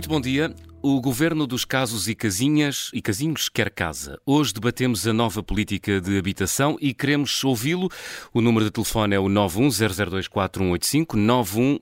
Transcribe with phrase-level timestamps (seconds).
[0.00, 0.54] Muito bom dia.
[0.80, 4.18] O governo dos casos e casinhas e casinhos quer casa.
[4.24, 7.90] Hoje debatemos a nova política de habitação e queremos ouvi-lo.
[8.32, 11.18] O número de telefone é o 910024185,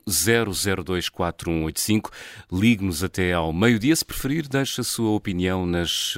[0.09, 2.11] 910024185.
[2.51, 3.95] Ligue-nos até ao meio-dia.
[3.95, 6.17] Se preferir, deixe a sua opinião nas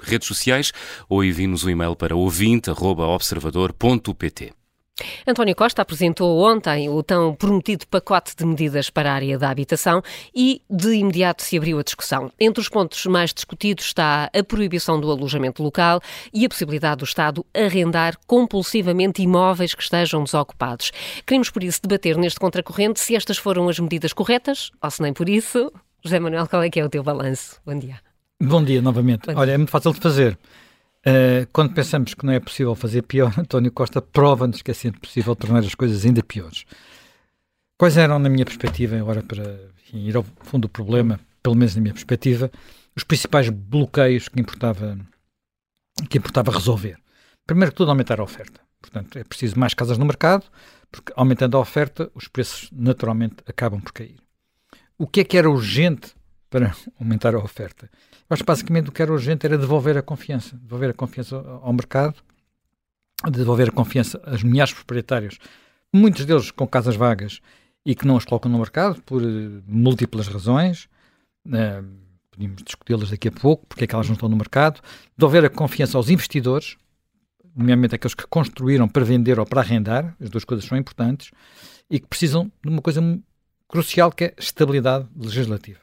[0.00, 0.72] redes sociais
[1.08, 4.65] ou envie-nos um e-mail para ouvinte.observador.pt.
[5.26, 10.02] António Costa apresentou ontem o tão prometido pacote de medidas para a área da habitação
[10.34, 12.32] e de imediato se abriu a discussão.
[12.40, 16.00] Entre os pontos mais discutidos está a proibição do alojamento local
[16.32, 20.90] e a possibilidade do Estado arrendar compulsivamente imóveis que estejam desocupados.
[21.26, 25.12] Queremos por isso debater neste contracorrente se estas foram as medidas corretas ou se nem
[25.12, 25.70] por isso.
[26.02, 27.60] José Manuel, qual é que é o teu balanço?
[27.66, 28.00] Bom dia.
[28.40, 29.26] Bom dia novamente.
[29.26, 29.40] Bom dia.
[29.40, 30.38] Olha, é muito fácil de fazer.
[31.06, 35.00] Uh, quando pensamos que não é possível fazer pior, António Costa prova-nos que é sempre
[35.00, 36.64] possível tornar as coisas ainda piores.
[37.78, 41.76] Quais eram, na minha perspectiva, agora para enfim, ir ao fundo do problema, pelo menos
[41.76, 42.50] na minha perspectiva,
[42.96, 44.98] os principais bloqueios que importava,
[46.10, 46.98] que importava resolver?
[47.46, 48.60] Primeiro que tudo, aumentar a oferta.
[48.80, 50.44] Portanto, é preciso mais casas no mercado,
[50.90, 54.18] porque aumentando a oferta, os preços naturalmente acabam por cair.
[54.98, 56.14] O que é que era urgente
[56.50, 57.88] para aumentar a oferta?
[58.28, 61.72] Acho que basicamente o que era urgente era devolver a confiança, devolver a confiança ao
[61.72, 62.16] mercado,
[63.30, 65.38] devolver a confiança às milhares de proprietários,
[65.92, 67.40] muitos deles com casas vagas
[67.84, 70.88] e que não as colocam no mercado por uh, múltiplas razões.
[71.46, 71.86] Uh,
[72.32, 74.80] podemos discuti-las daqui a pouco, porque é que elas não estão no mercado.
[75.16, 76.76] Devolver a confiança aos investidores,
[77.54, 81.30] nomeadamente aqueles que construíram para vender ou para arrendar, as duas coisas são importantes,
[81.88, 83.00] e que precisam de uma coisa
[83.68, 85.80] crucial que é estabilidade legislativa.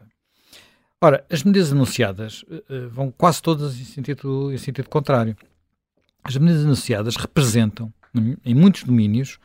[1.03, 5.35] Ora, as medidas anunciadas uh, vão quase todas em sentido, em sentido contrário.
[6.23, 7.93] As medidas anunciadas representam,
[8.45, 9.37] em muitos domínios,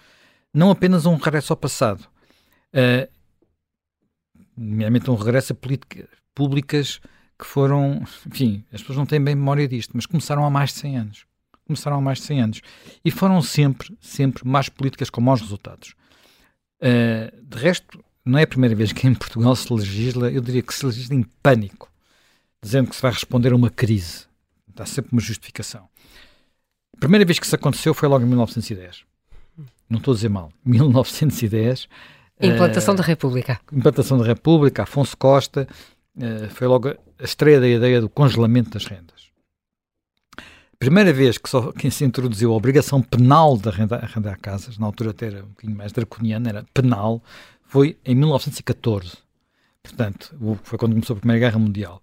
[0.55, 2.03] não apenas um regresso ao passado,
[2.73, 3.12] uh,
[4.56, 7.01] nomeadamente um regresso a políticas públicas
[7.36, 10.79] que foram, enfim, as pessoas não têm bem memória disto, mas começaram há mais de
[10.79, 11.27] 100 anos.
[11.67, 12.61] Começaram há mais de 100 anos.
[13.05, 15.97] E foram sempre, sempre mais políticas com maus resultados.
[16.80, 20.62] Uh, de resto, não é a primeira vez que em Portugal se legisla, eu diria
[20.62, 21.90] que se legisla em pânico,
[22.62, 24.27] dizendo que se vai responder a uma crise.
[24.66, 25.89] Dá sempre uma justificação.
[26.94, 29.05] A primeira vez que isso aconteceu foi logo em 1910.
[29.88, 30.52] Não estou a dizer mal.
[30.64, 31.88] 1910.
[32.40, 33.61] Implantação uh, da República.
[33.72, 35.67] Implantação da República, Afonso Costa.
[36.17, 39.28] Uh, foi logo a estreia da ideia do congelamento das rendas.
[40.78, 44.86] Primeira vez que, só, que se introduziu a obrigação penal de arrendar, arrendar casas, na
[44.86, 47.20] altura até era um bocadinho mais draconiana, era penal,
[47.68, 49.18] foi em 1914.
[49.83, 52.02] Portanto, foi quando começou a Primeira Guerra Mundial.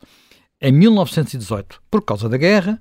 [0.62, 2.80] Em 1918, por causa da guerra,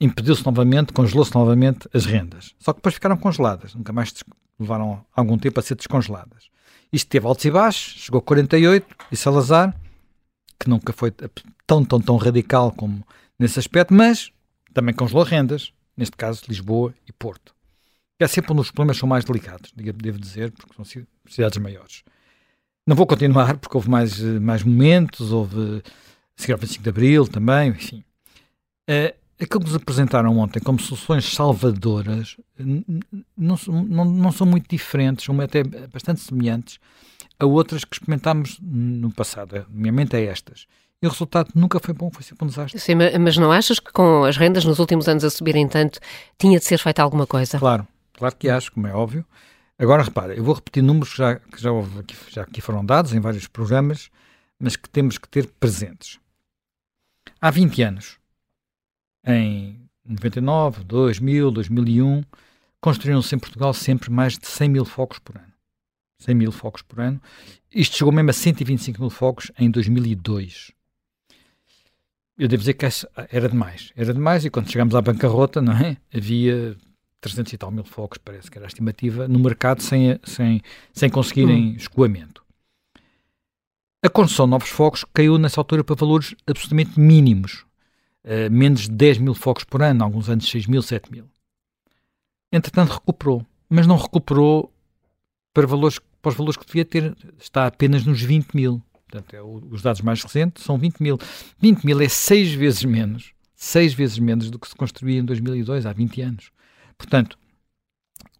[0.00, 2.54] impediu-se novamente, congelou-se novamente as rendas.
[2.58, 4.14] Só que depois ficaram congeladas, nunca mais
[4.58, 6.48] levaram algum tempo a ser descongeladas.
[6.92, 9.76] Isto teve altos e baixos, chegou a 48 e Salazar,
[10.58, 11.12] que nunca foi
[11.66, 13.04] tão, tão, tão radical como
[13.38, 14.32] nesse aspecto, mas
[14.72, 17.57] também congelou rendas, neste caso Lisboa e Porto
[18.18, 20.84] é sempre onde os problemas são mais delicados, devo dizer, porque são
[21.26, 22.02] cidades maiores.
[22.86, 26.88] Não vou continuar, porque houve mais, eh, mais momentos, houve a seguir ao 25 de
[26.88, 28.02] Abril também, enfim.
[28.88, 32.36] Uh, aquilo que nos apresentaram ontem como soluções salvadoras
[33.36, 36.80] não, não, não são muito diferentes, são até bastante semelhantes
[37.38, 40.66] a outras que experimentámos no passado, nomeadamente a estas.
[41.00, 42.80] E o resultado nunca foi bom, foi sempre um desastre.
[42.80, 46.00] Sim, mas não achas que com as rendas nos últimos anos a subirem tanto,
[46.36, 47.58] tinha de ser feita alguma coisa?
[47.58, 47.86] Claro,
[48.18, 49.24] Claro que acho, como é óbvio.
[49.78, 52.84] Agora, repara, eu vou repetir números que já, que já, houve aqui, já aqui foram
[52.84, 54.10] dados em vários programas,
[54.58, 56.18] mas que temos que ter presentes.
[57.40, 58.18] Há 20 anos,
[59.24, 62.24] em 99, 2000, 2001,
[62.80, 65.52] construíram-se em Portugal sempre mais de 100 mil focos por ano.
[66.18, 67.22] 100 mil focos por ano.
[67.72, 70.72] Isto chegou mesmo a 125 mil focos em 2002.
[72.36, 72.84] Eu devo dizer que
[73.30, 73.92] era demais.
[73.94, 75.96] Era demais e quando chegámos à bancarrota, não é?
[76.12, 76.76] Havia
[77.20, 80.60] 300 e tal mil focos, parece que era a estimativa, no mercado sem, sem,
[80.92, 81.74] sem conseguirem hum.
[81.76, 82.42] escoamento.
[84.02, 87.64] A construção de novos focos caiu nessa altura para valores absolutamente mínimos,
[88.24, 91.24] uh, menos de 10 mil focos por ano, alguns anos 6 mil, 7 mil.
[92.52, 94.72] Entretanto, recuperou, mas não recuperou
[95.52, 98.80] para, valores, para os valores que devia ter, está apenas nos 20 mil.
[99.08, 101.18] Portanto, é, os dados mais recentes são 20 mil.
[101.58, 105.86] 20 mil é seis vezes menos, seis vezes menos do que se construía em 2002,
[105.86, 106.50] há 20 anos.
[106.98, 107.38] Portanto,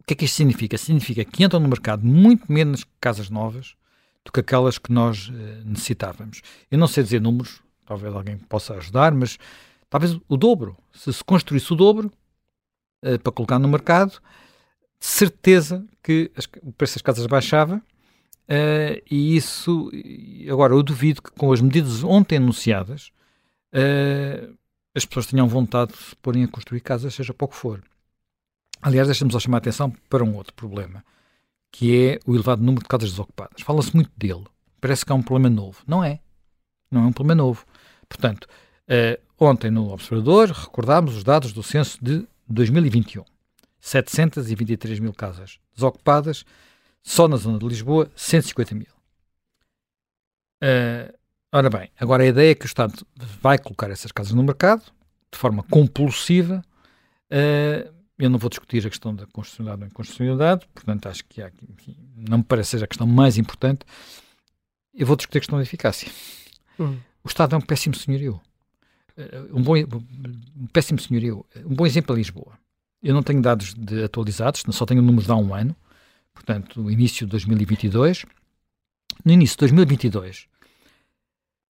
[0.01, 0.77] o que é que isto significa?
[0.77, 3.75] Significa que entram no mercado muito menos casas novas
[4.25, 5.33] do que aquelas que nós uh,
[5.65, 6.43] necessitávamos.
[6.71, 9.39] Eu não sei dizer números, talvez alguém possa ajudar, mas
[9.89, 10.77] talvez o dobro.
[10.93, 12.13] Se se construísse o dobro
[13.05, 14.21] uh, para colocar no mercado,
[15.01, 16.31] de certeza que
[16.63, 17.81] o preço das casas baixava
[18.49, 19.91] Uh, e isso,
[20.51, 23.13] agora, eu duvido que com as medidas ontem anunciadas,
[23.75, 24.57] uh,
[24.95, 27.83] as pessoas tenham vontade de se porem a construir casas, seja para o que for.
[28.81, 31.05] Aliás, deixa-me só chamar a atenção para um outro problema,
[31.73, 33.63] que é o elevado número de casas desocupadas.
[33.63, 34.45] Fala-se muito dele.
[34.81, 35.83] Parece que é um problema novo.
[35.87, 36.21] Não é.
[36.91, 37.65] Não é um problema novo.
[38.09, 43.25] Portanto, uh, ontem no Observador recordámos os dados do censo de 2021.
[43.81, 46.45] 723 mil casas desocupadas,
[47.03, 48.87] só na zona de Lisboa, 150 mil.
[50.63, 51.13] Uh,
[51.53, 53.07] ora bem, agora a ideia é que o Estado
[53.41, 54.83] vai colocar essas casas no mercado
[55.31, 56.65] de forma compulsiva.
[57.31, 61.51] Uh, eu não vou discutir a questão da constitucionalidade ou inconstitucionalidade, portanto acho que há,
[61.69, 63.81] enfim, não me parece ser a questão mais importante.
[64.93, 66.11] Eu vou discutir a questão da eficácia.
[66.79, 66.99] Hum.
[67.23, 68.41] O Estado é um péssimo senhorio.
[69.17, 71.47] Uh, um, bom, um péssimo senhorio.
[71.65, 72.59] Um bom exemplo é Lisboa.
[73.01, 75.77] Eu não tenho dados de atualizados, só tenho números de há um ano,
[76.35, 78.25] portanto, no início de 2022.
[79.25, 80.49] No início de 2022,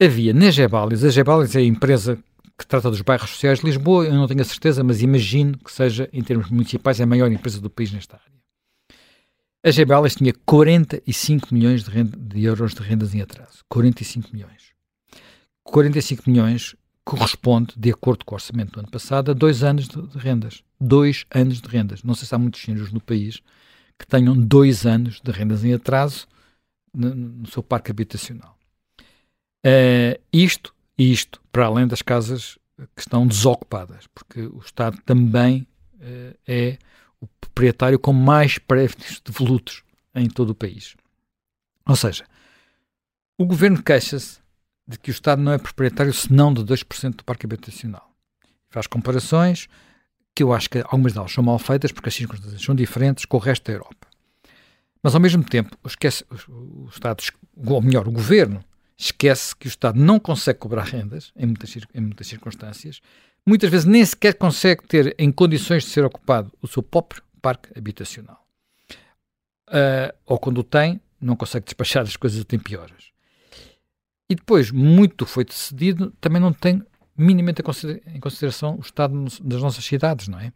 [0.01, 2.19] havia na Gebalis, a Gebalis é a empresa
[2.57, 5.71] que trata dos bairros sociais de Lisboa, eu não tenho a certeza, mas imagino que
[5.71, 8.39] seja, em termos municipais, a maior empresa do país nesta área.
[9.65, 13.65] A Gebalis tinha 45 milhões de, renda, de euros de rendas em atraso.
[13.69, 14.73] 45 milhões.
[15.65, 20.01] 45 milhões corresponde, de acordo com o orçamento do ano passado, a dois anos de,
[20.01, 20.63] de rendas.
[20.81, 22.03] Dois anos de rendas.
[22.03, 23.41] Não sei se há muitos senhores no país
[23.99, 26.27] que tenham dois anos de rendas em atraso
[26.95, 28.58] no, no seu parque habitacional.
[29.69, 32.59] Uh, isto, isto, para além das casas
[32.97, 35.67] que estão desocupadas, porque o Estado também
[35.97, 36.79] uh, é
[37.21, 39.83] o proprietário com mais prédios devolutos
[40.15, 40.97] em todo o país.
[41.87, 42.25] Ou seja,
[43.37, 44.39] o governo queixa-se
[44.87, 48.11] de que o Estado não é proprietário senão de 2% do parque habitacional.
[48.71, 49.69] Faz comparações
[50.35, 53.37] que eu acho que algumas delas são mal feitas porque as circunstâncias são diferentes com
[53.37, 54.07] o resto da Europa.
[55.03, 57.23] Mas ao mesmo tempo, esquece, o Estado,
[57.57, 58.65] ou melhor, o governo,
[58.99, 63.01] esquece que o Estado não consegue cobrar rendas em muitas, em muitas circunstâncias,
[63.47, 67.69] muitas vezes nem sequer consegue ter em condições de ser ocupado o seu próprio parque
[67.79, 68.45] habitacional.
[69.69, 73.13] Uh, ou quando o tem, não consegue despachar as coisas a tempo e horas.
[74.29, 76.83] E depois, muito foi decidido, também não tem
[77.17, 77.63] minimamente
[78.07, 80.53] em consideração o estado das nossas cidades, não é?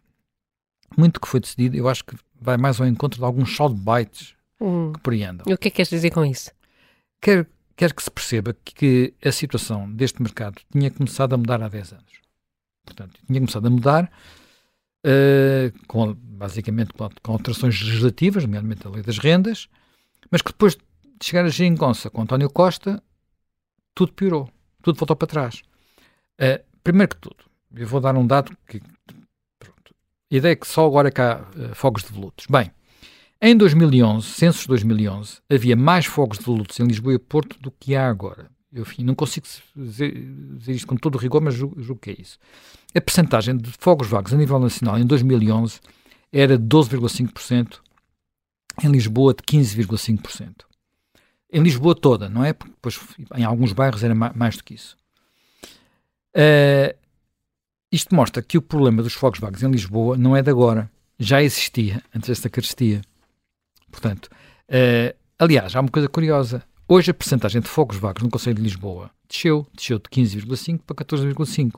[0.97, 4.93] Muito que foi decidido, eu acho que vai mais ao encontro de alguns soundbites hum.
[4.93, 5.47] que andam.
[5.49, 6.51] E o que é que queres dizer com isso?
[7.21, 11.69] Quero, quero que se perceba que a situação deste mercado tinha começado a mudar há
[11.69, 12.13] 10 anos.
[12.85, 14.13] Portanto, tinha começado a mudar
[15.07, 19.69] uh, com, basicamente com, com alterações legislativas, nomeadamente a lei das rendas,
[20.31, 20.83] mas que depois de
[21.23, 23.03] chegar a Gingonça com António Costa,
[23.95, 24.51] tudo piorou,
[24.83, 25.63] tudo voltou para trás.
[26.41, 28.81] Uh, primeiro que tudo, eu vou dar um dado que.
[29.59, 29.95] Pronto,
[30.31, 32.47] a ideia é que só agora é que há uh, fogos de volutos.
[32.49, 32.71] Bem,
[33.43, 37.71] em 2011, censos de 2011, havia mais fogos de volutos em Lisboa e Porto do
[37.71, 38.49] que há agora.
[38.73, 39.47] Eu enfim, não consigo
[39.77, 40.15] dizer,
[40.57, 42.39] dizer isto com todo o rigor, mas julgo, julgo que é isso.
[42.95, 45.81] A percentagem de fogos vagos a nível nacional em 2011
[46.33, 47.81] era 12,5%,
[48.83, 50.73] em Lisboa de 15,5%
[51.53, 52.53] em Lisboa toda, não é?
[52.55, 52.99] Porque depois
[53.37, 54.97] em alguns bairros era mais do que isso.
[56.35, 56.97] Uh,
[57.93, 60.91] isto mostra que o problema dos fogos vagos em Lisboa não é de agora.
[61.19, 63.03] Já existia antes desta carestia.
[63.93, 66.65] Portanto, uh, aliás, há uma coisa curiosa.
[66.89, 70.97] Hoje a percentagem de fogos vagos no Conselho de Lisboa desceu, desceu de 15,5% para
[70.97, 71.73] 14,5%.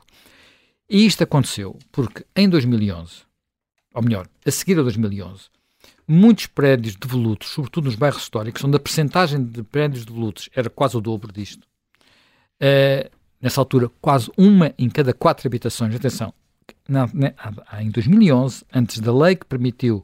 [0.89, 3.23] E isto aconteceu porque em 2011,
[3.93, 5.43] ou melhor, a seguir a 2011,
[6.07, 10.97] muitos prédios devolutos, sobretudo nos bairros históricos, onde a percentagem de prédios devolutos era quase
[10.97, 11.67] o dobro disto.
[12.61, 13.09] Uh,
[13.41, 15.95] nessa altura, quase uma em cada quatro habitações.
[15.95, 16.33] Atenção,
[16.87, 20.03] na, na, em 2011, antes da lei que permitiu,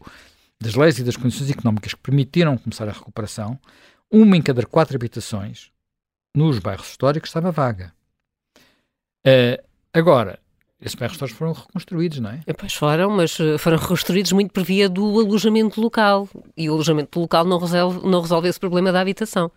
[0.61, 3.59] das leis e das condições económicas que permitiram começar a recuperação,
[4.09, 5.71] uma em cada quatro habitações
[6.35, 7.93] nos bairros históricos estava vaga.
[9.25, 9.61] Uh,
[9.93, 10.39] agora,
[10.81, 12.41] esses bairros todos foram reconstruídos, não é?
[12.57, 16.27] Pois foram, mas eh, foram reconstruídos muito por via do alojamento local.
[16.57, 19.51] E o alojamento local não resolve, não resolve esse problema da habitação.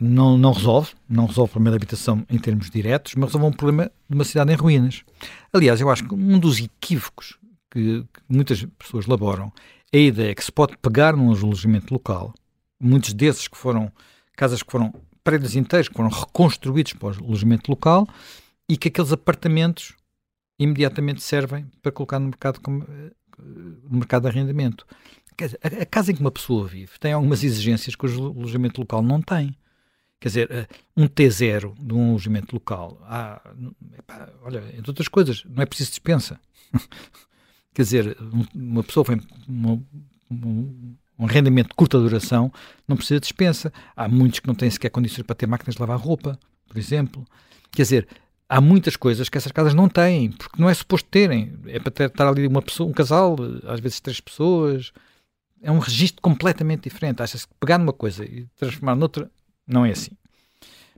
[0.00, 3.56] Não, não resolve, não resolve o problema da habitação em termos diretos, mas resolve um
[3.56, 5.04] problema de uma cidade em ruínas.
[5.52, 7.38] Aliás, eu acho que um dos equívocos
[7.70, 12.34] que, que muitas pessoas elaboram é a ideia que se pode pegar num alojamento local,
[12.78, 13.90] muitos desses que foram
[14.36, 14.92] casas que foram
[15.22, 18.08] prédios inteiros que foram reconstruídos para o alojamento local
[18.68, 19.94] e que aqueles apartamentos
[20.58, 24.86] imediatamente servem para colocar no mercado, como, eh, no mercado de arrendamento.
[25.62, 29.02] A, a casa em que uma pessoa vive tem algumas exigências que o alojamento local
[29.02, 29.56] não tem.
[30.20, 30.66] Quer dizer, eh,
[30.96, 33.40] um T0 de um alojamento local, há,
[33.98, 36.38] epá, olha, entre outras coisas, não é preciso dispensa.
[37.72, 38.16] Quer dizer,
[38.54, 39.80] uma pessoa vem, uma,
[41.20, 42.50] um rendimento de curta duração,
[42.88, 43.70] não precisa de dispensa.
[43.94, 47.26] Há muitos que não têm sequer condições para ter máquinas de lavar roupa, por exemplo.
[47.70, 48.08] Quer dizer,
[48.48, 51.52] há muitas coisas que essas casas não têm, porque não é suposto terem.
[51.66, 53.36] É para ter, estar ali uma pessoa, um casal,
[53.66, 54.92] às vezes três pessoas.
[55.62, 57.22] É um registro completamente diferente.
[57.22, 59.30] Achas que pegar numa coisa e transformar noutra,
[59.66, 60.12] não é assim.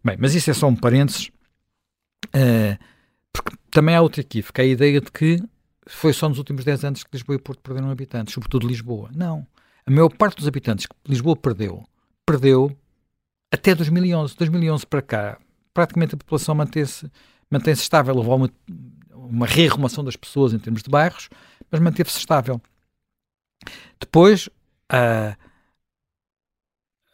[0.04, 1.30] Bem, mas isso é só um parênteses.
[2.28, 2.78] Uh,
[3.32, 5.42] porque também há outro equívoco, é a ideia de que
[5.86, 9.10] foi só nos últimos 10 anos que Lisboa e Porto perderam habitantes, sobretudo Lisboa.
[9.14, 9.46] Não.
[9.84, 11.84] A maior parte dos habitantes que Lisboa perdeu,
[12.24, 12.76] perdeu
[13.50, 14.36] até 2011.
[14.36, 15.38] 2011 para cá,
[15.74, 17.10] praticamente a população manteve-se
[17.50, 18.16] mantém estável.
[18.16, 18.50] Houve uma,
[19.12, 21.28] uma rearrumação das pessoas em termos de bairros,
[21.70, 22.60] mas manteve-se estável.
[23.98, 24.48] Depois,
[24.88, 25.36] a,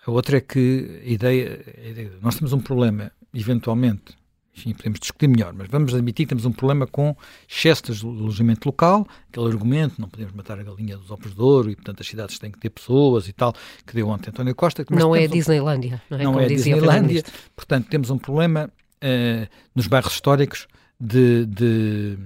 [0.07, 4.18] a outra é que a ideia, a ideia, nós temos um problema, eventualmente,
[4.59, 7.17] enfim, podemos discutir melhor, mas vamos admitir que temos um problema com
[7.49, 11.71] excesso de alojamento local, aquele argumento, não podemos matar a galinha dos ovos de ouro
[11.71, 13.55] e, portanto, as cidades têm que ter pessoas e tal,
[13.87, 14.85] que deu ontem António Costa.
[14.91, 16.25] não é a Disneylândia, um, não é?
[16.25, 17.23] Não é a Disneylândia,
[17.55, 18.71] portanto, temos um problema
[19.03, 20.67] uh, nos bairros históricos
[21.01, 22.19] de, de,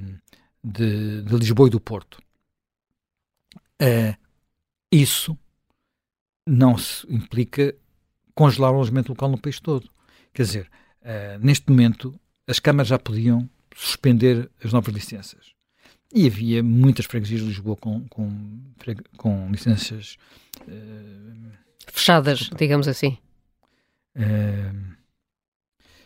[0.65, 2.19] de, de, Lisboa e do Porto.
[3.81, 4.17] Uh,
[4.91, 5.37] isso
[6.47, 7.75] não se implica
[8.35, 9.89] congelar o alojamento local no país todo.
[10.33, 10.71] Quer dizer,
[11.03, 12.19] uh, neste momento,
[12.53, 15.53] as câmaras já podiam suspender as novas licenças.
[16.15, 18.61] E havia muitas freguesias de Lisboa com, com,
[19.17, 20.19] com licenças
[20.61, 21.51] uh,
[21.87, 23.17] fechadas, digamos assim.
[24.15, 24.93] Uh,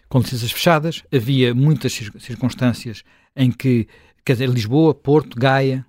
[0.08, 3.02] com licenças fechadas, havia muitas circunstâncias
[3.34, 3.88] em que,
[4.24, 5.84] quer dizer, Lisboa, Porto, Gaia,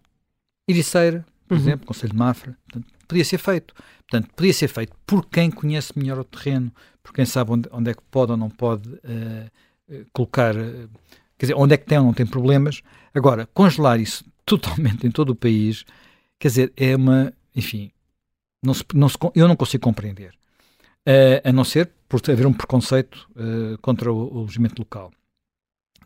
[0.68, 1.62] Ericeira, por uhum.
[1.62, 3.76] exemplo, Conselho de Mafra, portanto, podia ser feito.
[4.10, 6.74] Portanto, podia ser feito por quem conhece melhor o terreno,
[7.04, 9.52] por quem sabe onde, onde é que pode ou não pode uh,
[10.14, 10.90] colocar, uh,
[11.38, 12.82] quer dizer, onde é que tem ou não tem problemas.
[13.14, 15.86] Agora, congelar isso totalmente em todo o país,
[16.40, 17.92] quer dizer, é uma, enfim,
[18.64, 20.34] não se, não se, eu não consigo compreender.
[21.08, 25.12] Uh, a não ser por haver um preconceito uh, contra o, o alojamento local.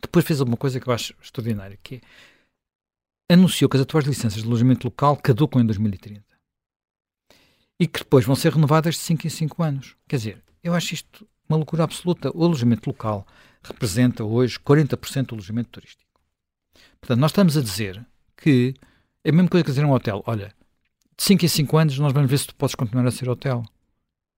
[0.01, 1.95] Depois fez alguma coisa que eu acho extraordinária, que
[3.29, 6.23] é, anunciou que as atuais licenças de alojamento local caducam em 2030
[7.79, 9.95] e que depois vão ser renovadas de 5 em 5 anos.
[10.07, 12.31] Quer dizer, eu acho isto uma loucura absoluta.
[12.35, 13.25] O alojamento local
[13.63, 16.09] representa hoje 40% do alojamento turístico.
[16.99, 18.05] Portanto, nós estamos a dizer
[18.37, 18.75] que
[19.23, 20.23] é a mesma coisa que dizer um hotel.
[20.25, 20.53] Olha,
[21.17, 23.63] de 5 em 5 anos nós vamos ver se tu podes continuar a ser hotel.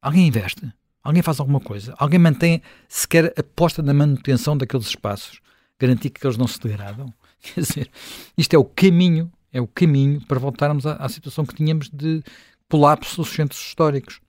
[0.01, 0.71] Alguém investe?
[1.03, 1.93] Alguém faz alguma coisa?
[1.97, 5.41] Alguém mantém sequer aposta na manutenção daqueles espaços?
[5.79, 7.13] Garantir que eles não se degradam?
[7.41, 7.91] Quer dizer,
[8.37, 12.23] isto é o caminho, é o caminho para voltarmos à, à situação que tínhamos de
[12.69, 14.19] colapso dos centros históricos.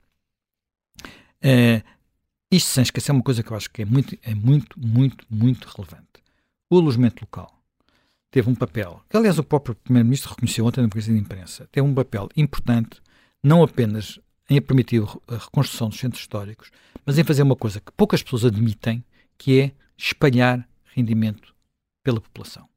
[1.42, 1.82] Uh,
[2.50, 5.68] isto sem esquecer uma coisa que eu acho que é muito, é muito, muito, muito
[5.68, 6.22] relevante.
[6.70, 7.62] O alojamento local
[8.30, 11.86] teve um papel, que aliás o próprio Primeiro-Ministro reconheceu ontem na conferência de imprensa, teve
[11.86, 13.00] um papel importante,
[13.42, 16.70] não apenas em permitir a reconstrução dos centros históricos,
[17.04, 19.04] mas em fazer uma coisa que poucas pessoas admitem,
[19.38, 21.54] que é espalhar rendimento
[22.02, 22.68] pela população.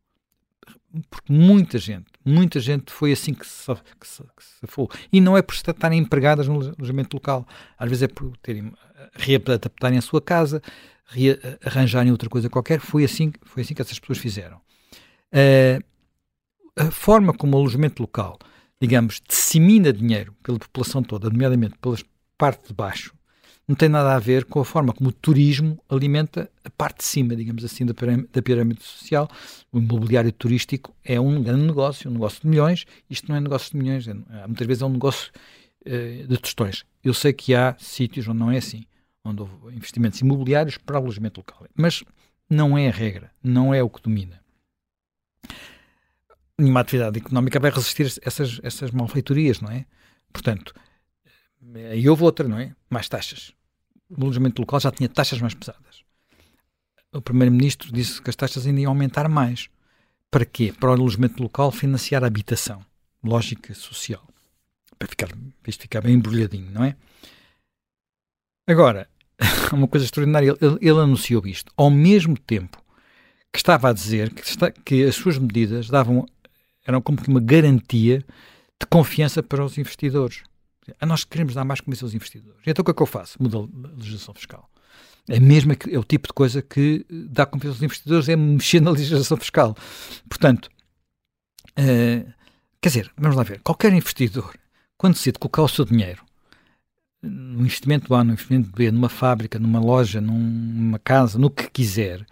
[1.09, 4.87] Porque muita gente, muita gente foi assim que se, que se, que se foi.
[5.11, 7.47] E não é por estarem empregadas no alojamento local.
[7.77, 8.71] Às vezes é por terem,
[9.13, 10.61] readaptarem a sua casa,
[11.65, 12.79] arranjarem outra coisa qualquer.
[12.79, 14.57] Foi assim, foi assim que essas pessoas fizeram.
[15.33, 15.83] Uh,
[16.75, 18.37] a forma como o alojamento local
[18.79, 21.97] digamos, dissemina dinheiro pela população toda, nomeadamente pela
[22.37, 23.13] parte de baixo,
[23.67, 27.03] não tem nada a ver com a forma como o turismo alimenta a parte de
[27.03, 29.27] cima, digamos assim, da pirâmide, da pirâmide social.
[29.71, 32.85] O imobiliário turístico é um grande negócio, um negócio de milhões.
[33.09, 34.13] Isto não é negócio de milhões, é,
[34.47, 35.31] muitas vezes é um negócio
[35.85, 36.85] uh, de tostões.
[37.03, 38.85] Eu sei que há sítios onde não é assim,
[39.23, 41.67] onde houve investimentos imobiliários para alojamento local.
[41.75, 42.03] Mas
[42.49, 44.39] não é a regra, não é o que domina
[46.59, 49.85] nenhuma atividade económica vai resistir a essas, essas malfeitorias, não é?
[50.33, 50.73] Portanto,
[51.91, 52.75] aí houve outra, não é?
[52.89, 53.53] Mais taxas.
[54.09, 56.03] O alojamento local já tinha taxas mais pesadas.
[57.13, 59.69] O Primeiro-Ministro disse que as taxas ainda iam aumentar mais.
[60.29, 60.73] Para quê?
[60.77, 62.85] Para o alojamento local financiar a habitação.
[63.23, 64.25] Lógica social.
[64.97, 65.29] Para, ficar,
[65.67, 66.95] isto ficar bem embrulhadinho, não é?
[68.67, 69.09] Agora,
[69.71, 72.83] uma coisa extraordinária, ele, ele anunciou isto ao mesmo tempo
[73.51, 76.25] que estava a dizer que, está, que as suas medidas davam
[76.85, 78.19] eram como que uma garantia
[78.79, 80.43] de confiança para os investidores.
[81.05, 82.61] Nós queremos dar mais confiança aos investidores.
[82.65, 83.41] Então o que é que eu faço?
[83.41, 84.69] Muda a legislação fiscal.
[85.29, 88.91] É mesmo é o tipo de coisa que dá confiança aos investidores, é mexer na
[88.91, 89.75] legislação fiscal.
[90.29, 90.69] Portanto,
[91.77, 92.33] uh,
[92.81, 94.55] quer dizer, vamos lá ver, qualquer investidor,
[94.97, 96.25] quando decide colocar o seu dinheiro
[97.21, 102.25] no investimento A, no investimento B, numa fábrica, numa loja, numa casa, no que quiser,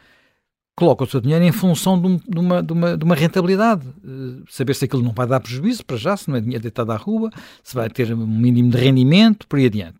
[0.76, 3.88] coloca o seu dinheiro em função de, um, de, uma, de, uma, de uma, rentabilidade.
[4.04, 6.92] Uh, saber se aquilo não vai dar prejuízo para já, se não é dinheiro deitado
[6.92, 7.32] à rua,
[7.64, 10.00] se vai ter um mínimo de rendimento, por aí adiante.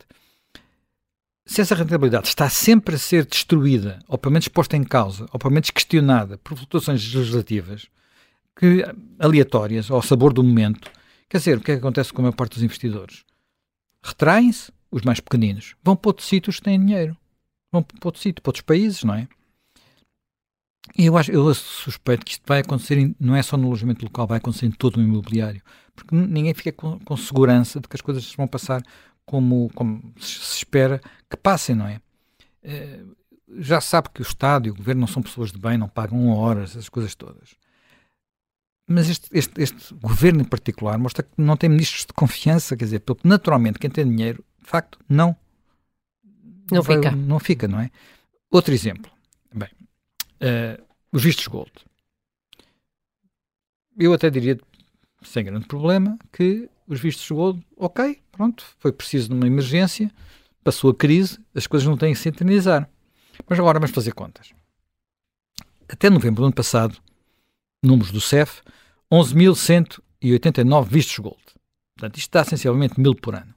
[1.46, 5.40] Se essa rentabilidade está sempre a ser destruída, ou pelo menos posta em causa, ou
[5.40, 7.88] pelo menos questionada por flutuações legislativas
[8.56, 8.84] que,
[9.20, 10.90] aleatórias, ao sabor do momento,
[11.30, 13.24] quer dizer, o que é que acontece com a maior parte dos investidores?
[14.04, 17.16] Retraem-se, os mais pequeninos, vão para outros sítios que têm dinheiro.
[17.72, 19.28] Vão para outro sítio, para outros países, não é?
[20.98, 24.28] Eu, acho, eu suspeito que isto vai acontecer, em, não é só no alojamento local,
[24.28, 25.62] vai acontecer em todo o imobiliário.
[25.96, 28.82] Porque ninguém fica com, com segurança de que as coisas vão passar
[29.26, 32.00] como, como se espera que passem, não é?
[32.64, 33.02] é?
[33.58, 36.28] Já sabe que o Estado e o Governo não são pessoas de bem, não pagam
[36.30, 37.56] horas, essas coisas todas.
[38.88, 42.86] Mas este, este, este Governo em particular mostra que não tem ministros de confiança, quer
[42.86, 45.36] dizer, porque naturalmente quem tem dinheiro, de facto, não,
[46.72, 47.12] não, vai, fica.
[47.12, 47.90] não fica, não é?
[48.52, 49.12] Outro exemplo.
[49.54, 49.70] Bem,
[50.46, 51.72] uh, os vistos gold.
[53.98, 54.60] Eu até diria,
[55.24, 60.12] sem grande problema, que os vistos gold, ok, pronto, foi preciso numa emergência,
[60.64, 62.90] passou a crise, as coisas não têm que se eternizar.
[63.48, 64.54] Mas agora vamos fazer contas.
[65.88, 66.98] Até novembro do ano passado,
[67.84, 68.62] números do CEF,
[69.12, 71.44] 11.189 vistos gold.
[71.96, 73.54] Portanto, isto dá essencialmente mil por ano.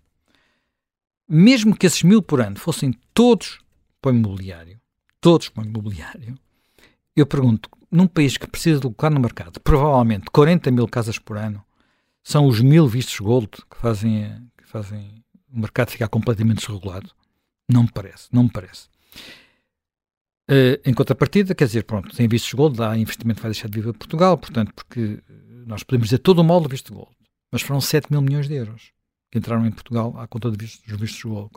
[1.29, 3.59] Mesmo que esses mil por ano fossem todos
[4.01, 4.81] para o imobiliário,
[5.21, 6.39] todos para o imobiliário,
[7.21, 11.37] eu pergunto, num país que precisa de colocar no mercado provavelmente 40 mil casas por
[11.37, 11.63] ano,
[12.23, 17.11] são os mil vistos gold que fazem, que fazem o mercado ficar completamente desregulado?
[17.69, 18.89] Não me parece, não me parece.
[20.51, 23.81] Uh, em contrapartida, quer dizer, pronto, sem vistos gold, há investimento que vai deixar de
[23.81, 25.23] vir a Portugal, portanto, porque
[25.67, 27.15] nós podemos dizer todo o mal do visto gold,
[27.53, 28.93] mas foram 7 mil milhões de euros
[29.31, 31.51] que entraram em Portugal à conta dos vistos gold.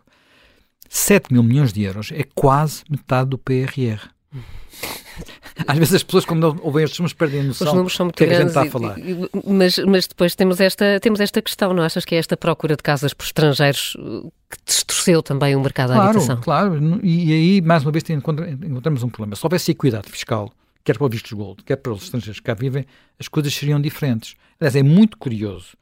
[0.89, 4.10] 7 mil milhões de euros é quase metade do PRR.
[5.67, 8.15] Às vezes as pessoas, quando ouvem estes números, perdem a noção Os números são muito
[8.15, 9.53] que grandes, é que a gente está a falar.
[9.53, 12.83] Mas, mas depois temos esta, temos esta questão, não achas que é esta procura de
[12.83, 16.41] casas por estrangeiros uh, que distorceu também o mercado claro, da habitação?
[16.41, 19.35] Claro, e aí, mais uma vez, encontramos um problema.
[19.35, 20.51] Se houvesse equidade fiscal,
[20.83, 22.85] quer para o vistos gold, quer para os estrangeiros que cá vivem,
[23.20, 24.35] as coisas seriam diferentes.
[24.59, 25.77] Aliás, é muito curioso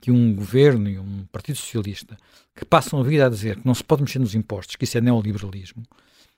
[0.00, 2.16] que um governo e um partido socialista
[2.54, 4.96] que passam a vida a dizer que não se pode mexer nos impostos, que isso
[4.96, 5.82] é neoliberalismo,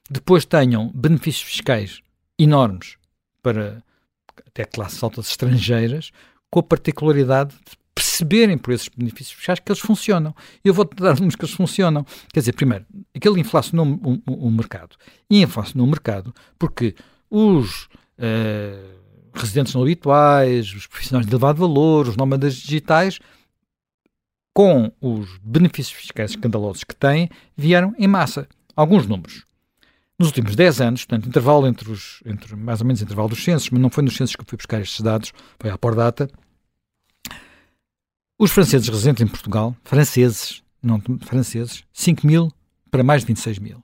[0.09, 2.01] depois tenham benefícios fiscais
[2.39, 2.97] enormes
[3.43, 3.83] para
[4.47, 6.11] até classes altas estrangeiras,
[6.51, 10.35] com a particularidade de perceberem por esses benefícios fiscais que eles funcionam.
[10.65, 12.07] Eu vou-te dar números que eles funcionam.
[12.33, 14.97] Quer dizer, primeiro, aquele inflacionou o, mercado.
[15.29, 16.95] E inflacionou o mercado porque
[17.29, 17.85] os
[18.19, 18.99] uh,
[19.35, 23.19] residentes não habituais, os profissionais de elevado valor, os nómadas digitais,
[24.55, 28.49] com os benefícios fiscais escandalosos que têm, vieram em massa.
[28.77, 29.48] Alguns números.
[30.19, 33.71] Nos últimos 10 anos, portanto, intervalo entre os, entre, mais ou menos intervalo dos censos,
[33.71, 36.29] mas não foi nos censos que eu fui buscar estes dados, foi à por data.
[38.37, 42.53] Os franceses residentes em Portugal, franceses, não franceses, 5 mil
[42.91, 43.83] para mais de 26 mil.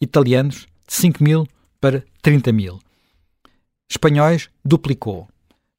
[0.00, 1.46] Italianos, de 5 mil
[1.80, 2.80] para 30 mil.
[3.88, 5.28] Espanhóis, duplicou.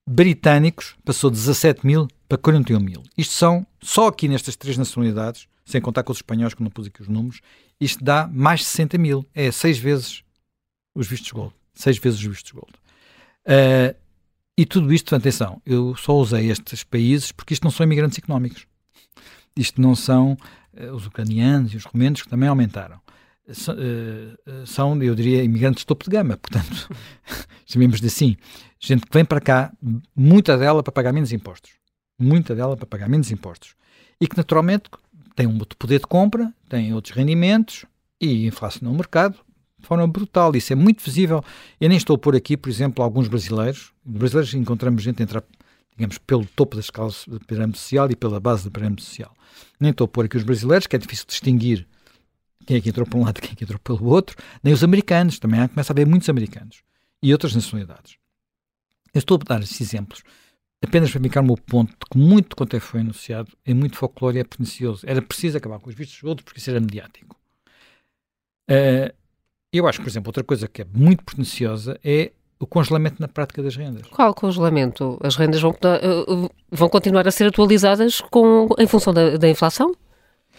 [0.08, 3.04] Britânicos, passou de 17 mil para 41 mil.
[3.18, 6.88] Isto são, só aqui nestas três nacionalidades, sem contar com os espanhóis, que não pus
[6.88, 7.42] aqui os números,
[7.80, 9.26] isto dá mais de 60 mil.
[9.36, 10.24] É seis vezes
[10.96, 11.54] os vistos gold.
[11.74, 12.72] Seis vezes os vistos gold.
[13.46, 13.94] Uh,
[14.58, 18.66] e tudo isto, atenção, eu só usei estes países porque isto não são imigrantes económicos.
[19.58, 20.38] Isto não são
[20.74, 23.02] uh, os ucranianos e os romenos que também aumentaram.
[24.66, 26.90] São, eu diria, imigrantes topo de gama, portanto,
[27.66, 28.36] chamemos de assim.
[28.78, 29.74] Gente que vem para cá,
[30.14, 31.72] muita dela para pagar menos impostos.
[32.20, 33.76] Muita dela para pagar menos impostos.
[34.20, 34.90] E que, naturalmente,
[35.38, 37.86] tem um poder de compra, tem outros rendimentos
[38.20, 39.38] e inflacionou o mercado
[39.78, 40.56] de forma brutal.
[40.56, 41.46] Isso é muito visível.
[41.80, 43.94] Eu nem estou a pôr aqui, por exemplo, alguns brasileiros.
[44.04, 45.44] Brasileiros encontramos gente entrar,
[45.96, 49.32] digamos, pelo topo da escala da pirâmide social e pela base da pirâmide social.
[49.80, 51.88] Nem estou a pôr aqui os brasileiros, que é difícil distinguir
[52.66, 54.74] quem é que entrou para um lado e quem é que entrou pelo outro, nem
[54.74, 56.82] os americanos, também começa a haver muitos americanos
[57.22, 58.18] e outras nacionalidades.
[59.14, 60.24] Eu estou a dar esses exemplos
[60.84, 63.98] apenas para ficar o meu ponto de que muito quanto é foi anunciado é muito
[63.98, 65.06] folclore e é pernicioso.
[65.06, 67.36] Era preciso acabar com os vistos outros porque isso era mediático.
[68.70, 69.14] Uh,
[69.72, 73.62] eu acho, por exemplo, outra coisa que é muito perniciosa é o congelamento na prática
[73.62, 74.08] das rendas.
[74.08, 75.20] Qual congelamento?
[75.22, 79.96] As rendas vão, uh, vão continuar a ser atualizadas com, em função da, da inflação?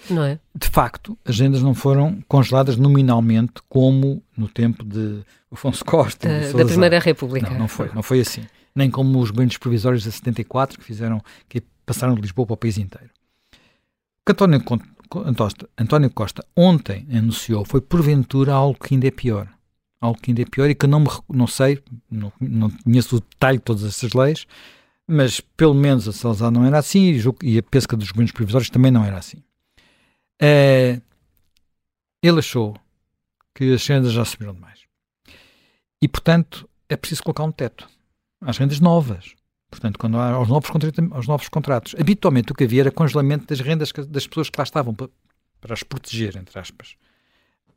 [0.08, 0.38] Não é?
[0.54, 6.28] De facto, as rendas não foram congeladas nominalmente como no tempo de Afonso Costa.
[6.28, 7.50] Da, da Primeira República.
[7.50, 8.42] Não, não foi, não foi assim
[8.78, 12.56] nem como os governos provisórios de 74 que fizeram que passaram de Lisboa para o
[12.56, 13.10] país inteiro.
[14.20, 14.62] O que António,
[15.76, 19.48] António Costa ontem anunciou foi porventura algo que ainda é pior.
[20.00, 23.20] algo que ainda é pior e que não, me, não sei, não, não conheço o
[23.20, 24.46] detalhe de todas essas leis,
[25.08, 28.92] mas pelo menos a Salazar não era assim e a pesca dos governos provisórios também
[28.92, 29.42] não era assim.
[30.40, 31.00] É,
[32.22, 32.76] ele achou
[33.52, 34.82] que as rendas já subiram demais.
[36.00, 37.88] E, portanto, é preciso colocar um teto
[38.40, 39.34] às rendas novas.
[39.70, 41.94] Portanto, quando há aos novos, contratos, aos novos contratos.
[41.98, 45.10] Habitualmente o que havia era congelamento das rendas das pessoas que lá estavam para,
[45.60, 46.96] para as proteger, entre aspas.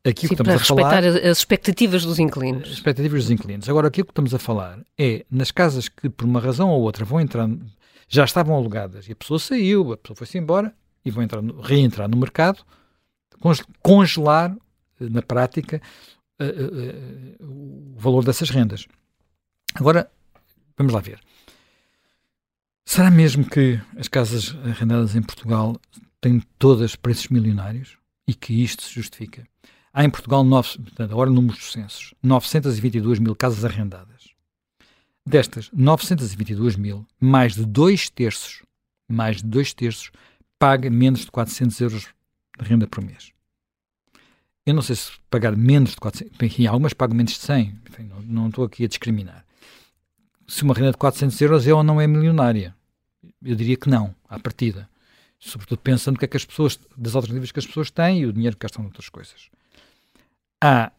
[0.03, 2.63] Aqui Sim, para respeitar falar, as expectativas dos inquilinos.
[2.63, 3.69] As expectativas dos inquilinos.
[3.69, 7.05] Agora, aquilo que estamos a falar é nas casas que, por uma razão ou outra,
[7.05, 7.47] vão entrar,
[8.07, 10.73] já estavam alugadas e a pessoa saiu, a pessoa foi-se embora
[11.05, 12.63] e vão entrar, reentrar no mercado,
[13.83, 14.55] congelar,
[14.99, 15.79] eh, na prática,
[16.39, 18.87] uh, uh, o valor dessas rendas.
[19.75, 20.09] Agora,
[20.77, 21.19] vamos lá ver.
[22.85, 25.79] Será mesmo que as casas arrendadas em Portugal
[26.19, 29.47] têm todas preços milionários e que isto se justifica?
[29.93, 30.45] Há em Portugal,
[30.99, 34.29] agora números dos censos, 922 mil casas arrendadas.
[35.25, 38.63] Destas 922 mil, mais de dois terços,
[39.07, 40.11] mais de dois terços,
[40.57, 42.07] paga menos de 400 euros
[42.59, 43.31] de renda por mês.
[44.65, 48.03] Eu não sei se pagar menos de 400, enfim, algumas pagam menos de 100, enfim,
[48.03, 49.45] não, não estou aqui a discriminar.
[50.51, 52.75] Se uma renda de 400 euros é ou não é milionária.
[53.43, 54.89] Eu diria que não, à partida.
[55.39, 58.33] Sobretudo pensando que é que as pessoas, das alternativas que as pessoas têm e o
[58.33, 59.49] dinheiro que gastam noutras coisas
[60.61, 60.91] há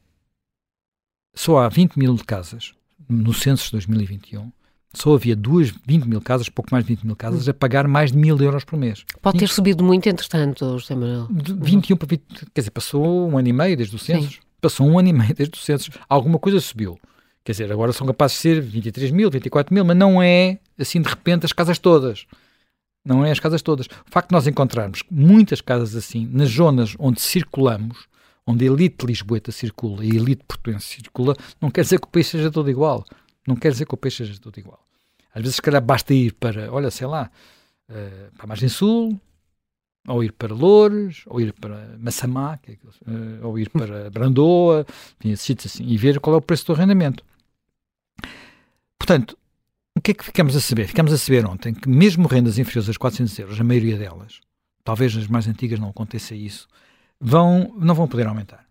[1.34, 2.74] só há 20 mil casas
[3.08, 4.50] no censo de 2021
[4.94, 8.12] só havia duas, 20 mil casas, pouco mais de 20 mil casas, a pagar mais
[8.12, 9.06] de mil euros por mês.
[9.22, 11.28] Pode ter subido muito, entretanto, José Manuel.
[11.30, 14.32] De 21 para 20, quer dizer, passou um ano e meio desde o censo.
[14.32, 14.38] Sim.
[14.60, 15.90] Passou um ano e meio desde o censo.
[16.06, 17.00] Alguma coisa subiu.
[17.44, 21.00] Quer dizer, agora são capazes de ser 23 mil, 24 mil, mas não é, assim,
[21.00, 22.26] de repente, as casas todas.
[23.04, 23.86] Não é as casas todas.
[23.86, 28.06] O facto de nós encontrarmos muitas casas assim, nas zonas onde circulamos,
[28.46, 32.10] onde a elite lisboeta circula e a elite portuense circula, não quer dizer que o
[32.10, 33.04] país seja todo igual.
[33.46, 34.80] Não quer dizer que o país seja todo igual.
[35.34, 37.30] Às vezes, se calhar, basta ir para, olha, sei lá,
[37.88, 39.18] uh, para a margem sul,
[40.06, 44.86] ou ir para Loures, ou ir para Massamá, é uh, ou ir para Brandoa,
[45.24, 47.24] enfim, assim, e ver qual é o preço do arrendamento.
[49.02, 49.36] Portanto,
[49.96, 50.86] o que é que ficamos a saber?
[50.86, 54.40] Ficamos a saber ontem que mesmo rendas inferiores aos 400 euros, a maioria delas,
[54.84, 56.68] talvez nas mais antigas não aconteça isso,
[57.20, 58.64] vão, não vão poder aumentar.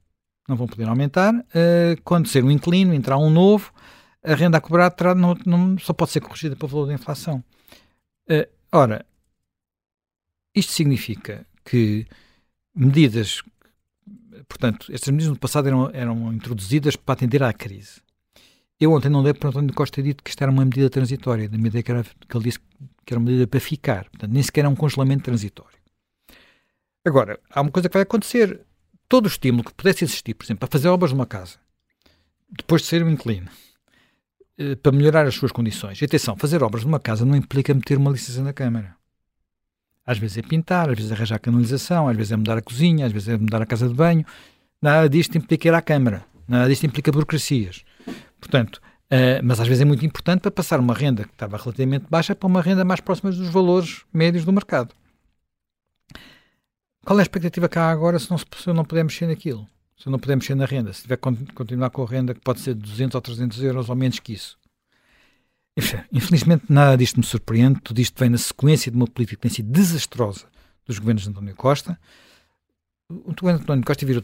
[0.47, 1.33] Não vão poder aumentar.
[1.33, 3.73] Uh, quando ser um inclino, entrar um novo,
[4.23, 7.43] a renda a cobrar terá, não, não, só pode ser corrigida pelo valor da inflação.
[8.29, 9.05] Uh, ora,
[10.55, 12.07] isto significa que
[12.73, 13.43] medidas,
[14.47, 17.99] portanto, estas medidas no passado eram, eram introduzidas para atender à crise.
[18.81, 21.55] Eu ontem não dei para António Costa dito que isto era uma medida transitória, da
[21.55, 22.57] medida que, era, que ele disse
[23.05, 24.05] que era uma medida para ficar.
[24.05, 25.77] Portanto, nem sequer era um congelamento transitório.
[27.05, 28.59] Agora, há uma coisa que vai acontecer.
[29.07, 31.59] Todo o estímulo que pudesse existir, por exemplo, para fazer obras numa casa,
[32.49, 33.49] depois de ser um inclino,
[34.57, 36.01] eh, para melhorar as suas condições.
[36.01, 38.95] E atenção, fazer obras numa casa não implica meter uma licença na Câmara.
[40.03, 43.05] Às vezes é pintar, às vezes é arranjar canalização, às vezes é mudar a cozinha,
[43.05, 44.25] às vezes é mudar a casa de banho.
[44.81, 46.25] Nada disto implica ir à Câmara.
[46.47, 47.83] Nada disto implica burocracias.
[48.41, 52.07] Portanto, uh, mas às vezes é muito importante para passar uma renda que estava relativamente
[52.09, 54.93] baixa para uma renda mais próxima dos valores médios do mercado.
[57.05, 59.67] Qual é a expectativa que há agora se, não, se não puder mexer naquilo?
[59.95, 60.91] Se não puder mexer na renda?
[60.91, 63.89] Se tiver que continuar com a renda que pode ser de 200 ou 300 euros
[63.89, 64.57] ou menos que isso?
[66.11, 69.51] Infelizmente nada disto me surpreende, tudo isto vem na sequência de uma política que tem
[69.51, 70.45] sido desastrosa
[70.85, 71.97] dos governos de António Costa.
[73.09, 74.23] O governo de António Costa virou,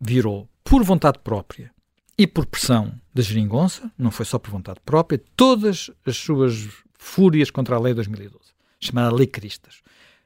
[0.00, 1.75] virou, por vontade própria
[2.18, 7.50] e por pressão da geringonça, não foi só por vontade própria, todas as suas fúrias
[7.50, 8.38] contra a lei de 2012,
[8.80, 9.82] chamada Lei Cristas,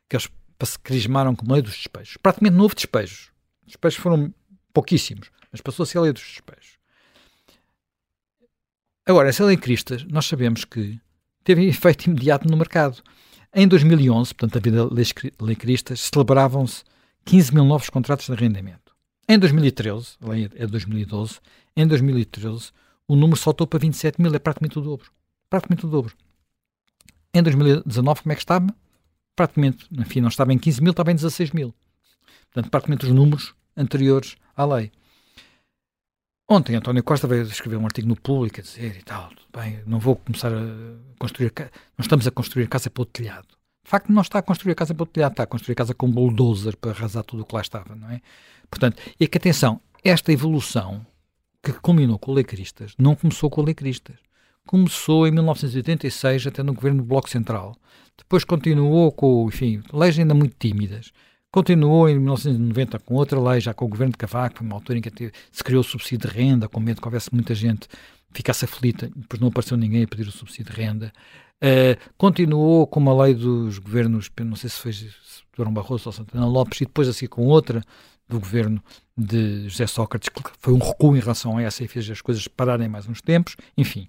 [0.08, 0.28] que eles
[0.64, 2.16] se crismaram como lei dos despejos.
[2.16, 3.30] Praticamente não houve despejos.
[3.62, 4.34] Os despejos foram
[4.72, 6.78] pouquíssimos, mas passou-se a lei dos despejos.
[9.04, 11.00] Agora, essa lei Cristas, nós sabemos que
[11.42, 13.02] teve efeito imediato no mercado.
[13.52, 14.88] Em 2011, portanto, a vida
[15.40, 16.84] lei Cristas, celebravam-se
[17.24, 18.89] 15 mil novos contratos de arrendamento.
[19.32, 21.38] Em 2013, a lei é de 2012,
[21.76, 22.72] em 2013
[23.06, 25.08] o número saltou para 27 mil, é praticamente o dobro.
[25.48, 26.12] Praticamente o dobro.
[27.32, 28.74] Em 2019, como é que estava?
[29.36, 31.72] praticamente, enfim, não estava em 15 mil, estava em 16 mil.
[32.52, 34.90] Portanto, praticamente os números anteriores à lei.
[36.48, 40.00] Ontem António Costa veio escrever um artigo no público a dizer e tal, bem, não
[40.00, 40.60] vou começar a
[41.18, 41.52] construir,
[41.96, 43.59] não estamos a construir casa pelo telhado.
[43.82, 45.94] De facto, não está a construir a casa pelo telhado, está a construir a casa
[45.94, 48.20] com bulldozer para arrasar tudo o que lá estava, não é?
[48.70, 51.04] Portanto, e que atenção, esta evolução
[51.62, 54.16] que culminou com o Lei Cristas não começou com o Lei Cristas.
[54.66, 57.74] Começou em 1986, até no governo do Bloco Central,
[58.16, 61.10] depois continuou com, enfim, leis ainda muito tímidas,
[61.52, 65.00] Continuou em 1990 com outra lei, já com o governo de Cavaco, foi uma altura
[65.00, 67.88] em que se criou o subsídio de renda, com medo que houvesse muita gente
[68.32, 71.12] ficasse aflita, depois não apareceu ninguém a pedir o subsídio de renda.
[71.62, 74.92] Uh, continuou com uma lei dos governos, não sei se foi
[75.54, 77.82] Durão Barroso ou Santana Lopes, e depois assim com outra
[78.26, 78.82] do governo
[79.16, 82.46] de José Sócrates, que foi um recuo em relação a essa e fez as coisas
[82.48, 83.56] pararem mais uns tempos.
[83.76, 84.08] Enfim,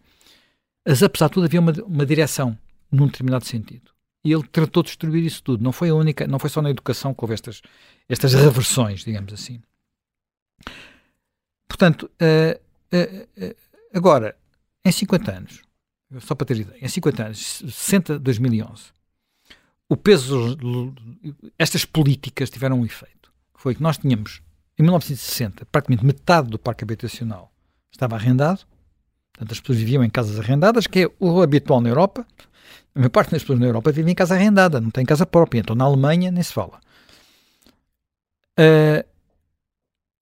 [0.88, 2.58] mas apesar de tudo havia uma, uma direção
[2.92, 3.92] num determinado sentido.
[4.24, 5.64] E ele tratou de destruir isso tudo.
[5.64, 7.62] Não foi a única, não foi só na educação que houve estas,
[8.08, 9.62] estas reversões, digamos assim.
[11.68, 12.60] Portanto, uh,
[12.96, 13.56] uh,
[13.94, 14.38] agora,
[14.86, 15.62] em 50 anos,
[16.20, 18.84] só para ter ideia, em 50 anos, 60 2011,
[19.90, 20.58] o peso,
[21.58, 23.32] estas políticas tiveram um efeito.
[23.56, 24.42] Foi que nós tínhamos,
[24.80, 27.52] em 1960, praticamente metade do parque habitacional
[27.92, 28.62] estava arrendado,
[29.34, 32.26] portanto as pessoas viviam em casas arrendadas, que é o habitual na Europa,
[32.96, 35.60] a maior parte das pessoas na Europa vivem em casa arrendada, não tem casa própria.
[35.60, 36.80] Então na Alemanha nem se fala.
[38.60, 39.04] Uh,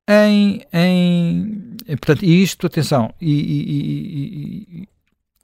[0.07, 4.89] em, em, portanto, isto, atenção, e, e, e,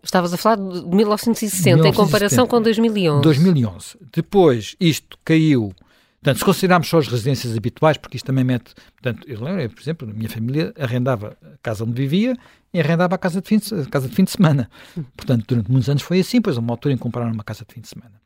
[0.06, 3.24] Estavas a falar de 1960, 1960, em comparação com 2011.
[3.24, 3.98] 2011.
[4.14, 5.74] Depois, isto caiu.
[6.22, 8.74] Portanto, se considerarmos só as residências habituais, porque isto também mete.
[8.94, 12.38] Portanto, eu lembro, por exemplo, a minha família arrendava a casa onde vivia
[12.72, 14.70] e arrendava a casa de fim de, a casa de, fim de semana.
[15.18, 17.82] Portanto, durante muitos anos foi assim, pois uma altura em compraram uma casa de fim
[17.82, 18.22] de semana.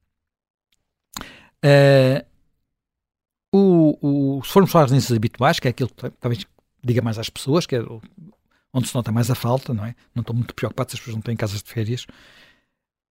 [1.66, 2.26] Uh,
[3.54, 6.46] o, o, se formos falar residências habituais, que é aquilo que talvez
[6.84, 7.82] diga mais às pessoas, que é
[8.74, 9.96] onde se nota mais a falta, não é?
[10.14, 12.06] Não estou muito preocupado se as pessoas não têm casas de férias.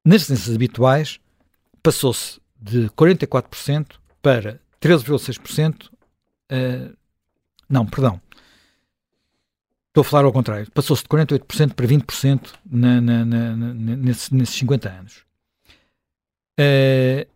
[0.04, 1.20] Nas residências habituais,
[1.82, 5.86] passou-se de 44% para 13,6%.
[6.50, 6.96] Uh,
[7.68, 8.20] não, perdão.
[9.88, 10.70] Estou a falar ao contrário.
[10.70, 15.24] Passou-se de 48% para 20% na, na, na, nesses, nesses 50 anos.
[16.58, 17.26] Uh,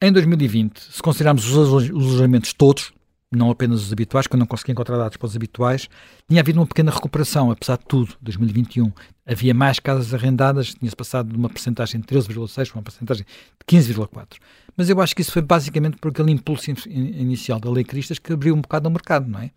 [0.00, 2.92] em 2020, se considerarmos os alojamentos todos,
[3.36, 5.88] não apenas os habituais, que eu não consegui encontrar dados para os habituais,
[6.28, 8.92] tinha havido uma pequena recuperação, apesar de tudo, 2021.
[9.26, 13.76] Havia mais casas arrendadas, tinha-se passado de uma porcentagem de 13,6% para uma porcentagem de
[13.78, 14.36] 15,4%.
[14.76, 18.32] Mas eu acho que isso foi basicamente por aquele impulso inicial da Lei Cristas que
[18.32, 19.50] abriu um bocado o mercado, não é?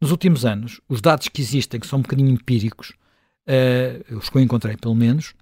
[0.00, 2.92] Nos últimos anos, os dados que existem, que são um bocadinho empíricos,
[3.48, 5.34] uh, os que eu encontrei pelo menos,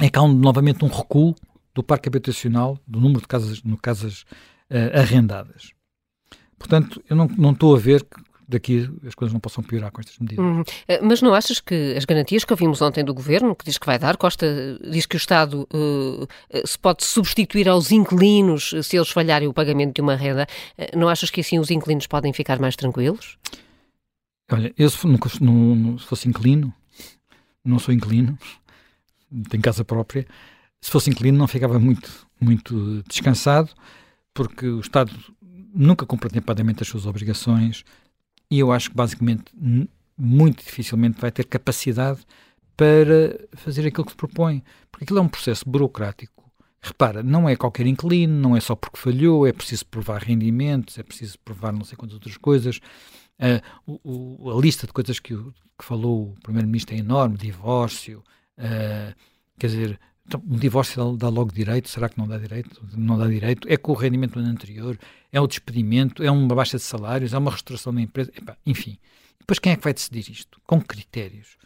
[0.00, 1.34] é que há um, novamente um recuo
[1.74, 4.22] do parque habitacional, do número de casas, no casas
[4.70, 5.72] uh, arrendadas.
[6.64, 8.16] Portanto, eu não, não estou a ver que
[8.48, 10.42] daqui as coisas não possam piorar com estas medidas.
[10.42, 10.64] Uhum.
[10.88, 13.84] Eh, mas não achas que as garantias que ouvimos ontem do Governo, que diz que
[13.84, 14.46] vai dar, Costa
[14.90, 16.26] diz que o Estado uh,
[16.66, 20.46] se pode substituir aos inquilinos se eles falharem o pagamento de uma renda,
[20.78, 23.36] uh, não achas que assim os inquilinos podem ficar mais tranquilos?
[24.50, 26.72] Olha, eu se, nunca, não, se fosse inquilino,
[27.62, 28.38] não sou inquilino,
[29.50, 30.26] tenho casa própria,
[30.80, 33.68] se fosse inquilino não ficava muito, muito descansado,
[34.32, 35.12] porque o Estado
[35.74, 37.84] nunca cumpre atempadamente as suas obrigações
[38.50, 39.52] e eu acho que basicamente
[40.16, 42.20] muito dificilmente vai ter capacidade
[42.76, 46.44] para fazer aquilo que se propõe, porque aquilo é um processo burocrático.
[46.80, 51.02] Repara, não é qualquer inquilino, não é só porque falhou, é preciso provar rendimentos, é
[51.02, 52.80] preciso provar não sei quantas outras coisas.
[53.86, 58.22] Uh, o, a lista de coisas que, que falou o Primeiro-Ministro é enorme, divórcio,
[58.58, 59.14] uh,
[59.58, 61.88] quer dizer, então, um divórcio dá logo direito?
[61.88, 62.82] Será que não dá direito?
[62.96, 63.68] Não dá direito?
[63.68, 64.98] É com o rendimento do ano anterior?
[65.30, 66.22] É o despedimento?
[66.22, 67.34] É uma baixa de salários?
[67.34, 68.32] É uma restauração da empresa?
[68.64, 68.98] Enfim.
[69.38, 70.60] Depois quem é que vai decidir isto?
[70.66, 71.58] Com critérios?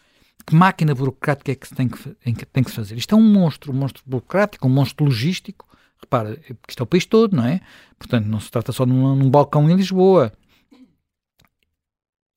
[0.45, 2.97] Que máquina burocrática é que tem que, tem que fazer?
[2.97, 5.69] Isto é um monstro, um monstro burocrático, um monstro logístico.
[6.01, 7.61] Repara, isto é o país todo, não é?
[7.99, 10.33] Portanto, não se trata só num, num balcão em Lisboa.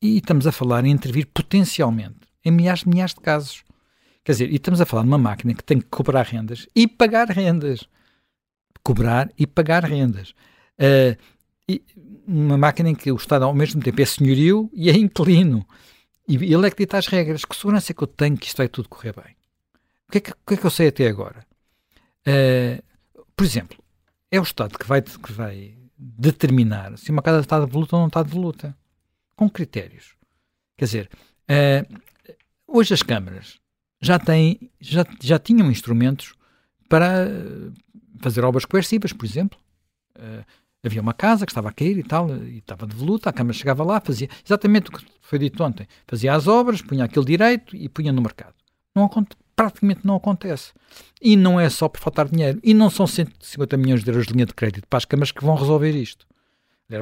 [0.01, 3.63] E estamos a falar em intervir potencialmente em milhares de milhares de casos.
[4.23, 6.88] Quer dizer, e estamos a falar de uma máquina que tem que cobrar rendas e
[6.88, 7.88] pagar rendas.
[8.84, 10.31] Cobrar e pagar rendas.
[10.79, 11.17] Uh,
[11.67, 11.84] e
[12.27, 15.65] uma máquina em que o Estado ao mesmo tempo é senhorio e é inquilino.
[16.27, 17.45] E ele é que dita as regras.
[17.45, 19.36] Que segurança é que eu tenho que isto vai tudo correr bem?
[20.07, 21.45] O que é que, que, é que eu sei até agora?
[22.27, 22.81] Uh,
[23.36, 23.84] por exemplo,
[24.29, 28.01] é o Estado que vai, que vai determinar se uma casa está de voluta ou
[28.01, 28.77] não está de voluta.
[29.36, 30.15] Com critérios.
[30.77, 31.10] Quer dizer,
[31.49, 32.01] uh,
[32.67, 33.60] hoje as câmaras
[34.01, 36.33] já, têm, já, já tinham instrumentos
[36.89, 37.27] para
[38.19, 39.57] fazer obras coercivas, por exemplo.
[40.17, 40.43] Uh,
[40.83, 43.53] havia uma casa que estava a cair e tal, e estava de voluta, a Câmara
[43.53, 47.75] chegava lá, fazia exatamente o que foi dito ontem, fazia as obras, punha aquele direito
[47.75, 48.55] e punha no mercado.
[48.95, 49.09] Não,
[49.55, 50.73] praticamente não acontece.
[51.21, 52.59] E não é só por faltar dinheiro.
[52.63, 55.43] E não são 150 milhões de euros de linha de crédito para as câmaras que
[55.43, 56.25] vão resolver isto.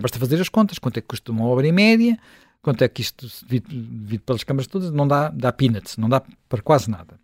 [0.01, 2.19] Basta fazer as contas, quanto é que custa uma obra em média,
[2.62, 6.62] quanto é que isto, devido pelas câmaras todas, não dá, dá peanuts, não dá para
[6.62, 7.19] quase nada.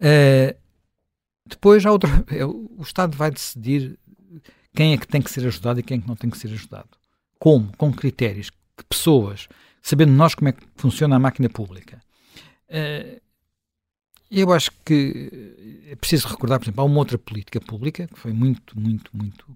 [0.00, 0.56] Uh,
[1.46, 3.98] depois, há outra, é, o Estado vai decidir
[4.74, 6.48] quem é que tem que ser ajudado e quem é que não tem que ser
[6.48, 6.90] ajudado.
[7.38, 7.74] Como?
[7.76, 8.50] Com critérios.
[8.76, 9.48] Que pessoas?
[9.80, 12.00] Sabendo nós como é que funciona a máquina pública.
[12.68, 13.20] Uh,
[14.30, 18.32] eu acho que é preciso recordar, por exemplo, há uma outra política pública que foi
[18.32, 19.46] muito, muito, muito,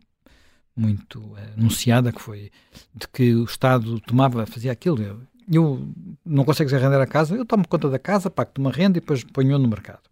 [0.78, 2.50] muito uh, anunciada, que foi
[2.94, 5.02] de que o Estado tomava, fazia aquilo.
[5.02, 5.88] Eu, eu
[6.24, 9.24] não consegues arrendar a casa, eu tomo conta da casa, pacto uma renda e depois
[9.24, 10.02] ponho no mercado.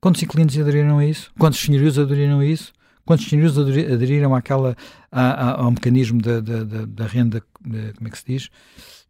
[0.00, 1.32] Quantos inquilinos aderiram a isso?
[1.38, 2.72] Quantos senhorios aderiram a isso?
[3.04, 4.76] Quantos senhorios aderiram àquela,
[5.10, 8.50] à, ao mecanismo da, da, da, da renda, de, como é que se diz?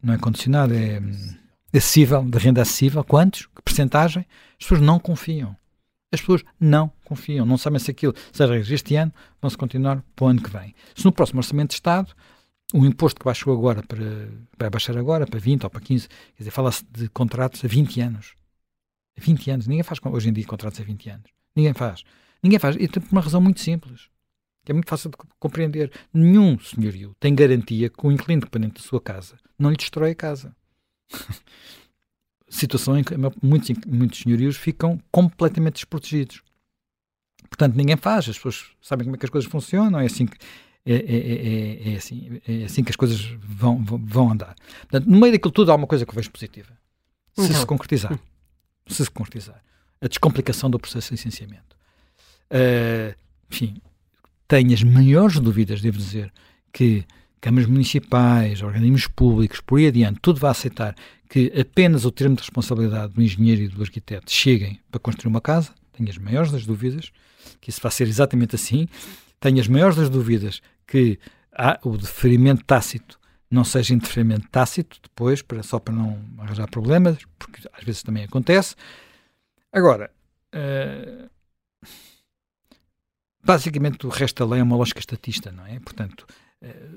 [0.03, 1.35] Não é condicionado, é hum,
[1.75, 3.03] acessível, da renda acessível.
[3.03, 3.47] Quantos?
[3.47, 4.27] Que percentagem?
[4.53, 5.57] As pessoas não confiam.
[6.12, 10.03] As pessoas não confiam, não sabem se aquilo, se as regras este ano vão-se continuar
[10.14, 10.75] para o ano que vem.
[10.95, 12.14] Se no próximo Orçamento de Estado
[12.75, 16.16] o imposto que baixou agora para, vai baixar agora para 20 ou para 15, quer
[16.38, 18.35] dizer, fala-se de contratos a 20 anos.
[19.19, 19.66] A 20 anos.
[19.66, 21.31] Ninguém faz hoje em dia contratos a 20 anos.
[21.55, 22.05] Ninguém faz.
[22.42, 22.77] Ninguém faz.
[22.77, 24.09] E tem uma razão muito simples,
[24.64, 25.92] que é muito fácil de compreender.
[26.12, 30.14] Nenhum senhorio tem garantia que o inquilino dependente da sua casa não lhe destrói a
[30.14, 30.55] casa.
[32.49, 36.43] Situação em que muitos, muitos senhorios ficam completamente desprotegidos.
[37.49, 38.29] Portanto, ninguém faz.
[38.29, 39.99] As pessoas sabem como é que as coisas funcionam.
[39.99, 40.37] É assim que,
[40.85, 44.55] é, é, é, é, assim, é assim que as coisas vão, vão andar.
[44.83, 46.73] Portanto, no meio daquilo tudo há uma coisa que eu vejo positiva.
[47.35, 47.61] Se então.
[47.61, 48.19] se concretizar.
[48.87, 49.63] Se se concretizar.
[50.01, 51.77] A descomplicação do processo de licenciamento.
[52.51, 53.17] Uh,
[53.51, 53.81] enfim,
[54.47, 56.33] tenho as maiores dúvidas, devo dizer,
[56.73, 57.05] que
[57.40, 60.94] câmaras municipais, organismos públicos, por aí adiante, tudo vai aceitar
[61.29, 65.40] que apenas o termo de responsabilidade do engenheiro e do arquiteto cheguem para construir uma
[65.40, 65.72] casa.
[65.92, 67.12] Tenho as maiores das dúvidas
[67.61, 68.88] que isso vai ser exatamente assim.
[69.40, 71.18] Tenho as maiores das dúvidas que
[71.53, 73.18] há, o deferimento tácito
[73.51, 78.25] não seja interferimento tácito depois, para, só para não arranjar problemas, porque às vezes também
[78.25, 78.75] acontece.
[79.72, 80.11] Agora,
[80.55, 81.31] uh,
[83.42, 85.79] basicamente o resto da lei é uma lógica estatista, não é?
[85.79, 86.27] Portanto,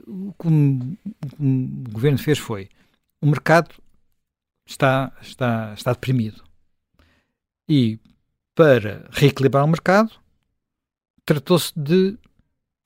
[0.08, 2.70] o, que o, governo fez foi
[3.22, 3.76] o mercado
[4.66, 6.44] está, está, está deprimido.
[7.68, 8.00] E
[8.56, 10.12] para reequilibrar o mercado,
[11.26, 12.18] tratou-se de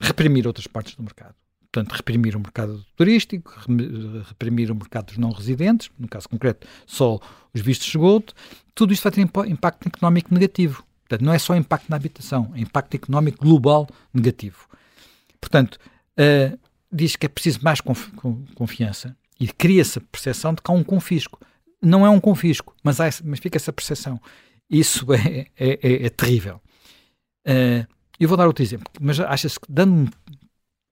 [0.00, 1.34] reprimir outras partes do mercado.
[1.72, 3.52] Portanto, reprimir o mercado turístico,
[4.28, 7.18] reprimir o mercado dos não residentes, no caso concreto, só
[7.52, 8.32] os vistos de esgoto.
[8.74, 9.20] Tudo isto vai ter
[9.50, 10.84] impacto económico negativo.
[11.00, 14.68] Portanto, não é só impacto na habitação, é impacto económico global negativo.
[15.40, 15.78] Portanto,
[16.18, 16.58] uh,
[16.94, 18.10] diz que é preciso mais conf
[18.54, 21.38] confiança e cria-se a percepção de que há um confisco.
[21.82, 24.20] Não é um confisco, mas, há, mas fica essa percepção.
[24.70, 26.60] Isso é, é, é, é terrível.
[27.46, 27.86] Uh,
[28.18, 30.10] eu vou dar outro exemplo, mas acha-se que dando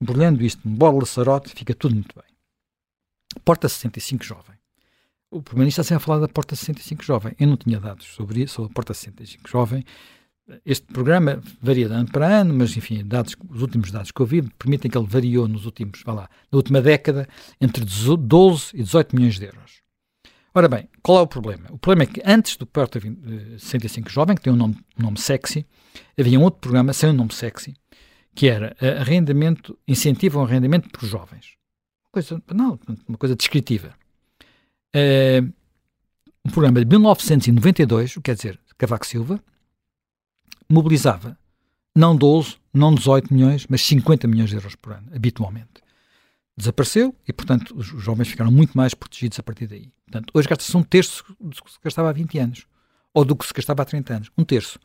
[0.03, 2.25] embrulhando isto num bolo laçarote, fica tudo muito bem.
[3.45, 4.57] Porta 65 Jovem.
[5.31, 7.35] O Primeiro-Ministro está sempre a falar da Porta 65 Jovem.
[7.39, 9.85] Eu não tinha dados sobre isso, sobre a Porta 65 Jovem.
[10.67, 14.27] Este programa varia de ano para ano, mas enfim, dados, os últimos dados que eu
[14.27, 17.29] vi permitem que ele variou nos últimos, vá lá, na última década
[17.61, 19.83] entre 12 e 18 milhões de euros.
[20.55, 21.69] Ora bem, qual é o problema?
[21.71, 25.19] O problema é que antes do Porta 65 Jovem, que tem um nome, um nome
[25.19, 25.65] sexy,
[26.19, 27.75] havia um outro programa sem um nome sexy,
[28.35, 31.57] que era arrendamento, incentivo ao arrendamento por jovens.
[32.11, 32.79] Coisa, não,
[33.09, 33.95] uma coisa descritiva.
[34.95, 35.51] Uh,
[36.45, 39.43] um programa de 1992, o que quer dizer, Cavaco Silva,
[40.73, 41.39] mobilizava
[41.95, 45.83] não 12, não 18 milhões, mas 50 milhões de euros por ano, habitualmente.
[46.57, 49.93] Desapareceu e, portanto, os jovens ficaram muito mais protegidos a partir daí.
[50.07, 52.67] Portanto, hoje gasta-se um terço do que se gastava há 20 anos,
[53.13, 54.31] ou do que se gastava há 30 anos.
[54.37, 54.79] Um terço.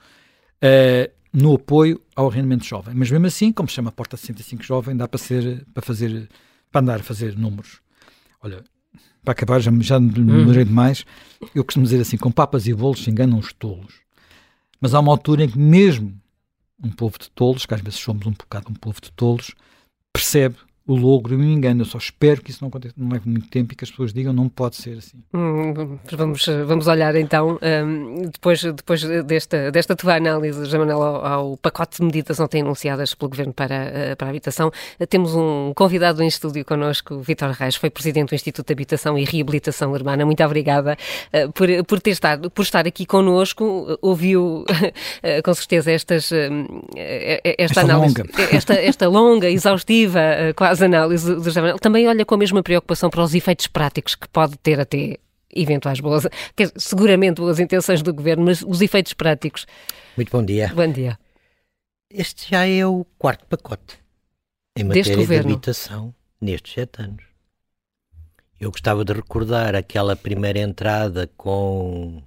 [0.57, 2.95] Uh, no apoio ao rendimento jovem.
[2.95, 6.29] Mas mesmo assim, como se chama Porta 65 Jovem, dá para ser, para fazer,
[6.71, 7.79] para andar a fazer números.
[8.41, 8.63] Olha,
[9.23, 10.67] para acabar, já, já me demorei hum.
[10.67, 11.05] demais.
[11.53, 14.06] Eu costumo dizer assim, com papas e bolos se enganam os tolos.
[14.79, 16.19] Mas há uma altura em que mesmo
[16.83, 19.55] um povo de tolos, que às vezes somos um bocado um povo de tolos,
[20.13, 20.57] percebe
[20.87, 21.81] o logro e o engano.
[21.81, 24.13] Eu só espero que isso não aconteça, não leve muito tempo e que as pessoas
[24.13, 25.17] digam não pode ser assim.
[25.33, 31.57] Hum, vamos, vamos olhar então, um, depois, depois desta, desta tua análise, Jamanel, ao, ao,
[31.57, 34.71] pacote de medidas ontem anunciadas pelo Governo para, eh, para a Habitação,
[35.09, 39.25] temos um convidado em estúdio connosco, Vitor Reis, foi Presidente do Instituto de Habitação e
[39.25, 40.25] Reabilitação Urbana.
[40.25, 40.97] Muito obrigada
[41.33, 44.65] uh, por, por, ter estado, por estar aqui connosco, ouviu uh,
[45.43, 46.35] com certeza estas, uh,
[46.95, 48.55] esta, esta, análise, longa.
[48.55, 50.21] Esta, esta longa, exaustiva,
[50.55, 54.15] quase as análises do Jamanel, também olha com a mesma preocupação para os efeitos práticos
[54.15, 55.17] que pode ter até
[55.53, 59.65] eventuais boas, quer, seguramente boas intenções do governo, mas os efeitos práticos.
[60.15, 60.71] Muito bom dia.
[60.73, 61.17] Bom dia.
[62.09, 63.99] Este já é o quarto pacote
[64.75, 67.23] em matéria de habitação nestes sete anos.
[68.59, 72.21] Eu gostava de recordar aquela primeira entrada com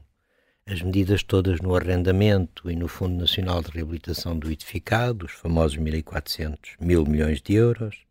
[0.66, 5.78] as medidas todas no arrendamento e no Fundo Nacional de Reabilitação do Edificado, os famosos
[5.78, 8.09] 1.400 mil milhões de euros.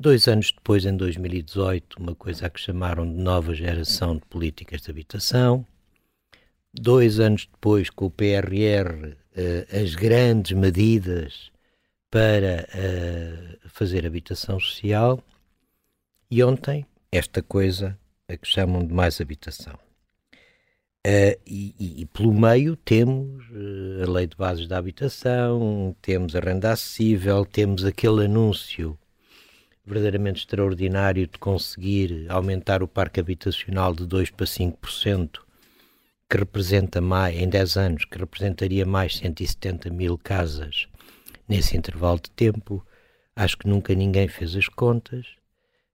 [0.00, 4.80] Dois anos depois, em 2018, uma coisa a que chamaram de nova geração de políticas
[4.80, 5.66] de habitação.
[6.72, 11.52] Dois anos depois, com o PRR, eh, as grandes medidas
[12.10, 15.22] para eh, fazer habitação social.
[16.30, 19.74] E ontem, esta coisa a que chamam de mais habitação.
[21.06, 26.36] Uh, e, e, e, pelo meio temos uh, a lei de bases da habitação, temos
[26.36, 28.98] a renda acessível, temos aquele anúncio
[29.84, 35.40] verdadeiramente extraordinário de conseguir aumentar o parque habitacional de 2 para 5%,
[36.28, 40.86] que representa mais, em 10 anos, que representaria mais 170 mil casas
[41.48, 42.86] nesse intervalo de tempo.
[43.34, 45.26] Acho que nunca ninguém fez as contas.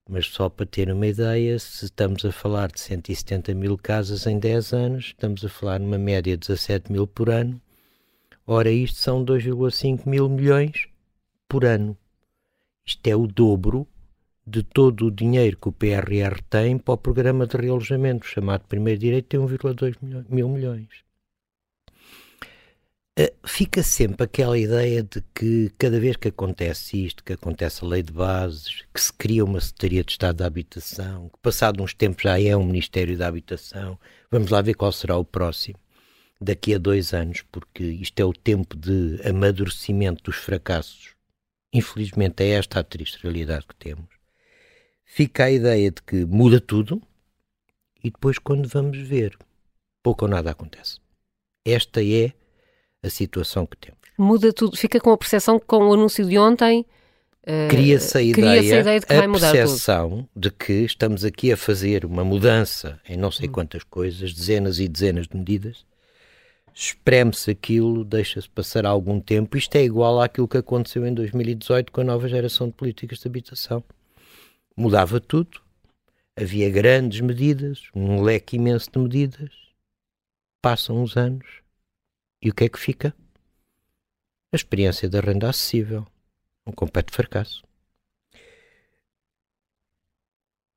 [0.09, 4.39] Mas só para ter uma ideia, se estamos a falar de 170 mil casas em
[4.39, 7.61] 10 anos, estamos a falar numa média de 17 mil por ano.
[8.47, 10.87] Ora, isto são 2,5 mil milhões
[11.49, 11.99] por ano.
[12.87, 13.87] Isto é o dobro
[14.47, 19.01] de todo o dinheiro que o PRR tem para o programa de realojamento, chamado Primeiro
[19.01, 19.97] Direito, tem 1,2
[20.29, 20.89] mil milhões.
[23.19, 27.89] Eh, fica sempre aquela ideia de que cada vez que acontece isto, que acontece a
[27.89, 31.95] lei de bases, que se cria uma Secretaria de Estado da Habitação, que passado uns
[31.95, 33.99] tempos já é um Ministério da Habitação,
[34.31, 35.79] vamos lá ver qual será o próximo,
[36.41, 41.16] daqui a dois anos, porque isto é o tempo de amadurecimento dos fracassos.
[41.73, 44.09] Infelizmente é esta a triste realidade que temos.
[45.05, 47.03] Fica a ideia de que muda tudo
[48.03, 49.37] e depois, quando vamos ver,
[50.03, 50.99] pouco ou nada acontece.
[51.65, 52.33] Esta é
[53.03, 54.01] a situação que temos.
[54.19, 56.87] Muda tudo, fica com a percepção que com o anúncio de ontem
[57.43, 61.25] uh, cria-se a, cria ideia, a ideia de que vai mudar percepção de que estamos
[61.25, 63.53] aqui a fazer uma mudança em não sei hum.
[63.53, 65.85] quantas coisas, dezenas e dezenas de medidas,
[66.79, 69.57] espreme-se aquilo, deixa-se passar algum tempo.
[69.57, 73.27] Isto é igual àquilo que aconteceu em 2018 com a nova geração de políticas de
[73.27, 73.83] habitação.
[74.77, 75.63] Mudava tudo,
[76.39, 79.51] havia grandes medidas, um leque imenso de medidas.
[80.61, 81.47] Passam uns anos,
[82.43, 83.17] e o que é que fica?
[84.53, 86.07] A experiência da renda acessível.
[86.67, 87.63] Um completo fracasso.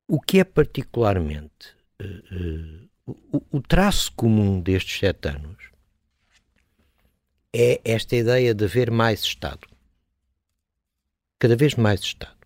[0.08, 5.69] O que é particularmente uh, uh, o, o traço comum destes sete anos
[7.52, 9.66] é esta ideia de haver mais Estado.
[11.38, 12.36] Cada vez mais Estado.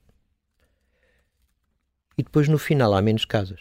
[2.16, 3.60] E depois, no final, há menos casas.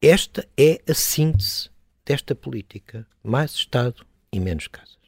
[0.00, 1.70] Esta é a síntese
[2.04, 3.06] desta política.
[3.22, 4.98] Mais Estado e menos casas.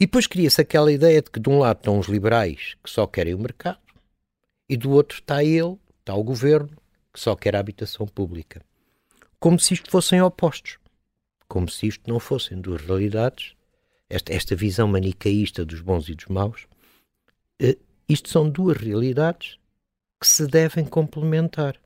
[0.00, 3.06] E depois cria-se aquela ideia de que de um lado estão os liberais que só
[3.06, 3.80] querem o mercado
[4.68, 6.70] e do outro está ele, está o governo,
[7.12, 8.62] que só quer a habitação pública.
[9.40, 10.78] Como se isto fossem opostos.
[11.48, 13.54] Como se isto não fossem duas realidades.
[14.08, 16.66] Esta, esta visão manicaísta dos bons e dos maus.
[17.60, 17.78] Uh,
[18.08, 19.58] isto são duas realidades
[20.20, 21.76] que se devem complementar.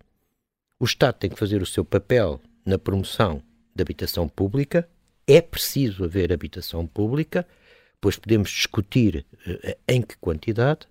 [0.79, 3.43] O Estado tem que fazer o seu papel na promoção
[3.75, 4.89] de habitação pública,
[5.27, 7.47] é preciso haver habitação pública,
[8.01, 10.89] pois podemos discutir uh, em que quantidade,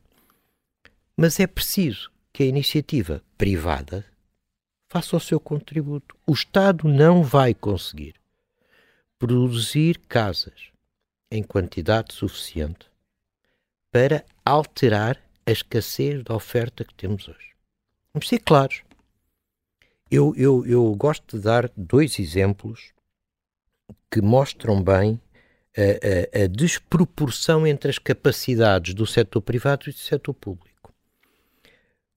[1.15, 4.05] mas é preciso que a iniciativa privada
[4.89, 6.15] faça o seu contributo.
[6.25, 8.15] O Estado não vai conseguir
[9.21, 10.71] produzir casas
[11.29, 12.89] em quantidade suficiente
[13.91, 17.51] para alterar a escassez da oferta que temos hoje.
[18.11, 18.81] Vamos ser claros.
[20.09, 22.93] Eu, eu, eu gosto de dar dois exemplos
[24.09, 25.21] que mostram bem
[25.77, 30.91] a, a, a, desproporção entre as capacidades do setor privado e do setor público.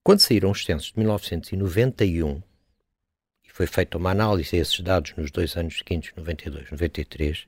[0.02, 2.53] Quando saíram os censos de 1991, e
[3.54, 7.46] foi feita uma análise a esses dados nos dois anos seguintes, 92, 93,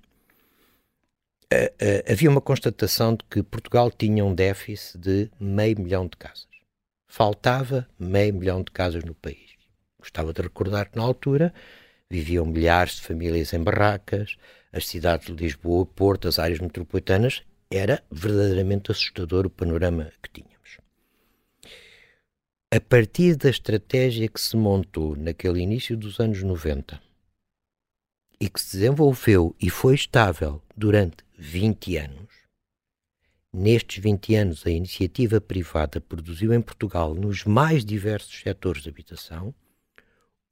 [2.09, 6.47] havia uma constatação de que Portugal tinha um déficit de meio milhão de casas.
[7.09, 9.57] Faltava meio milhão de casas no país.
[9.99, 11.53] Gostava de recordar que na altura
[12.09, 14.37] viviam milhares de famílias em barracas,
[14.73, 20.56] as cidades de Lisboa, Porto, as áreas metropolitanas, era verdadeiramente assustador o panorama que tínhamos.
[22.69, 27.01] A partir da estratégia que se montou naquele início dos anos 90
[28.41, 32.29] e que se desenvolveu e foi estável durante 20 anos,
[33.53, 39.55] nestes 20 anos a iniciativa privada produziu em Portugal, nos mais diversos setores de habitação,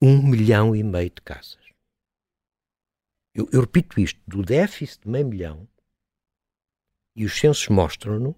[0.00, 1.64] um milhão e meio de casas.
[3.34, 5.68] Eu, eu repito isto, do déficit de meio milhão,
[7.16, 8.36] e os censos mostram-no,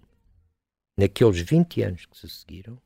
[0.97, 2.81] naqueles 20 anos que se seguiram,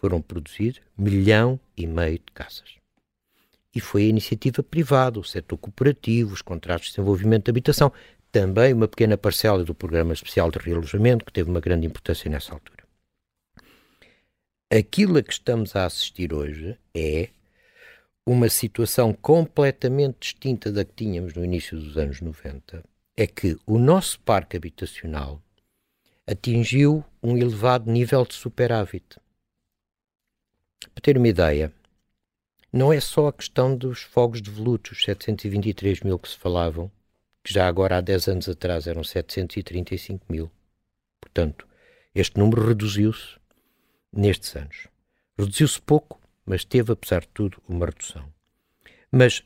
[0.00, 2.78] foram produzir milhão e meio de casas.
[3.72, 7.92] e foi a iniciativa privada, o setor cooperativo, os contratos de desenvolvimento de habitação,
[8.32, 12.52] também uma pequena parcela do Programa Especial de Realojamento, que teve uma grande importância nessa
[12.52, 12.82] altura.
[14.72, 17.28] Aquilo a que estamos a assistir hoje é
[18.26, 22.82] uma situação completamente distinta da que tínhamos no início dos anos 90,
[23.16, 25.42] é que o nosso parque habitacional
[26.26, 29.04] atingiu um elevado nível de superávit.
[30.88, 31.72] Para ter uma ideia,
[32.72, 36.90] não é só a questão dos fogos de volutos, 723 mil que se falavam,
[37.42, 40.50] que já agora há 10 anos atrás eram 735 mil.
[41.20, 41.66] Portanto,
[42.14, 43.38] este número reduziu-se
[44.12, 44.88] nestes anos.
[45.38, 48.32] Reduziu-se pouco, mas teve, apesar de tudo, uma redução.
[49.10, 49.42] Mas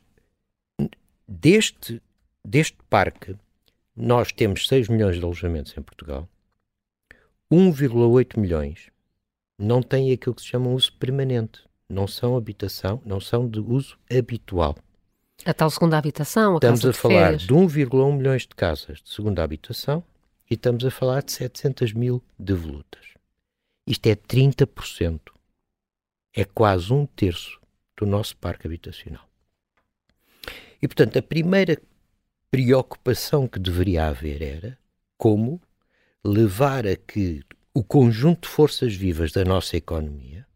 [1.27, 2.03] deste,
[2.45, 3.37] deste parque,
[3.97, 6.29] nós temos 6 milhões de alojamentos em Portugal,
[7.51, 8.91] 1,8 milhões
[9.59, 11.63] não têm aquilo que se chama uso permanente.
[11.89, 14.77] Não são habitação, não são de uso habitual.
[15.45, 17.43] A tal segunda habitação, a Estamos a de falar férias.
[17.43, 20.03] de 1,1 milhões de casas de segunda habitação
[20.51, 23.15] e estamos a falar de 700 mil devolutas.
[23.87, 25.21] Isto é 30%.
[26.33, 27.61] É quase um terço
[27.97, 29.29] do nosso parque habitacional.
[30.81, 31.81] E, portanto, a primeira
[32.51, 34.79] preocupação que deveria haver era
[35.17, 35.61] como
[36.25, 37.43] levar a que
[37.75, 40.47] o conjunto de forças vivas da nossa economia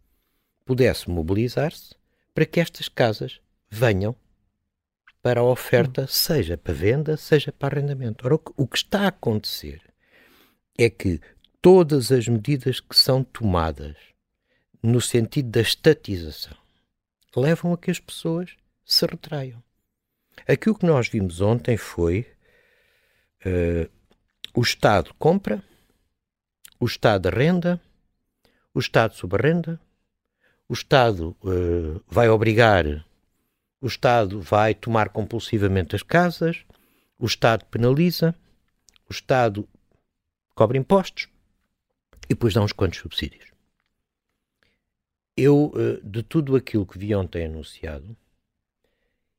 [0.65, 1.97] pudesse mobilizar-se
[2.33, 4.15] para que estas casas venham
[5.21, 8.25] para a oferta, seja para venda, seja para arrendamento.
[8.25, 9.83] Ora, o que, o que está a acontecer
[10.79, 11.21] é que
[11.61, 13.97] todas as medidas que são tomadas
[14.81, 16.57] no sentido da estatização
[17.35, 19.63] levam a que as pessoas se retraiam.
[20.47, 22.27] Aquilo que nós vimos ontem foi
[23.45, 23.91] uh,
[24.55, 25.63] o Estado compra,
[26.81, 27.81] o Estado arrenda,
[28.73, 29.81] o Estado subarrenda,
[30.69, 32.85] o Estado uh, vai obrigar,
[33.81, 36.65] o Estado vai tomar compulsivamente as casas,
[37.19, 38.35] o Estado penaliza,
[39.09, 39.69] o Estado
[40.55, 41.29] cobra impostos
[42.25, 43.49] e depois dá uns quantos subsídios.
[45.37, 48.17] Eu, uh, de tudo aquilo que vi ontem anunciado,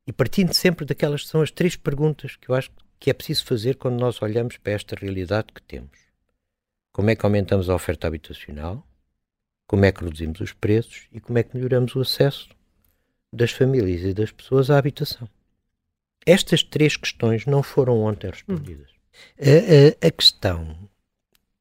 [0.08, 3.46] e partindo sempre daquelas que são as três perguntas que eu acho que é preciso
[3.46, 6.09] fazer quando nós olhamos para esta realidade que temos.
[7.00, 8.86] Como é que aumentamos a oferta habitacional?
[9.66, 11.08] Como é que reduzimos os preços?
[11.14, 12.50] E como é que melhoramos o acesso
[13.32, 15.30] das famílias e das pessoas à habitação?
[16.26, 18.90] Estas três questões não foram ontem respondidas.
[18.92, 19.96] Hum.
[20.02, 20.90] A, a, a, questão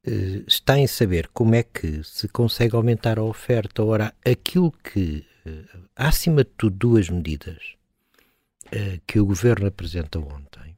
[0.05, 3.85] uh, está em saber como é que se consegue aumentar a oferta.
[3.85, 7.77] Ora, aquilo que, uh, acima de tudo, duas medidas
[8.73, 10.77] uh, que o governo apresenta ontem,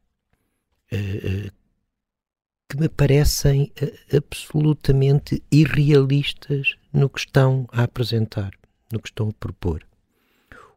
[2.71, 3.73] que me parecem
[4.17, 8.53] absolutamente irrealistas no que estão a apresentar,
[8.93, 9.85] no que estão a propor.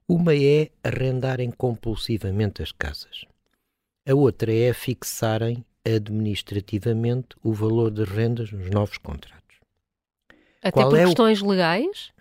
[0.07, 3.25] Uma é arrendarem compulsivamente as casas.
[4.09, 9.59] A outra é fixarem administrativamente o valor de rendas nos novos contratos.
[10.63, 11.47] Até Qual por é questões o...
[11.47, 12.11] legais?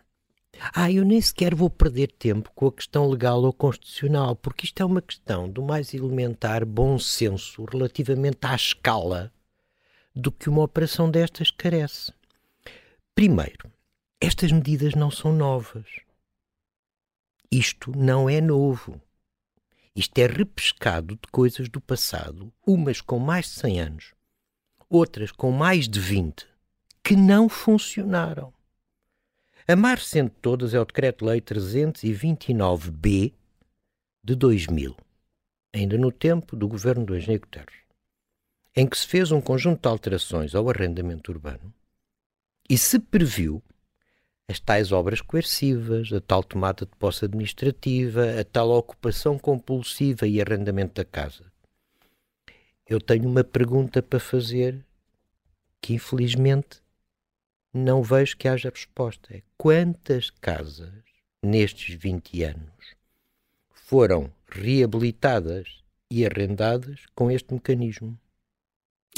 [0.75, 4.83] Ah, eu nem sequer vou perder tempo com a questão legal ou constitucional, porque isto
[4.83, 9.33] é uma questão do mais elementar bom senso relativamente à escala
[10.15, 12.13] do que uma operação destas carece.
[13.15, 13.71] Primeiro,
[14.21, 15.87] estas medidas não são novas.
[17.51, 19.01] Isto não é novo.
[19.95, 24.15] Isto é repescado de coisas do passado, umas com mais de 100 anos,
[24.89, 26.49] outras com mais de 20,
[27.05, 28.55] que não funcionaram.
[29.69, 33.35] A mais recente de todas é o Decreto-Lei 329-B
[34.25, 34.97] de 2000,
[35.75, 37.82] ainda no tempo do governo do Engenheiro Guterres,
[38.75, 41.73] em que se fez um conjunto de alterações ao arrendamento urbano
[42.69, 43.63] e se previu
[44.49, 50.41] as tais obras coercivas, a tal tomada de posse administrativa, a tal ocupação compulsiva e
[50.41, 51.45] arrendamento da casa.
[52.87, 54.85] Eu tenho uma pergunta para fazer
[55.81, 56.83] que, infelizmente,
[57.73, 59.35] não vejo que haja resposta.
[59.35, 60.93] É quantas casas
[61.43, 62.97] nestes 20 anos
[63.71, 68.19] foram reabilitadas e arrendadas com este mecanismo?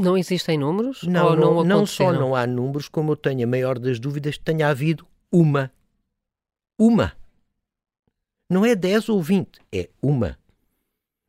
[0.01, 1.03] Não existem números?
[1.05, 4.01] Não, ou não, não, não só não há números, como eu tenho a maior das
[4.01, 5.73] dúvidas que tenha havido uma.
[6.79, 7.17] Uma.
[8.51, 10.39] Não é 10 ou 20, é uma.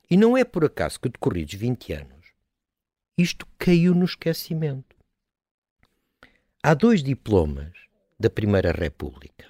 [0.10, 2.34] E não é por acaso que, decorridos 20 anos,
[3.18, 4.96] isto caiu no esquecimento.
[6.62, 7.72] Há dois diplomas
[8.20, 9.46] da Primeira República.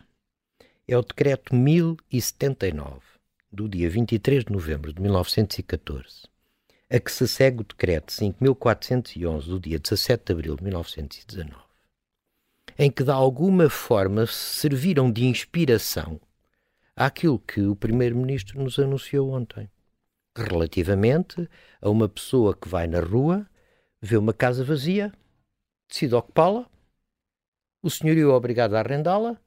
[0.87, 2.99] É o Decreto 1079,
[3.51, 6.27] do dia 23 de novembro de 1914,
[6.89, 11.55] a que se segue o Decreto 5411, do dia 17 de abril de 1919,
[12.77, 16.19] em que de alguma forma serviram de inspiração
[16.95, 19.69] àquilo que o Primeiro-Ministro nos anunciou ontem,
[20.37, 21.49] relativamente
[21.81, 23.49] a uma pessoa que vai na rua,
[24.01, 25.11] vê uma casa vazia,
[25.89, 26.69] decide ocupá-la,
[27.85, 29.39] o senhorio é obrigado a arrendá-la.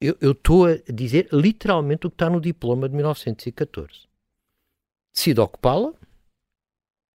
[0.00, 4.08] Eu estou a dizer literalmente o que está no diploma de 1914.
[5.14, 5.94] Decide ocupá-la,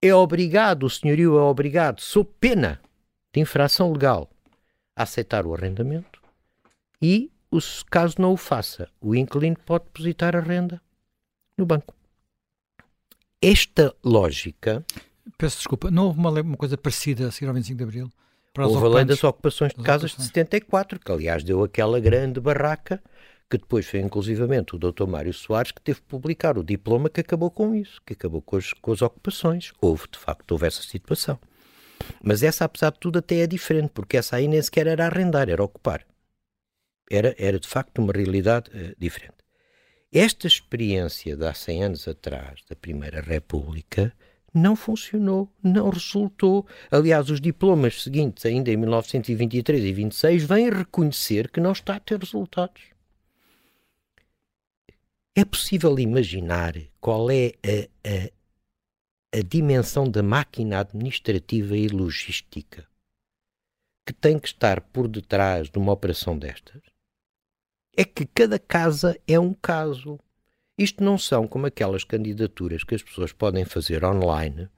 [0.01, 2.81] é obrigado, o senhorio é obrigado, sob pena
[3.33, 4.31] de infração legal,
[4.97, 6.21] a aceitar o arrendamento
[7.01, 7.31] e,
[7.91, 10.81] caso não o faça, o inquilino pode depositar a renda
[11.57, 11.95] no banco.
[13.41, 14.85] Esta lógica.
[15.37, 18.13] Peço desculpa, não houve uma, uma coisa parecida a seguir ao 25 de Abril?
[18.57, 23.01] houve a lei das ocupações de casas de 74, que aliás deu aquela grande barraca,
[23.51, 25.07] que depois foi inclusivamente o Dr.
[25.07, 28.57] Mário Soares que teve que publicar o diploma que acabou com isso, que acabou com
[28.57, 29.73] as, com as ocupações.
[29.81, 31.39] Houve, de facto, houve essa situação.
[32.23, 35.49] Mas essa, apesar de tudo, até é diferente, porque essa aí nem sequer era arrendar,
[35.49, 36.07] era ocupar.
[37.11, 39.39] Era, era de facto uma realidade uh, diferente.
[40.13, 44.13] Esta experiência de há 100 anos atrás, da Primeira República,
[44.55, 46.67] não funcionou, não resultou.
[46.91, 52.01] Aliás, os diplomas seguintes, ainda em 1923 e 26, vêm reconhecer que não está a
[52.01, 52.98] ter resultados.
[55.39, 62.85] É possível imaginar qual é a, a, a dimensão da máquina administrativa e logística
[64.05, 66.83] que tem que estar por detrás de uma operação destas,
[67.97, 70.19] é que cada casa é um caso.
[70.77, 74.69] Isto não são como aquelas candidaturas que as pessoas podem fazer online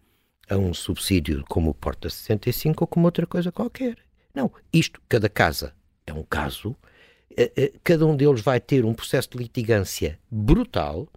[0.47, 3.97] a um subsídio como o Porta 65 ou como outra coisa qualquer.
[4.35, 5.75] Não, isto, cada casa
[6.07, 6.77] é um caso,
[7.85, 11.09] cada um deles vai ter um processo de litigância brutal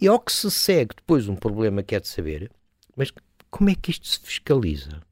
[0.00, 2.50] e ao que se segue depois um problema que é de saber,
[2.96, 3.12] mas
[3.50, 5.02] como é que isto se fiscaliza?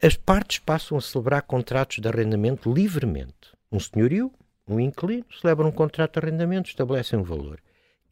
[0.00, 3.34] As partes passam a celebrar contratos de arrendamento livremente.
[3.70, 4.32] Um senhorio,
[4.66, 7.60] um inquilino, celebram um contrato de arrendamento, estabelecem um valor.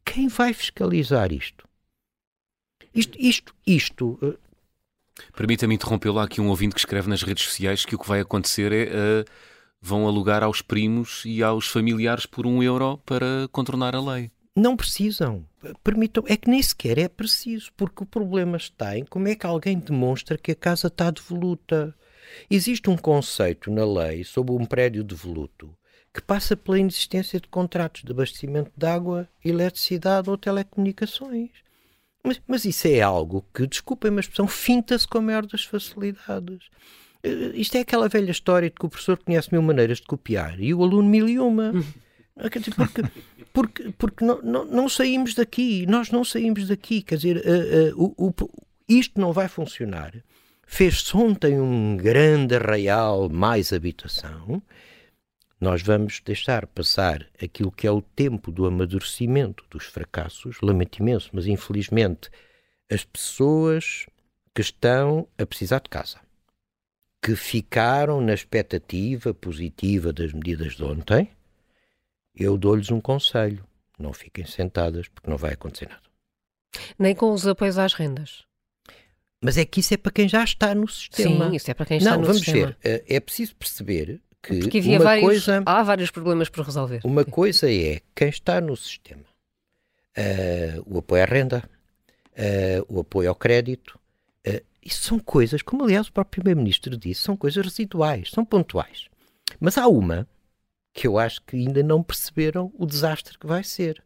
[0.03, 1.67] Quem vai fiscalizar isto?
[2.93, 4.19] Isto, isto, isto.
[4.21, 4.37] Uh...
[5.35, 6.19] Permita-me interrompê-lo.
[6.19, 8.85] Há aqui um ouvinte que escreve nas redes sociais que o que vai acontecer é.
[8.85, 9.25] Uh,
[9.81, 14.31] vão alugar aos primos e aos familiares por um euro para contornar a lei.
[14.55, 15.45] Não precisam.
[15.83, 16.23] Permitam.
[16.27, 19.77] É que nem sequer é preciso, porque o problema está em como é que alguém
[19.77, 21.95] demonstra que a casa está devoluta.
[22.49, 25.75] Existe um conceito na lei sobre um prédio devoluto
[26.17, 31.51] que passa pela inexistência de contratos de abastecimento de água, eletricidade ou telecomunicações.
[32.23, 36.71] Mas, mas isso é algo que, desculpem a expressão, finta-se com a maior das facilidades.
[37.25, 40.59] Uh, isto é aquela velha história de que o professor conhece mil maneiras de copiar
[40.59, 41.73] e o aluno mil e uma.
[42.37, 42.59] Porque,
[43.51, 48.13] porque, porque não, não, não, saímos daqui, nós não saímos daqui, quer dizer, uh, uh,
[48.15, 48.49] o, o,
[48.87, 50.13] isto não vai funcionar.
[50.63, 54.61] Fez-se ontem um grande arraial mais habitação.
[55.59, 60.57] Nós vamos deixar passar aquilo que é o tempo do amadurecimento dos fracassos.
[60.61, 62.29] Lamento imenso, mas infelizmente
[62.91, 64.05] as pessoas
[64.53, 66.19] que estão a precisar de casa,
[67.21, 71.29] que ficaram na expectativa positiva das medidas de ontem,
[72.35, 73.65] eu dou-lhes um conselho:
[73.97, 76.07] não fiquem sentadas, porque não vai acontecer nada.
[76.97, 78.45] Nem com os apoios às rendas.
[79.41, 81.49] Mas é que isso é para quem já está no sistema.
[81.49, 82.75] Sim, isso é para quem está não, no vamos sistema.
[82.81, 86.65] Ver, eh, é preciso perceber que Porque havia uma vários, coisa, há vários problemas por
[86.65, 87.01] resolver.
[87.03, 89.25] Uma coisa é quem está no sistema,
[90.17, 91.69] uh, o apoio à renda,
[92.33, 93.99] uh, o apoio ao crédito,
[94.47, 99.09] uh, isso são coisas, como aliás o próprio Primeiro-Ministro disse, são coisas residuais, são pontuais.
[99.59, 100.25] Mas há uma
[100.93, 104.01] que eu acho que ainda não perceberam o desastre que vai ser,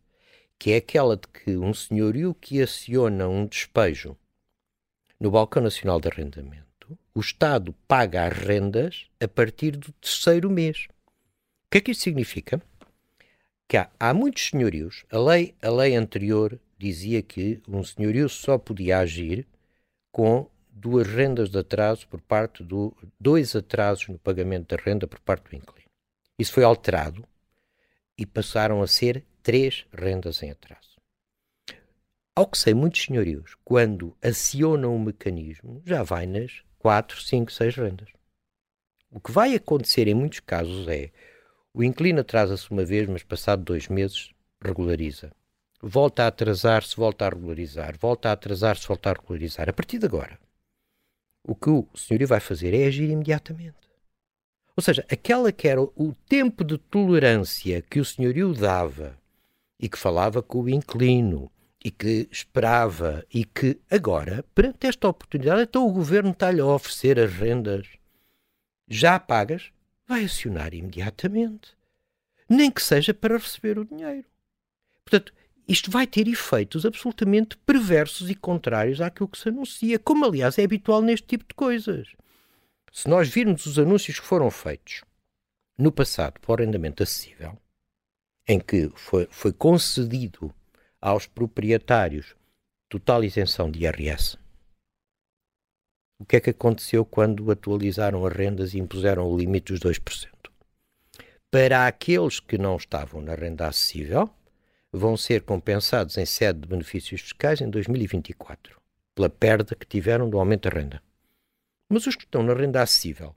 [0.57, 4.17] que é aquela de que um senhorio que aciona um despejo
[5.19, 10.88] no Balcão Nacional de Arrendamento, o Estado paga as rendas a partir do terceiro mês.
[11.67, 12.59] O que é que isso significa?
[13.67, 18.57] Que há, há muitos senhorios, a lei, a lei anterior dizia que um senhorio só
[18.57, 19.47] podia agir
[20.11, 20.49] com
[20.82, 25.51] duas rendas de atraso por parte do dois atrasos no pagamento da renda por parte
[25.51, 25.89] do inquilino.
[26.39, 27.23] Isso foi alterado
[28.17, 30.99] e passaram a ser três rendas em atraso.
[32.36, 37.75] Ao que sei, muitos senhorios, quando acionam o mecanismo, já vai nas quatro, cinco, seis
[37.75, 38.09] rendas.
[39.11, 41.11] O que vai acontecer em muitos casos é
[41.73, 44.32] o inquilino atrasa-se uma vez, mas passado dois meses
[44.63, 45.32] regulariza.
[45.82, 47.97] Volta a atrasar-se, volta a regularizar.
[47.99, 49.69] Volta a atrasar-se, volta a regularizar.
[49.69, 50.39] A partir de agora,
[51.43, 53.75] o que o senhorio vai fazer é agir imediatamente.
[54.75, 59.17] Ou seja, aquela que era o tempo de tolerância que o senhorio dava
[59.79, 61.51] e que falava com o inclino
[61.83, 67.19] e que esperava e que agora, perante esta oportunidade, então o governo está-lhe a oferecer
[67.19, 67.87] as rendas
[68.87, 69.71] já pagas,
[70.07, 71.75] vai acionar imediatamente.
[72.47, 74.25] Nem que seja para receber o dinheiro.
[75.03, 75.33] Portanto,
[75.72, 80.63] isto vai ter efeitos absolutamente perversos e contrários àquilo que se anuncia, como aliás é
[80.63, 82.09] habitual neste tipo de coisas.
[82.91, 85.01] Se nós virmos os anúncios que foram feitos
[85.78, 87.57] no passado para o arrendamento acessível,
[88.45, 90.53] em que foi, foi concedido
[90.99, 92.36] aos proprietários
[92.89, 94.38] total isenção de IRS,
[96.19, 100.28] o que é que aconteceu quando atualizaram as rendas e impuseram o limite dos 2%?
[101.49, 104.30] Para aqueles que não estavam na renda acessível,
[104.91, 108.79] vão ser compensados em sede de benefícios fiscais em 2024,
[109.15, 111.01] pela perda que tiveram do aumento da renda.
[111.87, 113.35] Mas os que estão na renda acessível,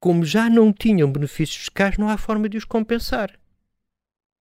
[0.00, 3.38] como já não tinham benefícios fiscais, não há forma de os compensar.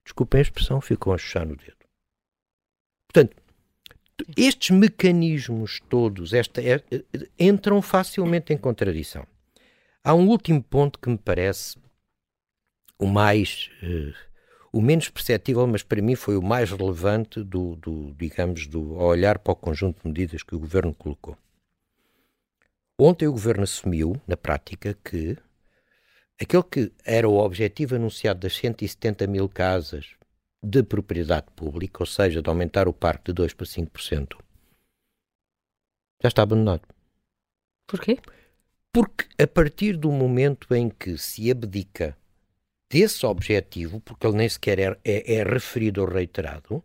[0.04, 1.78] Desculpem a expressão, ficam a chuchar no dedo.
[3.08, 3.36] Portanto,
[4.36, 7.04] estes mecanismos todos esta, é, é,
[7.40, 9.26] entram facilmente em contradição.
[10.04, 11.78] Há um último ponto que me parece
[13.00, 13.70] o mais.
[13.82, 14.33] Uh,
[14.74, 19.38] o menos perceptível, mas para mim foi o mais relevante do, do digamos, do olhar
[19.38, 21.38] para o conjunto de medidas que o governo colocou.
[22.98, 25.38] Ontem o governo assumiu, na prática, que
[26.42, 30.16] aquele que era o objetivo anunciado das 170 mil casas
[30.62, 34.38] de propriedade pública, ou seja, de aumentar o parque de 2 para 5%,
[36.20, 36.88] já está abandonado.
[37.86, 38.18] Porquê?
[38.92, 42.18] Porque a partir do momento em que se abdica
[42.94, 46.84] desse objetivo, porque ele nem sequer é, é, é referido ou reiterado,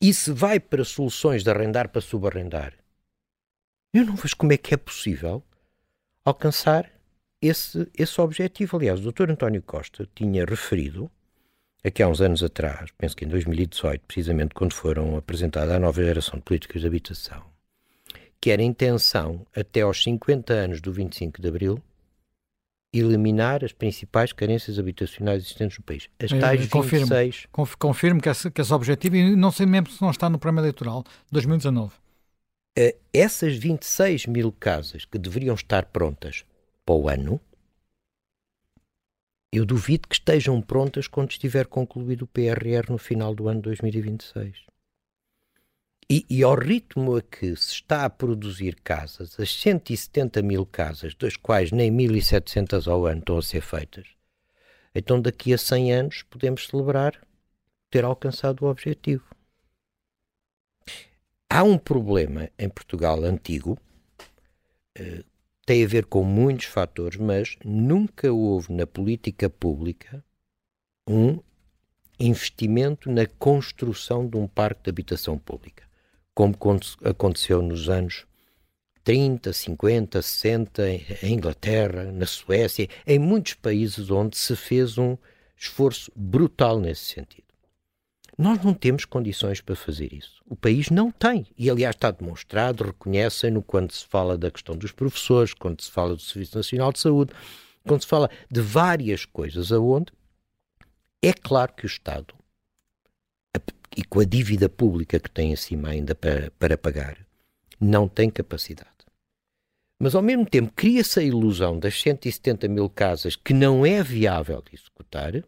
[0.00, 2.74] e se vai para soluções de arrendar para subarrendar,
[3.92, 5.44] eu não vejo como é que é possível
[6.24, 6.90] alcançar
[7.40, 8.76] esse, esse objetivo.
[8.76, 9.30] Aliás, o Dr.
[9.30, 11.08] António Costa tinha referido,
[11.84, 16.02] aqui há uns anos atrás, penso que em 2018, precisamente quando foram apresentadas a nova
[16.02, 17.44] geração de políticas de habitação,
[18.40, 21.80] que era a intenção, até aos 50 anos do 25 de Abril,
[22.98, 26.08] eliminar as principais carências habitacionais existentes no país.
[26.18, 27.46] As tais confirmo, 26...
[27.78, 30.60] Confirmo que esse, que esse objetivo, e não sei mesmo se não está no programa
[30.60, 31.94] eleitoral, 2019.
[32.76, 36.44] Uh, essas 26 mil casas que deveriam estar prontas
[36.84, 37.40] para o ano,
[39.52, 44.73] eu duvido que estejam prontas quando estiver concluído o PRR no final do ano 2026.
[46.08, 51.14] E, e, ao ritmo a que se está a produzir casas, as 170 mil casas,
[51.14, 54.06] das quais nem 1.700 ao ano estão a ser feitas,
[54.94, 57.18] então daqui a 100 anos podemos celebrar
[57.90, 59.24] ter alcançado o objetivo.
[61.48, 63.78] Há um problema em Portugal antigo,
[64.94, 65.24] eh,
[65.64, 70.22] tem a ver com muitos fatores, mas nunca houve na política pública
[71.08, 71.40] um
[72.20, 75.83] investimento na construção de um parque de habitação pública
[76.34, 76.56] como
[77.04, 78.26] aconteceu nos anos
[79.04, 80.82] 30, 50, 60,
[81.22, 85.16] em Inglaterra, na Suécia, em muitos países onde se fez um
[85.56, 87.44] esforço brutal nesse sentido.
[88.36, 90.42] Nós não temos condições para fazer isso.
[90.46, 91.46] O país não tem.
[91.56, 96.16] E, aliás, está demonstrado, reconhecem-no quando se fala da questão dos professores, quando se fala
[96.16, 97.32] do Serviço Nacional de Saúde,
[97.86, 100.12] quando se fala de várias coisas aonde
[101.22, 102.33] é claro que o Estado
[103.96, 107.16] e com a dívida pública que tem acima ainda para, para pagar,
[107.80, 108.90] não tem capacidade.
[109.98, 114.62] Mas, ao mesmo tempo, cria-se a ilusão das 170 mil casas que não é viável
[114.62, 115.44] de executar,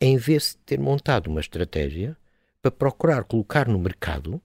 [0.00, 2.16] em vez de ter montado uma estratégia
[2.60, 4.40] para procurar colocar no mercado,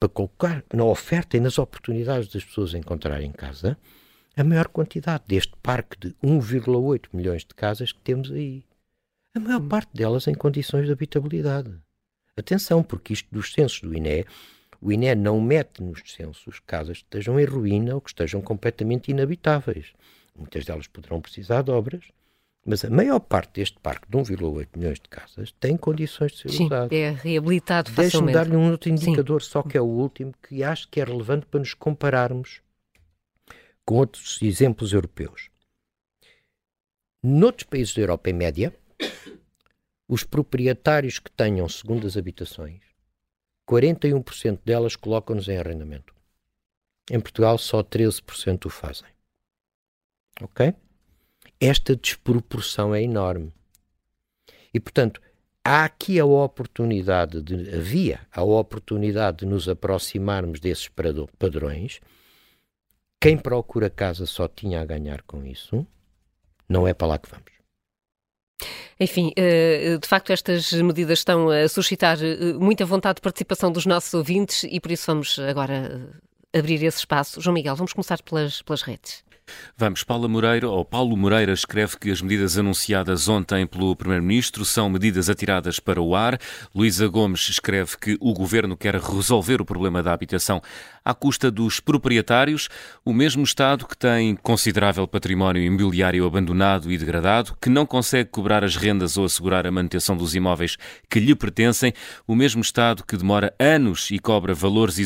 [0.00, 3.78] para colocar na oferta e nas oportunidades das pessoas encontrarem casa,
[4.36, 8.64] a maior quantidade deste parque de 1,8 milhões de casas que temos aí.
[9.34, 9.68] A maior hum.
[9.68, 11.74] parte delas em condições de habitabilidade.
[12.36, 14.24] Atenção, porque isto dos censos do INE,
[14.80, 19.10] o INE não mete nos censos casas que estejam em ruína ou que estejam completamente
[19.10, 19.92] inabitáveis.
[20.36, 22.04] Muitas delas poderão precisar de obras,
[22.66, 26.48] mas a maior parte deste parque de 1,8 milhões de casas tem condições de ser
[26.50, 26.92] Sim, usado.
[26.92, 28.34] é reabilitado facilmente.
[28.34, 29.50] Deixe-me dar-lhe um outro indicador, Sim.
[29.50, 32.60] só que é o último, que acho que é relevante para nos compararmos
[33.84, 35.50] com outros exemplos europeus.
[37.22, 38.74] Noutros países da Europa, em média,
[40.08, 42.80] os proprietários que tenham segundas habitações,
[43.66, 46.14] 41% delas colocam-nos em arrendamento.
[47.10, 49.08] Em Portugal, só 13% o fazem.
[50.40, 50.74] Ok?
[51.60, 53.52] Esta desproporção é enorme.
[54.72, 55.20] E, portanto,
[55.64, 60.90] há aqui a oportunidade de, havia a oportunidade de nos aproximarmos desses
[61.38, 62.00] padrões.
[63.20, 65.86] Quem procura casa só tinha a ganhar com isso.
[66.68, 67.53] Não é para lá que vamos.
[68.98, 73.86] Enfim, eh, de facto, estas medidas estão a suscitar eh, muita vontade de participação dos
[73.86, 76.12] nossos ouvintes e por isso vamos agora
[76.52, 77.40] eh, abrir esse espaço.
[77.40, 79.24] João Miguel, vamos começar pelas, pelas redes.
[79.76, 84.88] Vamos, Paula Moreira, ou Paulo Moreira escreve que as medidas anunciadas ontem pelo Primeiro-Ministro são
[84.88, 86.38] medidas atiradas para o ar.
[86.74, 90.62] Luísa Gomes escreve que o governo quer resolver o problema da habitação
[91.04, 92.68] à custa dos proprietários,
[93.04, 98.64] o mesmo Estado que tem considerável património imobiliário abandonado e degradado, que não consegue cobrar
[98.64, 100.76] as rendas ou assegurar a manutenção dos imóveis
[101.10, 101.92] que lhe pertencem,
[102.26, 104.96] o mesmo Estado que demora anos e cobra valores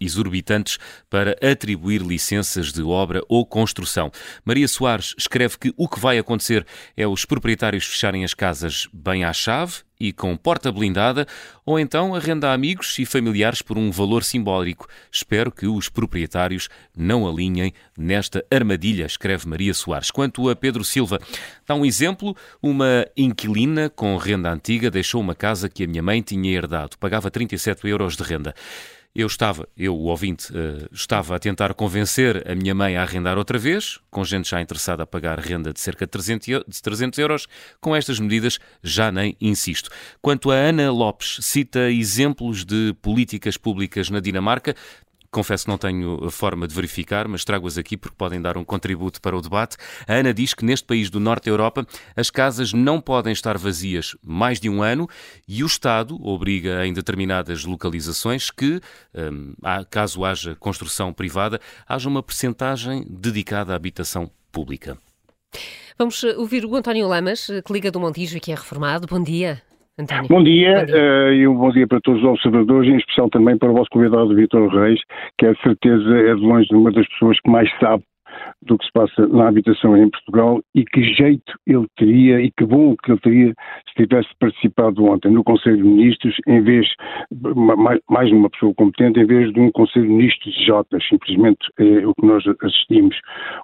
[0.00, 0.78] exorbitantes
[1.10, 4.10] para atribuir licenças de obra ou construção.
[4.44, 6.64] Maria Soares escreve que o que vai acontecer
[6.96, 11.26] é os proprietários fecharem as casas bem à chave e com porta blindada,
[11.64, 14.86] ou então arrenda a amigos e familiares por um valor simbólico.
[15.10, 20.10] Espero que os proprietários não alinhem nesta armadilha, escreve Maria Soares.
[20.10, 21.18] Quanto a Pedro Silva,
[21.66, 26.22] dá um exemplo: uma inquilina com renda antiga deixou uma casa que a minha mãe
[26.22, 28.54] tinha herdado, pagava 37 euros de renda.
[29.14, 33.36] Eu estava, eu, o ouvinte, uh, estava a tentar convencer a minha mãe a arrendar
[33.36, 37.46] outra vez, com gente já interessada a pagar renda de cerca de 300 euros.
[37.80, 39.90] Com estas medidas, já nem insisto.
[40.20, 44.74] Quanto a Ana Lopes, cita exemplos de políticas públicas na Dinamarca,
[45.30, 49.20] Confesso que não tenho forma de verificar, mas trago-as aqui porque podem dar um contributo
[49.20, 49.76] para o debate.
[50.06, 53.58] A Ana diz que neste país do Norte da Europa as casas não podem estar
[53.58, 55.08] vazias mais de um ano
[55.46, 58.80] e o Estado obriga em determinadas localizações que,
[59.14, 59.54] um,
[59.90, 64.98] caso haja construção privada, haja uma percentagem dedicada à habitação pública.
[65.98, 69.06] Vamos ouvir o António Lamas, que liga do Montijo e que é reformado.
[69.06, 69.67] Bom dia.
[69.98, 70.28] António.
[70.28, 70.96] Bom dia, bom dia.
[70.96, 73.90] Uh, e um bom dia para todos os observadores, em especial também para o vosso
[73.90, 75.00] convidado Vitor Reis,
[75.36, 78.04] que é de certeza é de longe uma das pessoas que mais sabe
[78.62, 82.64] do que se passa na habitação em Portugal e que jeito ele teria e que
[82.64, 83.54] bom que ele teria
[83.88, 86.86] se tivesse participado ontem no Conselho de Ministros, em vez,
[87.32, 91.66] mais, mais uma pessoa competente, em vez de um Conselho de Ministros de Jotas, simplesmente
[91.78, 93.16] é o que nós assistimos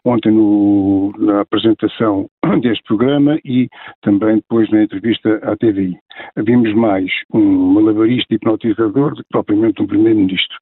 [0.05, 2.29] ontem no, na apresentação
[2.61, 3.69] deste programa e
[4.03, 5.97] também depois na entrevista à TVI.
[6.37, 10.57] Vimos mais um malabarista hipnotizador do que propriamente um Primeiro-Ministro.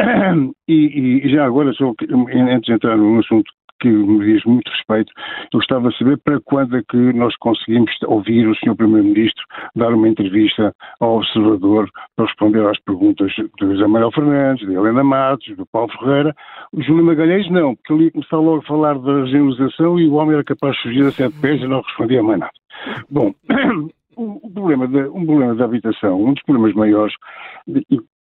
[0.68, 3.50] E, e, já agora, só antes de entrar num assunto
[3.80, 5.12] que me diz muito respeito,
[5.52, 8.76] eu gostava de saber para quando é que nós conseguimos ouvir o Sr.
[8.76, 14.74] Primeiro-Ministro dar uma entrevista ao Observador para responder às perguntas do José Manuel Fernandes, de
[14.74, 16.34] Helena Matos, do Paulo Ferreira.
[16.72, 20.14] O Júlio Magalhães não, porque ele ia começar logo a falar da regionalização e o
[20.14, 22.52] homem era capaz de fugir a sete pés e não respondia mais nada.
[23.10, 23.32] Bom,
[24.16, 27.14] o problema, de, um problema da habitação, um dos problemas maiores,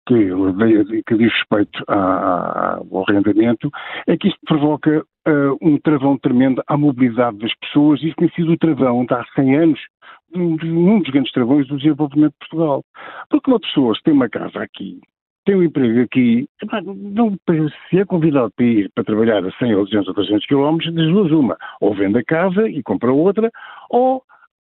[0.07, 3.71] que, que diz respeito a, ao arrendamento,
[4.07, 8.03] é que isto provoca uh, um travão tremendo à mobilidade das pessoas.
[8.03, 9.81] Isto tem sido o travão de há 100 anos,
[10.35, 12.85] um dos grandes travões do desenvolvimento de Portugal.
[13.31, 15.01] Porque uma pessoa, se tem uma casa aqui,
[15.45, 16.47] tem um emprego aqui,
[16.85, 17.37] não,
[17.91, 21.07] se é convidado para ir para trabalhar a 100 ou 200 ou 300 quilómetros, das
[21.07, 23.51] duas uma, ou vende a casa e compra outra,
[23.91, 24.23] ou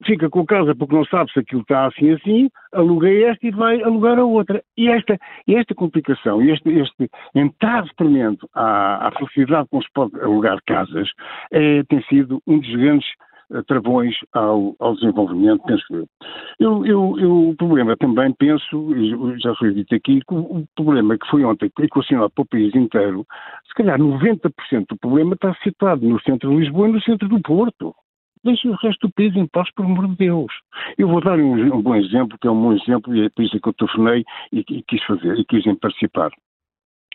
[0.05, 3.51] fica com a casa porque não sabe se aquilo está assim assim, aluga esta e
[3.51, 4.63] vai alugar a outra.
[4.77, 10.59] E esta, esta complicação, este, este entrave tremendo à, à facilidade como se pode alugar
[10.67, 11.09] casas,
[11.53, 13.09] é, tem sido um dos grandes
[13.53, 16.07] eh, travões ao, ao, desenvolvimento, penso eu.
[16.59, 17.19] Eu, eu.
[17.19, 17.49] eu.
[17.51, 21.71] O problema também penso, e já foi dito aqui, que o problema que foi ontem
[21.81, 23.27] equacionado para o país inteiro,
[23.67, 27.41] se calhar 90% do problema está situado no centro de Lisboa e no centro do
[27.41, 27.95] Porto.
[28.45, 30.53] Deixe o resto do país em paz, por amor de Deus.
[30.99, 33.45] Eu vou dar um, um bom exemplo, que é um bom exemplo, e é por
[33.45, 36.33] isso que eu telefonei e, e quis fazer, e quis participar.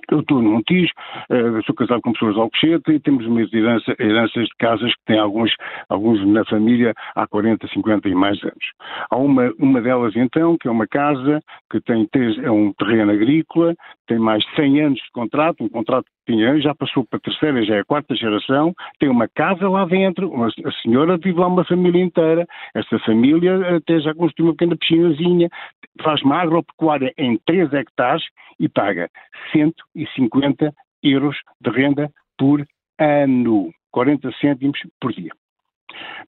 [0.10, 0.94] Eu estou no Montijo,
[1.30, 5.04] uh, sou casado com pessoas de Alcochete e temos umas herança, heranças de casas que
[5.06, 5.54] têm alguns,
[5.90, 8.72] alguns na família há 40, 50 e mais anos.
[9.10, 13.12] Há uma, uma delas então, que é uma casa que tem três, é um terreno
[13.12, 13.76] agrícola,
[14.08, 16.06] tem mais de 100 anos de contrato, um contrato
[16.62, 20.30] já passou para a terceira, já é a quarta geração, tem uma casa lá dentro,
[20.30, 24.78] uma, a senhora vive lá uma família inteira, esta família até já construiu uma pequena
[24.78, 25.50] piscinazinha,
[26.02, 28.24] faz uma agropecuária em 3 hectares
[28.60, 29.10] e paga
[29.52, 30.74] 150
[31.04, 32.66] euros de renda por
[33.00, 35.32] ano, 40 cêntimos por dia.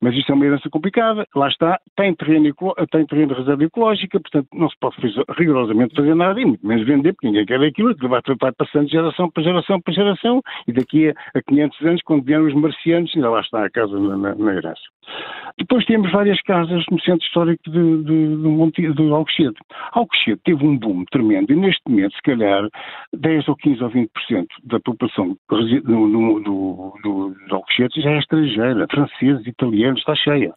[0.01, 2.53] Mas isto é uma herança complicada, lá está, tem terreno,
[2.91, 4.95] tem terreno de reserva ecológica, portanto não se pode
[5.37, 8.85] rigorosamente fazer nada e muito menos vender, porque ninguém quer aquilo, que vai, vai passando
[8.85, 12.53] de geração para geração para geração e daqui a, a 500 anos, quando vieram os
[12.53, 14.81] marcianos, ainda lá está a casa na, na, na herança.
[15.57, 19.59] Depois temos várias casas no centro histórico de, de, de, Monte, de Alcochete.
[19.91, 22.67] Alcochete teve um boom tremendo e neste momento, se calhar,
[23.13, 24.07] 10 ou 15 ou 20%
[24.63, 30.53] da população do, do, do, do, do Alcochete já é estrangeira, franceses, italianos, está cheia.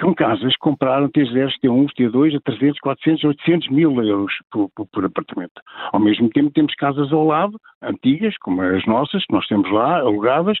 [0.00, 4.86] com casas que compraram T0, T1, T2 a 300, 400, 800 mil euros por, por,
[4.86, 5.60] por, apartamento.
[5.92, 9.98] Ao mesmo tempo temos casas ao lado, antigas, como as nossas, que nós temos lá,
[9.98, 10.58] alugadas,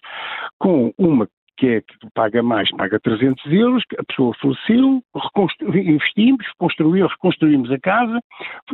[0.58, 1.28] com uma
[1.60, 5.02] que é que paga mais, paga 300 euros, a pessoa faleceu,
[5.74, 8.18] investimos, construímos, reconstruímos a casa,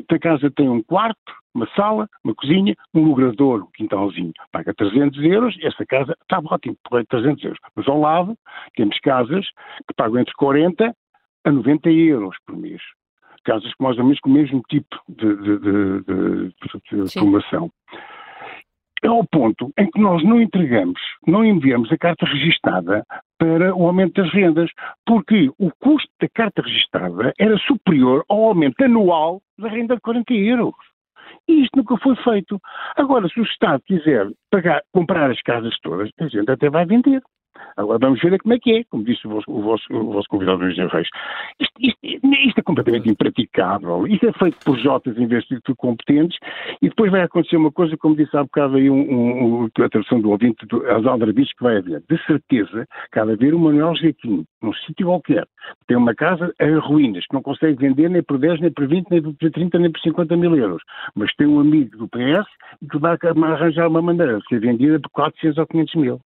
[0.09, 1.19] a casa tem um quarto,
[1.53, 6.77] uma sala, uma cozinha, um logrador, um quintalzinho, paga 300 euros, essa casa está ótimo,
[6.89, 7.59] por 300 euros.
[7.75, 8.39] Mas ao lado
[8.77, 9.45] temos casas
[9.89, 10.95] que pagam entre 40
[11.45, 12.81] a 90 euros por mês.
[13.45, 17.69] Casas com mais ou menos com o mesmo tipo de, de, de, de formação
[19.03, 23.05] é ao ponto em que nós não entregamos, não enviamos a carta registada
[23.39, 24.71] para o aumento das rendas,
[25.05, 30.33] porque o custo da carta registada era superior ao aumento anual da renda de 40
[30.33, 30.75] euros.
[31.49, 32.61] E isto nunca foi feito.
[32.97, 37.23] Agora, se o Estado quiser pagar, comprar as casas todas, a gente até vai vender.
[37.77, 40.29] Agora vamos ver como é que é, como disse o vosso, o vosso, o vosso
[40.29, 41.09] convidado, Engenheiro Reis.
[41.61, 44.07] Isto, isto, isto, é completamente impraticável.
[44.07, 46.39] Isto é feito por Jotas em vez de competentes
[46.81, 49.89] e depois vai acontecer uma coisa, como disse há bocado aí um, um, um, a
[49.89, 52.03] tradução do ouvinte, do, as aldrabices que vai haver.
[52.09, 56.15] De certeza que há de haver um Manuel Jequim, num sítio qualquer, que tem uma
[56.15, 59.35] casa a ruínas, que não consegue vender nem por 10, nem por 20, nem por
[59.35, 60.83] 30, nem por 50 mil euros.
[61.15, 62.47] Mas tem um amigo do PS
[62.91, 66.21] que vai arranjar uma maneira de ser vendida por 400 ou 500 mil.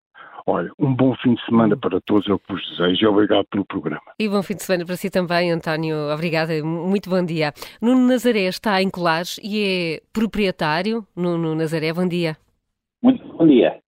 [0.47, 1.78] Olha, um bom fim de semana hum.
[1.78, 4.12] para todos, é o que vos desejo e obrigado pelo programa.
[4.18, 5.97] E bom fim de semana para si também, António.
[6.12, 7.53] Obrigada, muito bom dia.
[7.80, 11.07] Nuno Nazaré está em Colares e é proprietário.
[11.16, 12.36] Nuno Nazaré, bom dia.
[13.03, 13.78] Muito bom dia.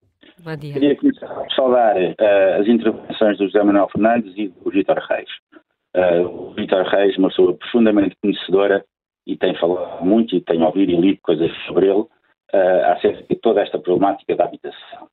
[0.43, 0.73] Bom dia.
[0.73, 5.29] Queria começar a saudar uh, as intervenções do José Manuel Fernandes e do Vítor Reis.
[5.95, 8.85] Uh, o Vítor Reis, uma pessoa profundamente conhecedora
[9.27, 13.37] e tem falado muito e tem ouvido e lido coisas sobre ele uh, acerca de
[13.37, 15.09] toda esta problemática da habitação.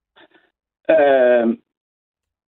[0.89, 1.57] Uh,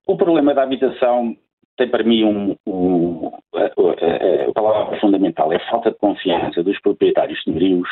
[0.07, 1.35] o problema da habitação
[1.77, 7.41] tem para mim um, um, a, palavra fundamental, é a falta de confiança dos proprietários
[7.43, 7.87] senhorios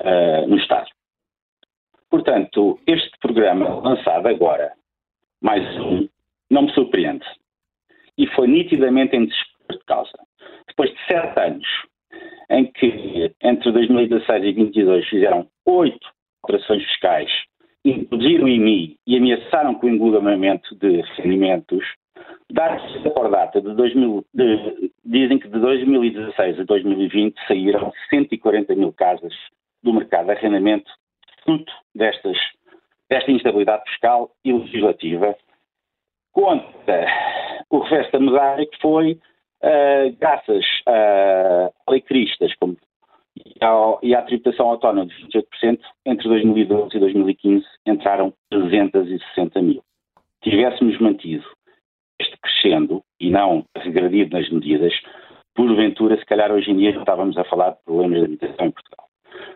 [0.00, 0.88] uh, no Estado.
[2.08, 4.72] Portanto, este programa lançado agora,
[5.40, 6.08] mais um,
[6.50, 7.26] não me surpreende.
[8.16, 10.18] E foi nitidamente em desespero de causa.
[10.68, 11.66] Depois de sete anos,
[12.48, 16.08] em que entre 2016 e 2022 fizeram oito
[16.42, 17.30] operações fiscais
[17.90, 21.84] introduziram em mim e ameaçaram com o engolgamento de rendimentos,
[22.50, 28.92] dar-se por data de, 2000, de, dizem que de 2016 a 2020 saíram 140 mil
[28.92, 29.32] casas
[29.82, 30.90] do mercado de arrendamento
[31.44, 32.36] fruto destas,
[33.08, 35.36] desta instabilidade fiscal e legislativa,
[36.32, 37.06] contra
[37.70, 39.12] o reverso da medalha que foi,
[39.62, 42.76] uh, graças a leitristas como
[44.02, 49.82] e, à tributação autónoma de 28%, entre 2012 e 2015 entraram 360 mil.
[50.42, 51.44] Tivéssemos mantido
[52.20, 54.92] este crescendo e não regredido nas medidas,
[55.54, 59.06] porventura, se calhar hoje em dia estávamos a falar de problemas de habitação em Portugal.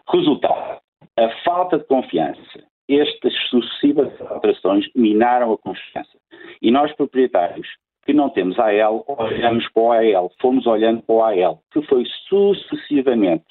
[0.08, 0.80] Resultado,
[1.18, 6.18] a falta de confiança, estas sucessivas alterações minaram a confiança.
[6.60, 7.68] E nós, proprietários,
[8.04, 12.04] que não temos AL, olhamos para o AL, fomos olhando para o AL, que foi
[12.28, 13.44] sucessivamente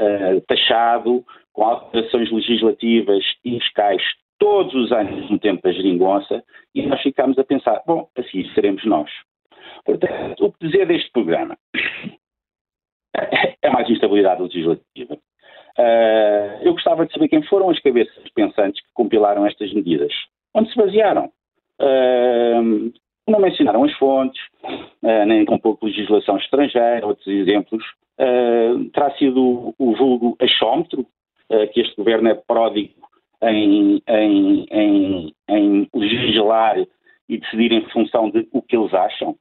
[0.00, 4.02] uh, taxado, com alterações legislativas e fiscais
[4.38, 6.44] todos os anos no tempo da geringonça,
[6.74, 9.10] e nós ficámos a pensar, bom, assim seremos nós.
[9.84, 11.56] Portanto, o que dizer deste programa?
[13.60, 15.14] É mais instabilidade legislativa.
[15.76, 20.12] Uh, eu gostava de saber quem foram as cabeças pensantes que compilaram estas medidas.
[20.54, 21.30] Onde se basearam?
[21.80, 22.92] Uh,
[23.26, 24.40] não mencionaram as fontes,
[25.02, 27.84] uh, nem pouco legislação estrangeira, outros exemplos.
[28.18, 33.08] Uh, terá sido o vulgo achómetro, uh, que este governo é pródigo
[33.42, 36.76] em, em, em, em, legislar
[37.28, 39.36] e decidir em função de o que eles acham.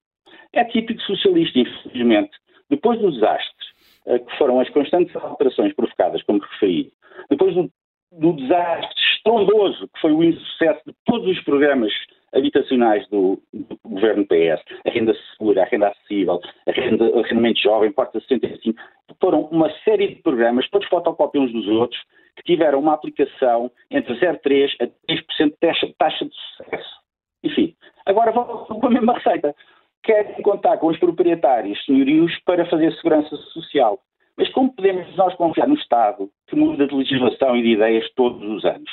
[0.53, 2.31] É típico socialista, infelizmente.
[2.69, 3.65] Depois do desastre,
[4.05, 6.91] uh, que foram as constantes alterações provocadas, como referi,
[7.29, 7.71] depois do,
[8.11, 11.91] do desastre estrondoso, que foi o insucesso de todos os programas
[12.33, 17.91] habitacionais do, do, governo PS, a renda segura, a renda acessível, a renda, o jovem,
[17.91, 18.79] porta 65,
[19.19, 21.99] foram uma série de programas, todos fotocópia uns dos outros,
[22.35, 26.95] que tiveram uma aplicação entre 0,3% a 3% de taxa, taxa de sucesso.
[27.43, 27.75] Enfim,
[28.05, 29.55] agora vão com a mesma receita.
[30.03, 33.99] Querem contar com os proprietários senhorios para fazer segurança social.
[34.37, 38.41] Mas como podemos nós confiar no Estado que muda de legislação e de ideias todos
[38.47, 38.89] os anos?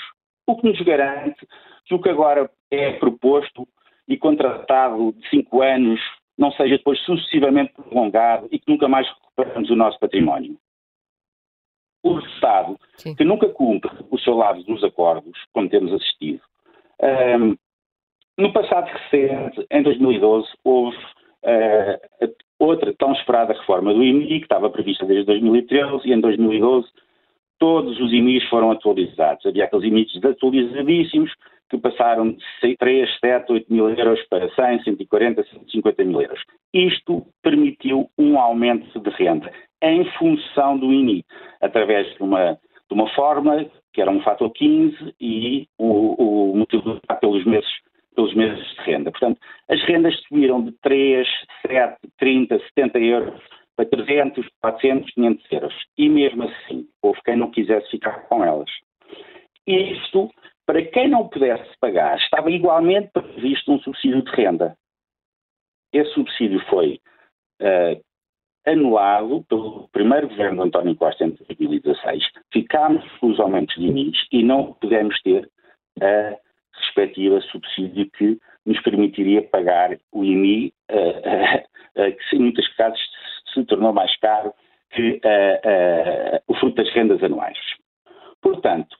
[0.47, 1.47] O que nos garante
[1.85, 3.67] que o que agora é proposto
[4.09, 6.01] e contratado de cinco anos
[6.37, 10.57] não seja depois sucessivamente prolongado e que nunca mais recuperamos o nosso património.
[12.03, 13.15] O Estado, Sim.
[13.15, 16.43] que nunca cumpre o seu lado dos acordos, como temos assistido.
[17.01, 17.57] Um,
[18.37, 24.69] no passado recente, em 2012, houve uh, outra tão esperada reforma do IMI, que estava
[24.69, 26.89] prevista desde 2013 e em 2012
[27.65, 29.47] todos os IMIs foram atualizados.
[29.47, 31.33] Havia aqueles IMIs desatualizadíssimos
[31.71, 36.39] que passaram de 3, 7, 8 mil euros para 100, 140, 150 mil euros.
[36.75, 39.51] Isto permitiu um aumento de renda
[39.83, 41.25] em função do IMI,
[41.63, 47.19] através de uma, de uma forma que era um fator 15 e o, o multiplicado
[47.19, 47.71] pelos meses,
[48.15, 49.11] pelos meses de renda.
[49.11, 49.41] Portanto,
[49.71, 51.27] as rendas subiram de 3,
[51.67, 53.41] 7, 30, 70 euros
[53.77, 55.75] para 300, 400, 500 euros.
[55.99, 58.71] E mesmo assim, houve quem não quisesse ficar com elas.
[59.67, 60.31] Isto,
[60.67, 64.77] para quem não pudesse pagar, estava igualmente previsto um subsídio de renda.
[65.93, 67.01] Esse subsídio foi
[67.63, 68.01] uh,
[68.67, 72.25] anulado pelo primeiro governo de António Costa em 2016.
[72.53, 75.49] Ficámos com os aumentos de IMIs e não pudemos ter
[76.01, 76.37] a
[76.81, 83.01] respectiva subsídio que nos permitiria pagar o IMI, uh, uh, que em muitos casos
[83.55, 84.53] se tornou mais caro
[84.91, 85.21] que
[86.47, 87.59] o fruto das rendas anuais.
[88.43, 88.97] Portanto,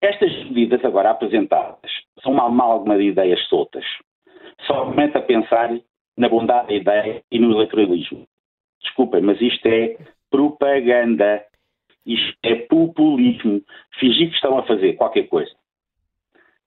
[0.00, 1.90] estas medidas agora apresentadas
[2.22, 3.84] são uma amálgama de ideias soltas,
[4.66, 5.70] somente a pensar
[6.16, 8.26] na bondade da ideia e no eleitoralismo.
[8.82, 9.96] Desculpem, mas isto é
[10.30, 11.44] propaganda.
[12.04, 13.62] Isto é populismo.
[14.00, 15.52] Fingir que estão a fazer qualquer coisa.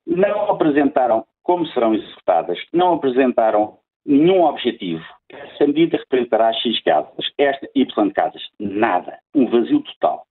[0.07, 5.03] Não apresentaram como serão executadas, não apresentaram nenhum objetivo.
[5.29, 8.41] Esta medida representará X casas, esta Y casas.
[8.59, 9.19] Nada.
[9.33, 10.25] Um vazio total.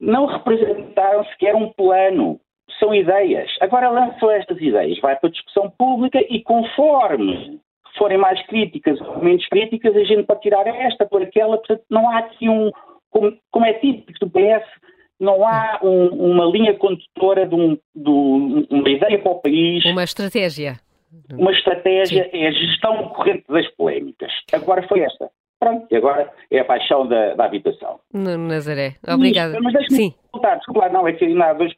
[0.00, 2.40] Não representaram sequer um plano.
[2.78, 3.50] São ideias.
[3.60, 7.60] Agora lançam estas ideias, vai para a discussão pública e conforme
[7.98, 12.08] forem mais críticas ou menos críticas, a gente pode tirar esta por aquela, portanto não
[12.08, 12.70] há aqui um,
[13.10, 14.64] como, como é típico do PS,
[15.18, 19.84] não há um, uma linha condutora de, um, de, uma ideia para o país.
[19.84, 20.76] Uma estratégia.
[21.32, 22.38] Uma estratégia Sim.
[22.38, 24.32] é a gestão corrente das polémicas.
[24.52, 25.30] Agora foi esta.
[25.58, 28.00] Pronto, e agora é a paixão da, da habitação.
[28.14, 28.96] No Nazaré.
[29.06, 29.60] Obrigada.
[29.60, 31.72] Mas, mas deixe-me voltar, desculpa, não, é que ainda há dois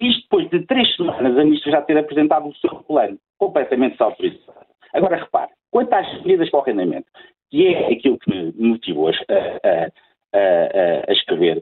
[0.00, 4.66] Isto depois de três semanas a ministra já ter apresentado o seu plano, completamente desautorizado.
[4.94, 7.06] Agora repare, quanto às medidas para o arrendamento,
[7.50, 9.86] que é aquilo que me motivou a, a,
[10.32, 11.58] a, a escrever,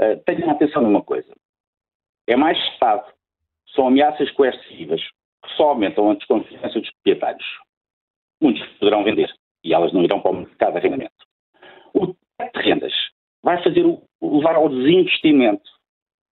[0.00, 1.32] uh, tenham atenção numa coisa.
[2.26, 3.04] É mais Estado,
[3.72, 5.00] são ameaças coercivas
[5.48, 7.46] que só aumentam a desconfiança dos proprietários.
[8.40, 9.30] Muitos poderão vender
[9.64, 11.26] e elas não irão para o mercado de arrendamento.
[11.94, 12.92] O teto de rendas
[13.42, 15.68] vai fazer o, levar ao desinvestimento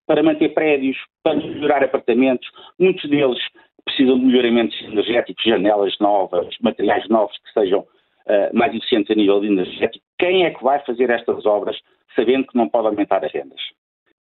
[0.07, 2.49] para manter prédios, para melhorar apartamentos.
[2.79, 3.39] Muitos deles
[3.85, 9.43] precisam de melhoramentos energéticos, janelas novas, materiais novos que sejam uh, mais eficientes a nível
[9.45, 10.05] energético.
[10.19, 11.79] Quem é que vai fazer estas obras
[12.15, 13.61] sabendo que não pode aumentar as rendas?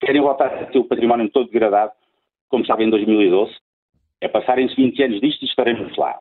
[0.00, 1.92] Querem voltar a ter o património todo degradado,
[2.48, 3.54] como estava em 2012?
[4.20, 6.18] É passarem-se 20 anos disto e estaremos lá.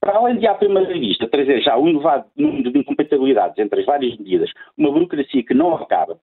[0.00, 3.86] Para além de, à primeira vista, trazer já um elevado número de incompatibilidades entre as
[3.86, 6.18] várias medidas, uma burocracia que não acaba,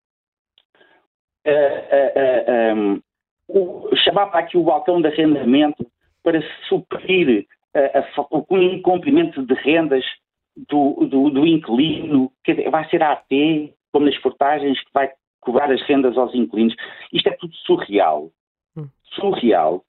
[1.45, 3.01] uh, uh, um,
[3.47, 5.85] o, chamar para aqui o balcão de arrendamento
[6.23, 8.03] para suprir a,
[8.49, 10.03] o incumprimento de rendas
[10.69, 13.29] do, do, do inquilino, que vai ser a AT,
[13.91, 16.75] como nas portagens, que vai cobrar as rendas aos inquilinos.
[17.11, 18.31] Isto é tudo surreal.
[18.77, 18.87] Hum.
[19.13, 19.83] Surreal.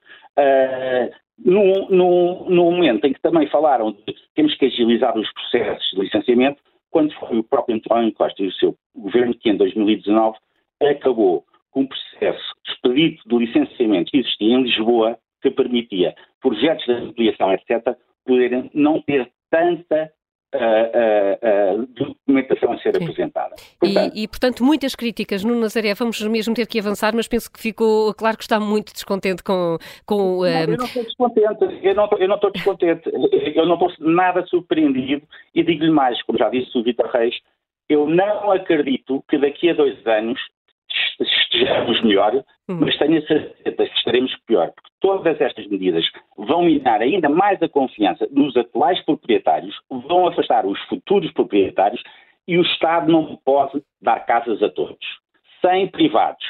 [1.39, 6.01] No, no, no, momento em que também falaram de temos que agilizar os processos de
[6.01, 10.37] licenciamento, quando foi o próprio António Costa e o seu governo que em 2019
[10.83, 16.93] acabou com um processo expedito de licenciamento que existia em Lisboa que permitia projetos de
[16.93, 20.11] ampliação, etc., poderem não ter tanta
[20.57, 23.05] uh, uh, documentação a ser Sim.
[23.05, 23.55] apresentada.
[23.79, 25.95] Portanto, e, e, portanto, muitas críticas no Nazaré.
[25.95, 29.79] Vamos mesmo ter que avançar, mas penso que ficou claro que está muito descontente com.
[30.05, 33.03] com não, eu não estou descontente, eu não, eu não estou descontente,
[33.55, 35.23] eu não estou nada surpreendido
[35.55, 37.35] e digo-lhe mais, como já disse o Vitor Reis,
[37.89, 40.41] eu não acredito que daqui a dois anos
[41.57, 42.35] estejamos melhor,
[42.69, 42.79] hum.
[42.81, 46.05] mas tenho a certeza que estaremos pior, porque todas estas medidas
[46.37, 52.03] vão minar ainda mais a confiança nos atuais proprietários, vão afastar os futuros proprietários
[52.47, 55.05] e o Estado não pode dar casas a todos.
[55.61, 56.45] Sem privados,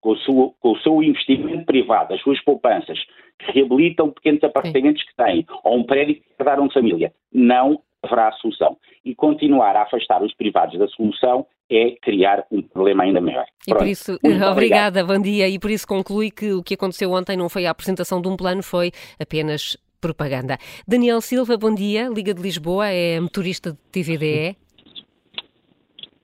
[0.00, 2.98] com o seu, com o seu investimento privado, as suas poupanças,
[3.38, 5.08] que reabilitam pequenos apartamentos Sim.
[5.08, 8.76] que têm, ou um prédio que herdaram de família, não haverá solução.
[9.04, 13.46] E continuar a afastar os privados da solução é criar um problema ainda maior.
[13.66, 13.78] E Pronto.
[13.78, 15.06] por isso, Muito obrigada, obrigado.
[15.06, 15.48] bom dia.
[15.48, 18.36] E por isso conclui que o que aconteceu ontem não foi a apresentação de um
[18.36, 20.58] plano, foi apenas propaganda.
[20.86, 24.56] Daniel Silva, bom dia, Liga de Lisboa, é motorista de TVDE.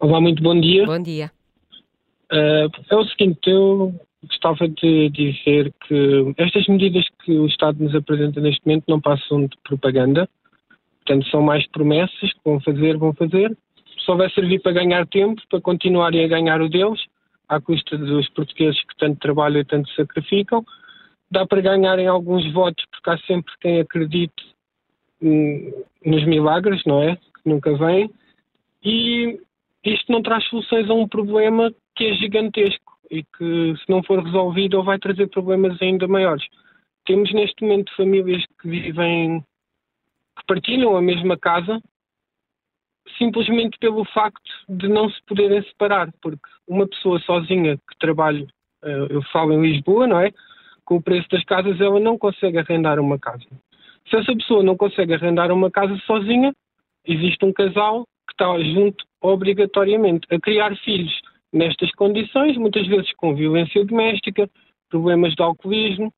[0.01, 0.85] Olá, muito bom dia.
[0.85, 1.31] Bom dia.
[2.31, 3.95] Uh, é o seguinte, eu
[4.27, 9.47] gostava de dizer que estas medidas que o Estado nos apresenta neste momento não passam
[9.47, 10.29] de propaganda
[11.09, 13.57] Portanto, são mais promessas que vão fazer, vão fazer.
[14.05, 17.01] Só vai servir para ganhar tempo, para continuarem a ganhar o deles,
[17.49, 20.63] à custa dos portugueses que tanto trabalham e tanto sacrificam.
[21.31, 24.55] Dá para ganharem alguns votos, porque há sempre quem acredite
[25.23, 27.17] hum, nos milagres, não é?
[27.17, 28.11] Que nunca vem.
[28.85, 29.41] E
[29.83, 34.23] isto não traz soluções a um problema que é gigantesco e que, se não for
[34.23, 36.45] resolvido, vai trazer problemas ainda maiores.
[37.07, 39.43] Temos neste momento famílias que vivem,
[40.49, 41.81] partilham a mesma casa,
[43.17, 48.47] simplesmente pelo facto de não se poderem separar, porque uma pessoa sozinha que trabalha,
[48.83, 50.33] eh, eu falo em Lisboa, não é?
[50.85, 53.47] Com o preço das casas, ela não consegue arrendar uma casa.
[54.09, 56.53] Se essa pessoa não consegue arrendar uma casa sozinha,
[57.07, 61.13] existe um casal que está junto obrigatoriamente a criar filhos
[61.53, 64.49] nestas condições, muitas vezes com violência doméstica,
[64.89, 66.13] problemas de alcoolismo.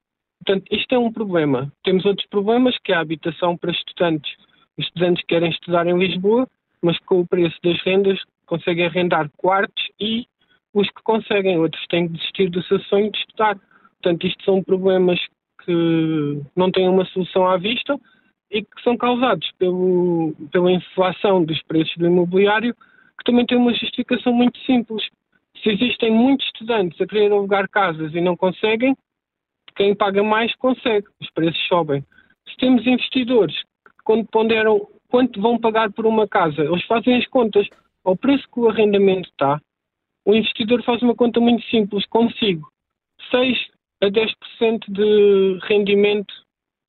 [0.45, 1.71] Portanto, isto é um problema.
[1.85, 4.33] Temos outros problemas, que é a habitação para estudantes.
[4.79, 6.49] Os estudantes querem estudar em Lisboa,
[6.83, 10.27] mas com o preço das rendas conseguem arrendar quartos e
[10.73, 13.59] os que conseguem, outros têm que desistir do seu sonho de estudar.
[14.03, 15.21] Portanto, isto são problemas
[15.65, 17.99] que não têm uma solução à vista
[18.51, 23.75] e que são causados pelo, pela inflação dos preços do imobiliário, que também tem uma
[23.75, 25.05] justificação muito simples.
[25.63, 28.97] Se existem muitos estudantes a querer alugar casas e não conseguem,
[29.75, 32.05] quem paga mais consegue, os preços sobem.
[32.49, 37.27] Se temos investidores que, quando ponderam quanto vão pagar por uma casa, eles fazem as
[37.27, 37.69] contas
[38.05, 39.61] ao preço que o arrendamento está,
[40.25, 42.69] o investidor faz uma conta muito simples, consigo
[43.31, 43.59] 6
[44.03, 46.33] a 10% de rendimento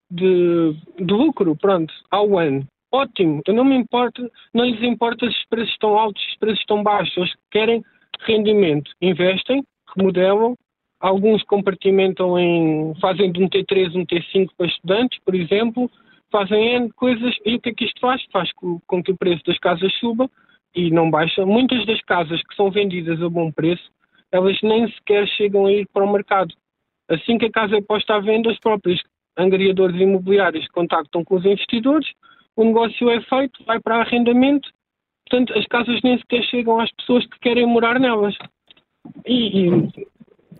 [0.09, 2.65] de, de lucro, pronto, ao ano.
[2.91, 6.37] Ótimo, eu não me importo, não lhes importa se os preços estão altos, se os
[6.37, 7.83] preços estão baixos, eles querem
[8.21, 9.63] rendimento, investem,
[9.95, 10.55] remodelam,
[11.01, 15.89] alguns compartimentam em, fazem de um T3 um T5 para estudantes, por exemplo,
[16.31, 18.23] fazem N coisas e o que é que isto faz?
[18.31, 20.29] Faz com, que o preço das casas suba
[20.75, 21.45] e não baixa.
[21.45, 23.91] Muitas das casas que são vendidas a bom preço,
[24.31, 26.53] elas nem sequer chegam a ir para o mercado.
[27.09, 29.01] Assim que a casa é posta à venda, os próprios
[29.37, 32.07] angariadores imobiliários contactam com os investidores,
[32.55, 34.69] o negócio é feito, vai para arrendamento,
[35.27, 38.37] portanto as casas nem sequer chegam às pessoas que querem morar nelas.
[39.25, 39.91] E, e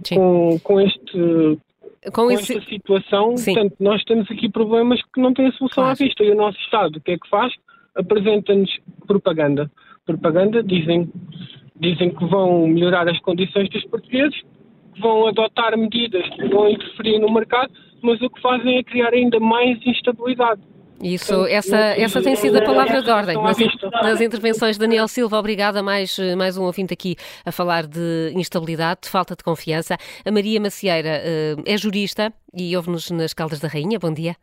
[0.09, 1.59] com, com, este,
[2.05, 2.57] com, com esse...
[2.57, 5.91] esta situação, portanto, nós temos aqui problemas que não têm solução claro.
[5.91, 6.23] à vista.
[6.23, 7.53] E o nosso Estado, o que é que faz?
[7.95, 8.69] Apresenta-nos
[9.07, 9.69] propaganda.
[10.05, 11.09] Propaganda, dizem,
[11.79, 14.41] dizem que vão melhorar as condições dos portugueses,
[14.99, 17.71] vão adotar medidas que vão interferir no mercado,
[18.01, 20.61] mas o que fazem é criar ainda mais instabilidade.
[21.03, 23.57] Isso, essa, essa tem sido a palavra de ordem nas,
[24.03, 25.37] nas, intervenções de Daniel Silva.
[25.37, 27.15] Obrigada, mais, mais um ouvinte aqui
[27.45, 29.97] a falar de instabilidade, de falta de confiança.
[30.25, 33.97] A Maria Macieira eh, é jurista e ouve-nos nas Caldas da Rainha.
[33.99, 34.35] Bom dia.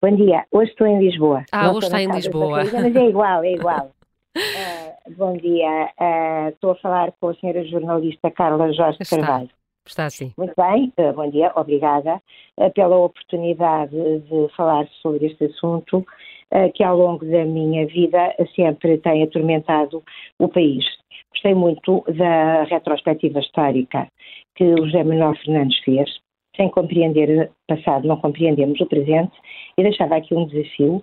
[0.00, 0.44] Bom dia.
[0.52, 1.44] Hoje estou em Lisboa.
[1.50, 2.62] Ah, Não hoje está em Lisboa.
[2.62, 3.90] Rainha, mas é igual, é igual.
[4.36, 5.90] uh, bom dia.
[5.98, 9.16] Uh, estou a falar com a senhora jornalista Carla Jorge está.
[9.16, 9.50] Carvalho.
[9.86, 10.32] Está sim.
[10.38, 12.20] Muito bem, eh, bom dia, obrigada
[12.58, 16.04] eh, pela oportunidade de falar sobre este assunto
[16.50, 20.02] eh, que ao longo da minha vida sempre tem atormentado
[20.38, 20.84] o país.
[21.32, 24.08] Gostei muito da retrospectiva histórica
[24.54, 26.08] que o José Manuel Fernandes fez,
[26.56, 29.36] sem compreender o passado, não compreendemos o presente,
[29.76, 31.02] e deixava aqui um desafio,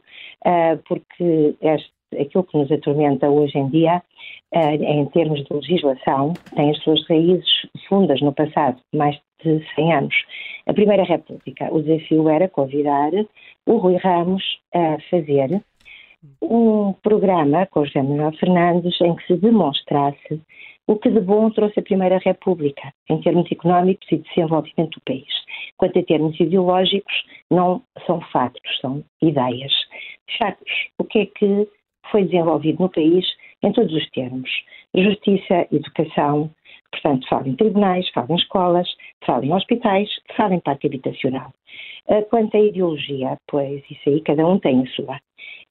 [0.88, 4.02] porque este aquilo que nos atormenta hoje em dia,
[4.54, 7.50] eh, em termos de legislação, tem as suas raízes
[7.88, 10.16] fundas no passado, mais de 100 anos.
[10.68, 13.12] A Primeira República, o desafio era convidar
[13.66, 14.44] o Rui Ramos
[14.74, 15.62] a fazer
[16.42, 20.42] um programa com José Manuel Fernandes em que se demonstrasse
[20.88, 25.02] o que de bom trouxe a Primeira República, em termos económicos e de desenvolvimento do
[25.06, 25.34] país.
[25.78, 27.14] Quanto a termos ideológicos,
[27.50, 29.72] não são factos, são ideias.
[30.38, 30.72] Factos.
[30.98, 31.68] O que é que
[32.10, 33.26] foi desenvolvido no país
[33.64, 34.50] em todos os termos.
[34.96, 36.50] Justiça, educação,
[36.92, 38.88] portanto, fala em tribunais, fala em escolas,
[39.26, 41.52] fala em hospitais, fala em parque habitacional.
[42.10, 45.20] Ah, quanto à ideologia, pois isso aí cada um tem a sua.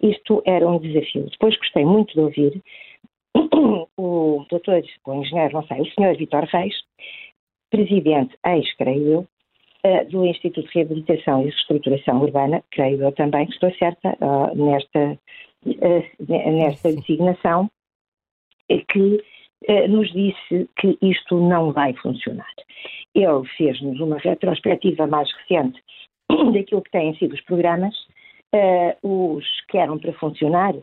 [0.03, 1.29] Isto era um desafio.
[1.31, 2.63] Depois gostei muito de ouvir
[3.99, 6.75] o doutor, o engenheiro, não sei, o senhor Vitor Reis,
[7.71, 9.27] presidente, ex, creio eu,
[9.85, 15.19] ah, do Instituto de Reabilitação e Reestruturação Urbana, creio eu também estou certa uh, nesta
[15.65, 17.71] nesta designação,
[18.89, 19.23] que
[19.67, 22.53] eh, nos disse que isto não vai funcionar.
[23.15, 25.83] Ele fez-nos uma retrospectiva mais recente
[26.53, 27.95] daquilo que têm sido os programas,
[28.55, 30.75] uh, os que eram para funcionar,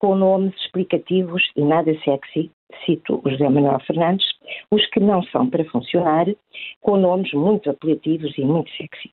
[0.00, 2.50] com nomes explicativos e nada sexy,
[2.84, 4.26] cito o José Manuel Fernandes,
[4.70, 6.26] os que não são para funcionar,
[6.80, 9.12] com nomes muito apelativos e muito sexy.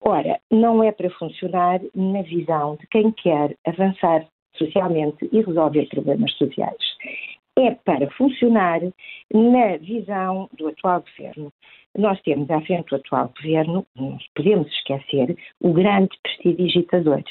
[0.00, 4.26] Ora, não é para funcionar na visão de quem quer avançar
[4.56, 6.82] socialmente e resolver problemas sociais.
[7.56, 8.80] É para funcionar
[9.32, 11.52] na visão do atual governo.
[11.96, 17.22] Nós temos à frente do atual governo, não podemos esquecer, o grande prestidigitador,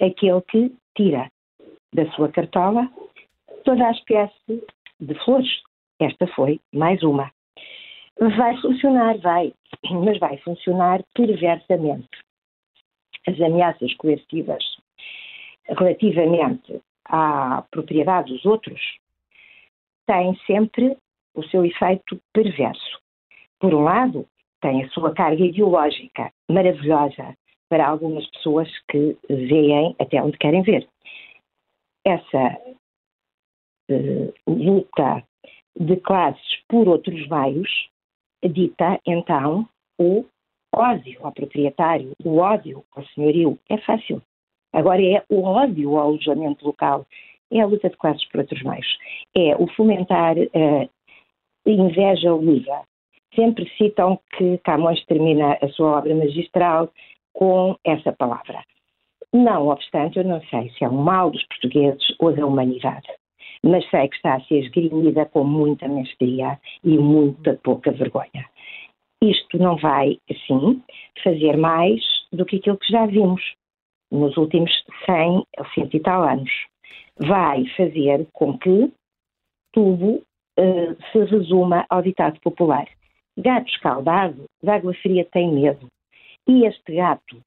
[0.00, 1.30] aquele que tira
[1.94, 2.90] da sua cartola
[3.64, 4.64] toda a espécie
[5.00, 5.62] de flores.
[6.00, 7.30] Esta foi mais uma.
[8.18, 9.52] Vai funcionar, vai,
[9.90, 12.08] mas vai funcionar perversamente.
[13.26, 14.64] As ameaças coercitivas
[15.68, 18.80] relativamente à propriedade dos outros
[20.06, 20.96] têm sempre
[21.34, 23.00] o seu efeito perverso.
[23.58, 24.26] Por um lado,
[24.60, 27.36] tem a sua carga ideológica maravilhosa
[27.68, 30.88] para algumas pessoas que veem até onde querem ver.
[32.04, 32.58] Essa
[33.90, 35.22] uh, luta
[35.78, 37.90] de classes por outros meios
[38.42, 39.68] dita então
[39.98, 40.24] o
[40.74, 43.58] ódio ao proprietário, o ódio ao senhorio.
[43.68, 44.22] É fácil.
[44.72, 47.06] Agora é o ódio ao alojamento local,
[47.50, 48.86] é a luta de classes por outros meios,
[49.36, 52.82] é o fomentar a inveja viva.
[53.34, 56.90] Sempre citam que Camões termina a sua obra magistral
[57.32, 58.62] com essa palavra.
[59.32, 63.06] Não obstante, eu não sei se é um mal dos portugueses ou da humanidade,
[63.62, 68.48] mas sei que está a ser esgrimida com muita mestria e muita pouca vergonha.
[69.22, 70.82] Isto não vai, assim,
[71.22, 72.00] fazer mais
[72.32, 73.40] do que aquilo que já vimos
[74.10, 74.70] nos últimos
[75.06, 76.50] 100 ou 100 e tal anos.
[77.18, 78.92] Vai fazer com que
[79.72, 80.22] tudo
[80.58, 82.86] uh, se resuma ao ditado popular.
[83.36, 85.86] Gato escaldado, de água fria tem medo.
[86.48, 87.40] E este gato,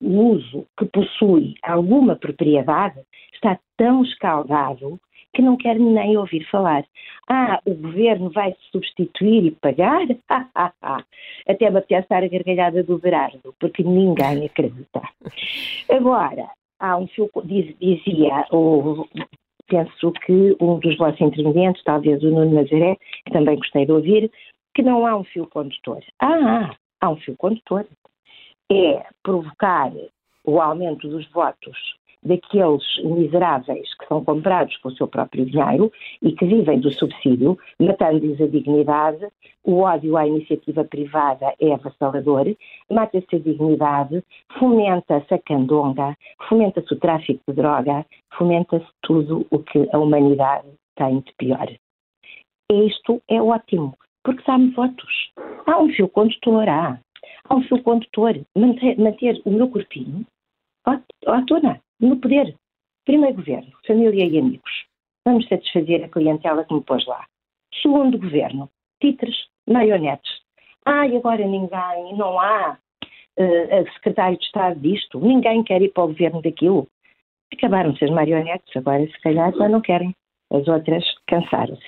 [0.00, 3.00] o uso que possui alguma propriedade,
[3.34, 4.98] está tão escaldado
[5.32, 6.84] que não quer nem ouvir falar.
[7.28, 10.06] Ah, o governo vai substituir e pagar?
[11.48, 15.02] Até me estar a gargalhada do Berardo, porque ninguém acredita.
[15.88, 16.48] Agora,
[16.78, 18.46] há um fio, diz, dizia,
[19.68, 24.30] penso que um dos vossos intervenientes, talvez o Nuno Nazaré, que também gostei de ouvir,
[24.74, 26.02] que não há um fio condutor.
[26.20, 27.86] Ah, há um fio condutor.
[28.72, 29.92] É provocar
[30.44, 31.76] o aumento dos votos
[32.22, 35.90] daqueles miseráveis que são comprados com o seu próprio dinheiro
[36.22, 39.26] e que vivem do subsídio, matando-lhes a dignidade,
[39.64, 42.54] o ódio à iniciativa privada é avassalador,
[42.90, 44.22] mata-se a dignidade,
[44.58, 46.16] fomenta-se a candonga,
[46.48, 48.04] fomenta-se o tráfico de droga,
[48.36, 51.68] fomenta-se tudo o que a humanidade tem de pior.
[52.70, 55.32] Isto é ótimo, porque dá-me votos.
[55.66, 57.00] Há um fio condutor, há.
[57.48, 58.40] Há um fio condutor.
[58.56, 60.24] Manter, manter o meu corpinho
[60.86, 62.54] à tona no poder.
[63.04, 64.70] Primeiro governo, família e amigos.
[65.24, 67.24] Vamos satisfazer a clientela que me pôs lá.
[67.82, 68.70] Segundo governo,
[69.00, 69.36] títeres,
[69.68, 70.30] marionetes.
[70.84, 72.78] Ah, e agora ninguém, não há
[73.38, 76.88] uh, secretário de Estado disto, ninguém quer ir para o governo daquilo.
[77.52, 80.14] Acabaram-se as marionetes, agora se calhar já não querem.
[80.52, 81.86] As outras cansaram-se.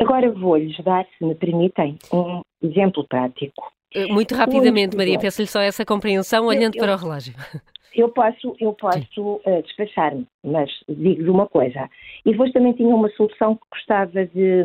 [0.00, 3.70] Agora vou-lhes dar, se me permitem, um exemplo prático.
[3.92, 7.34] Eh, muito rapidamente, Maria, peço-lhe só essa compreensão olhando eu, eu, para o relógio.
[7.94, 11.88] Eu posso, eu posso uh, despachar-me, mas digo-lhe uma coisa.
[12.24, 14.62] E depois também tinha uma solução que gostava de,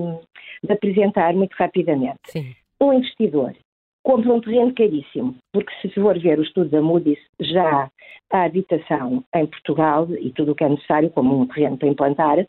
[0.63, 2.19] de apresentar muito rapidamente.
[2.27, 2.55] Sim.
[2.81, 3.55] Um investidor
[4.03, 7.89] compra um terreno caríssimo, porque se for ver o estudo da Moody's, já
[8.31, 12.47] a habitação em Portugal e tudo o que é necessário, como um terreno para implantar,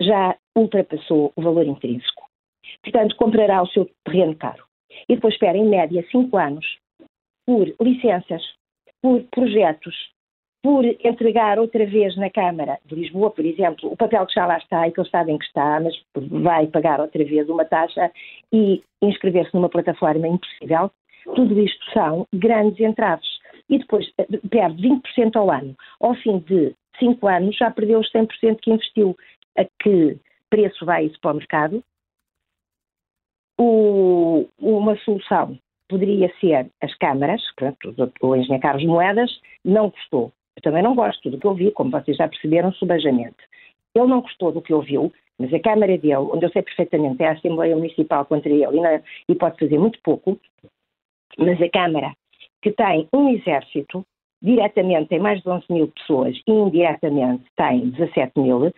[0.00, 2.24] já ultrapassou o valor intrínseco.
[2.82, 4.64] Portanto, comprará o seu terreno caro.
[5.08, 6.66] E depois espera, em média, cinco anos
[7.46, 8.42] por licenças,
[9.04, 9.94] por projetos,
[10.62, 14.56] por entregar outra vez na Câmara de Lisboa, por exemplo, o papel que já lá
[14.56, 18.10] está e que eles sabem que está, mas vai pagar outra vez uma taxa
[18.50, 20.90] e inscrever-se numa plataforma impossível,
[21.34, 23.28] tudo isto são grandes entraves.
[23.68, 25.76] E depois eh, perde 20% ao ano.
[26.00, 29.14] Ao fim de 5 anos já perdeu os 100% que investiu.
[29.58, 30.18] A que
[30.48, 31.84] preço vai isso para o mercado?
[33.60, 35.58] O, uma solução
[35.94, 39.30] poderia ser as câmaras, portanto, o engenheiro Carlos Moedas
[39.64, 40.32] não gostou.
[40.56, 43.36] Eu também não gosto do que eu vi, como vocês já perceberam, subajamente.
[43.94, 47.28] Ele não gostou do que ouviu, mas a Câmara dele, onde eu sei perfeitamente, é
[47.28, 50.38] a Assembleia Municipal contra ele e, não, e pode fazer muito pouco,
[51.38, 52.12] mas a Câmara,
[52.60, 54.04] que tem um exército,
[54.42, 58.72] diretamente tem mais de 11 mil pessoas e indiretamente tem 17 mil,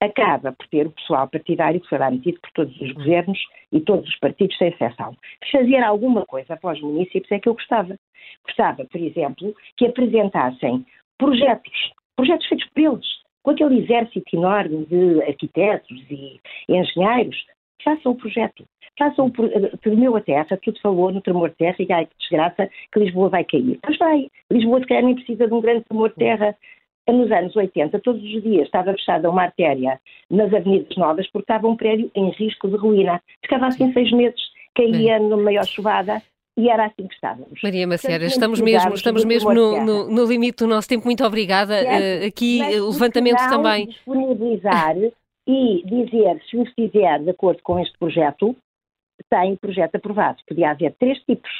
[0.00, 3.38] acaba por ter o pessoal partidário que foi lá metido por todos os governos
[3.72, 5.16] e todos os partidos, sem exceção.
[5.50, 7.96] Fazer alguma coisa para os municípios é que eu gostava.
[8.44, 10.84] Gostava, por exemplo, que apresentassem
[11.18, 13.06] projetos, projetos feitos por eles,
[13.42, 17.36] com aquele exército enorme de arquitetos e engenheiros,
[17.82, 18.64] façam o projeto.
[18.98, 19.30] Façam,
[19.82, 23.28] tremeu a terra, tudo falou no tremor de terra e ai que desgraça que Lisboa
[23.28, 23.78] vai cair.
[23.86, 26.56] Mas vai, Lisboa se calhar nem precisa de um grande tremor de terra.
[27.08, 31.68] Nos anos 80, todos os dias estava fechada uma artéria nas avenidas novas porque estava
[31.68, 33.22] um prédio em risco de ruína.
[33.42, 34.40] Ficava assim seis meses,
[34.74, 36.20] caía numa maior chuvada
[36.58, 37.60] e era assim que estávamos.
[37.62, 41.04] Maria Maciera, estamos mesmo, estamos mesmo no, no, no, limite do nosso tempo.
[41.04, 41.74] Muito obrigada.
[41.84, 43.86] Uh, aqui o levantamento também.
[43.86, 44.96] disponibilizar
[45.46, 48.56] e dizer se o fizer de acordo com este projeto,
[49.30, 50.38] tem projeto aprovado.
[50.48, 51.50] Podia haver três tipos.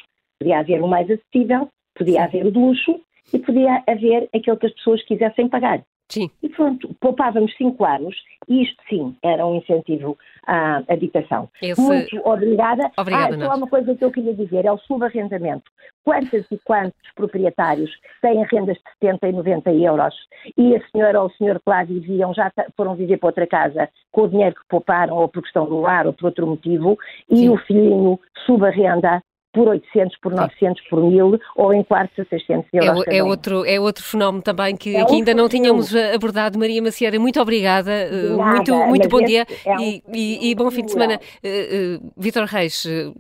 [0.41, 3.01] Podia haver o mais acessível, podia haver o de luxo
[3.33, 5.83] e podia haver aquele que as pessoas quisessem pagar.
[6.09, 6.31] Sim.
[6.43, 8.15] E pronto, poupávamos cinco anos
[8.49, 10.17] e isto sim era um incentivo
[10.47, 11.49] à habitação.
[11.61, 11.81] Esse...
[11.81, 12.91] Muito obrigada.
[12.97, 13.37] Obrigada.
[13.37, 15.65] Ah, só uma coisa que eu queria dizer, é o subarrendamento.
[16.05, 17.91] Quantos e quantos proprietários
[18.23, 20.15] têm rendas de 70 e 90 euros
[20.57, 23.89] e a senhora ou o senhor que lá viviam já foram viver para outra casa
[24.13, 26.97] com o dinheiro que pouparam ou por questão do lar ou por outro motivo
[27.29, 27.49] e sim.
[27.49, 29.21] o filhinho subarrenda
[29.57, 33.07] por 800, por 900, por 1000 ou em quartos a 600 euros.
[33.07, 36.15] É, é outro, é outro fenómeno também que, é que ainda não tínhamos fenómeno.
[36.15, 36.59] abordado.
[36.59, 40.55] Maria Macieira, muito obrigada, eh, Nada, muito, muito bom dia é um e, e, e,
[40.55, 41.19] bom fim de semana.
[41.43, 43.15] Uh, uh, Vítor Reis, uh,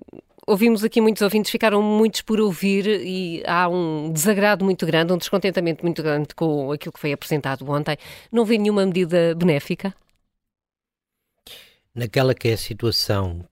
[0.46, 5.18] ouvimos aqui muitos ouvintes, ficaram muitos por ouvir e há um desagrado muito grande, um
[5.18, 7.96] descontentamento muito grande com aquilo que foi apresentado ontem.
[8.30, 9.94] Não vê nenhuma medida benéfica?
[11.94, 13.42] Naquela que é a situação,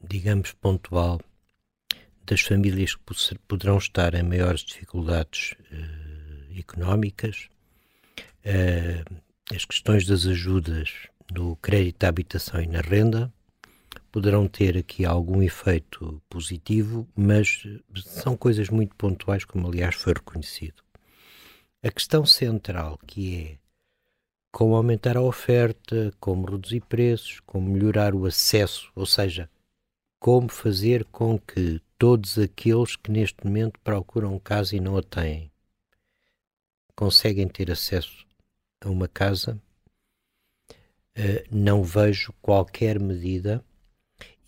[0.00, 1.18] digamos, pontual
[2.26, 3.02] das famílias que
[3.46, 7.48] poderão estar em maiores dificuldades uh, económicas,
[8.44, 9.16] uh,
[9.54, 10.90] as questões das ajudas
[11.32, 13.32] no crédito à habitação e na renda
[14.10, 17.62] poderão ter aqui algum efeito positivo, mas
[18.04, 20.82] são coisas muito pontuais, como aliás foi reconhecido.
[21.82, 23.58] A questão central que é
[24.50, 29.50] como aumentar a oferta, como reduzir preços, como melhorar o acesso, ou seja,
[30.18, 35.50] como fazer com que todos aqueles que neste momento procuram casa e não a têm
[36.96, 38.26] conseguem ter acesso
[38.80, 39.60] a uma casa.
[41.16, 43.62] Uh, não vejo qualquer medida.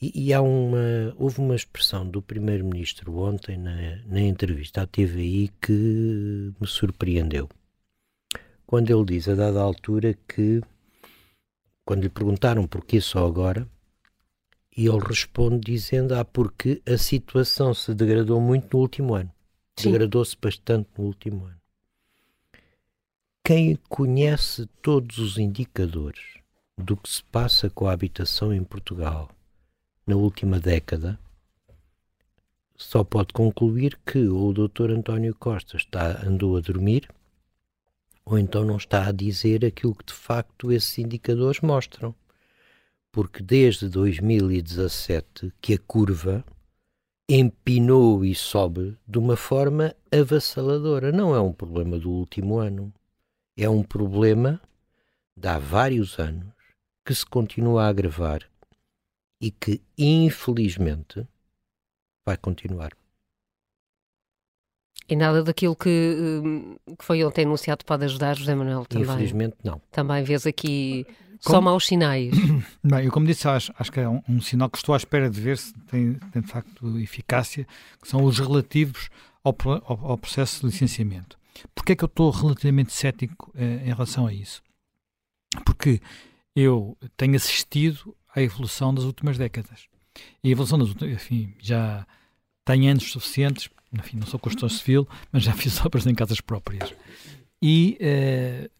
[0.01, 5.51] E, e, há uma, houve uma expressão do Primeiro-Ministro ontem na, na entrevista à TVI
[5.61, 7.49] que me surpreendeu.
[8.65, 10.61] Quando ele diz a dada altura que,
[11.85, 13.69] quando lhe perguntaram porquê só agora,
[14.79, 19.31] e ele responde dizendo: Ah, porque a situação se degradou muito no último ano.
[19.77, 21.61] Degradou-se bastante no último ano.
[23.45, 26.39] Quem conhece todos os indicadores
[26.77, 29.29] do que se passa com a habitação em Portugal
[30.07, 31.19] na última década
[32.77, 34.93] só pode concluir que ou o Dr.
[34.93, 37.09] António Costa está, andou a dormir
[38.25, 42.15] ou então não está a dizer aquilo que de facto esses indicadores mostram
[43.13, 46.45] porque desde 2017 que a curva
[47.29, 51.13] empinou e sobe de uma forma avassaladora.
[51.13, 52.93] Não é um problema do último ano,
[53.57, 54.61] é um problema
[55.37, 56.53] de há vários anos
[57.05, 58.49] que se continua a agravar
[59.41, 61.27] e que, infelizmente,
[62.27, 62.93] vai continuar.
[65.09, 69.09] E nada daquilo que, hum, que foi ontem anunciado pode ajudar, José Manuel, também?
[69.09, 69.81] Infelizmente, não.
[69.91, 71.07] Também vês aqui
[71.45, 71.57] como...
[71.57, 72.35] Só maus sinais.
[72.83, 75.31] Bem, eu como disse, acho, acho que é um, um, sinal que estou à espera
[75.31, 77.67] de ver se tem, tem de facto eficácia,
[78.01, 79.09] que são os relativos
[79.43, 81.39] ao, ao, ao processo de licenciamento.
[81.75, 84.63] Porquê é que eu estou relativamente cético eh, em relação a isso?
[85.65, 86.01] Porque
[86.55, 89.87] eu tenho assistido à evolução das últimas décadas.
[90.43, 92.07] E a evolução das últimas, enfim, já
[92.65, 96.95] tenho anos suficientes, enfim, não sou construtor civil, mas já fiz obras em casas próprias.
[97.61, 98.71] E eh,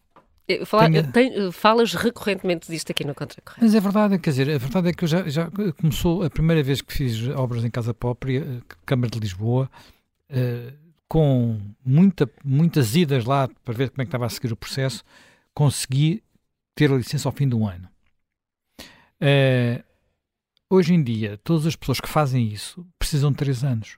[0.49, 1.03] eh, Fala, Tenha...
[1.11, 3.63] tem, eh, falas recorrentemente disto aqui no Contracorrente.
[3.63, 5.49] Mas é verdade, quer dizer, a verdade é que eu já, já
[5.79, 9.69] começou a primeira vez que fiz obras em casa própria, eh, Câmara de Lisboa,
[10.31, 10.73] uh,
[11.07, 15.03] com muita, muitas idas lá para ver como é que estava a seguir o processo,
[15.53, 16.23] consegui
[16.73, 17.87] ter a licença ao fim do ano.
[19.21, 19.83] Uh,
[20.69, 23.97] hoje em dia, todas as pessoas que fazem isso precisam de três anos.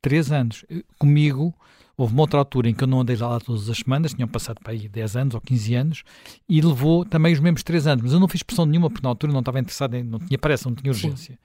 [0.00, 0.64] Três anos.
[0.98, 1.52] Comigo,
[1.96, 4.60] Houve uma outra altura em que eu não andei lá todas as semanas, tinham passado
[4.62, 6.02] para aí 10 anos ou 15 anos,
[6.46, 9.08] e levou também os mesmos 3 anos, mas eu não fiz pressão nenhuma, porque na
[9.08, 11.38] altura não estava interessado, em, não tinha pressa, não tinha urgência.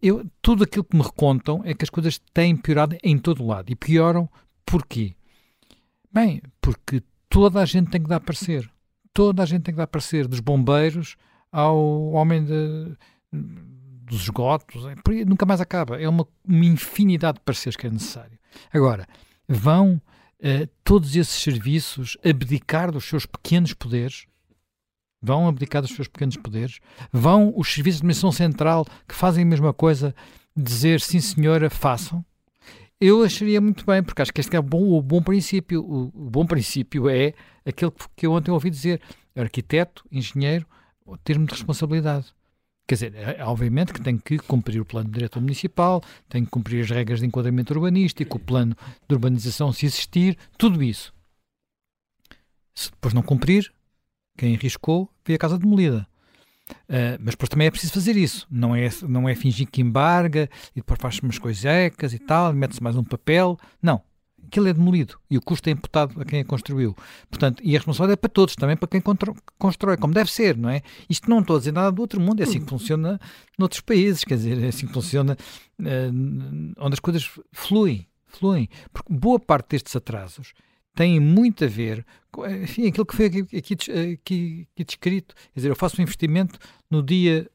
[0.00, 3.46] Eu, tudo aquilo que me recontam é que as coisas têm piorado em todo o
[3.46, 3.70] lado.
[3.70, 4.28] E pioram
[4.64, 5.14] porquê?
[6.10, 8.70] Bem, porque toda a gente tem que dar parecer.
[9.12, 11.16] Toda a gente tem que dar parecer, dos bombeiros
[11.50, 12.96] ao homem de,
[13.32, 14.84] dos esgotos,
[15.26, 16.00] nunca mais acaba.
[16.00, 18.38] É uma, uma infinidade de pareceres que é necessário.
[18.72, 19.06] Agora,
[19.48, 20.00] vão
[20.40, 24.26] uh, todos esses serviços abdicar dos seus pequenos poderes,
[25.20, 26.78] vão abdicar dos seus pequenos poderes,
[27.12, 30.14] vão os serviços de administração central que fazem a mesma coisa
[30.54, 32.24] dizer sim senhora, façam.
[33.00, 35.82] Eu acharia muito bem, porque acho que este é o bom, o bom princípio.
[35.82, 37.32] O, o, bom princípio é
[37.64, 39.00] aquele que eu ontem ouvi dizer:
[39.36, 40.66] arquiteto, engenheiro,
[41.22, 42.34] termo de responsabilidade.
[42.88, 46.82] Quer dizer, é, obviamente que tem que cumprir o plano diretor municipal, tem que cumprir
[46.82, 48.74] as regras de enquadramento urbanístico, o plano
[49.06, 51.12] de urbanização se existir, tudo isso.
[52.74, 53.70] Se depois não cumprir,
[54.38, 56.08] quem arriscou vê a casa demolida.
[56.88, 58.46] Uh, mas depois também é preciso fazer isso.
[58.50, 62.82] Não é, não é fingir que embarga e depois faz umas coisecas e tal, mete-se
[62.82, 63.58] mais um papel.
[63.82, 64.02] Não
[64.48, 66.96] aquilo é demolido e o custo é imputado a quem a construiu.
[67.30, 69.02] Portanto, e a responsabilidade é para todos, também para quem
[69.58, 70.82] constrói, como deve ser, não é?
[71.08, 73.20] Isto não estou a dizer nada do outro mundo, é assim que funciona
[73.58, 75.36] noutros países, quer dizer, é assim que funciona
[75.80, 78.68] uh, onde as coisas fluem, fluem.
[78.92, 80.54] Porque boa parte destes atrasos
[80.94, 85.34] têm muito a ver com enfim, aquilo que foi aqui, aqui, aqui, aqui descrito.
[85.34, 86.58] Quer dizer, eu faço um investimento
[86.90, 87.48] no dia,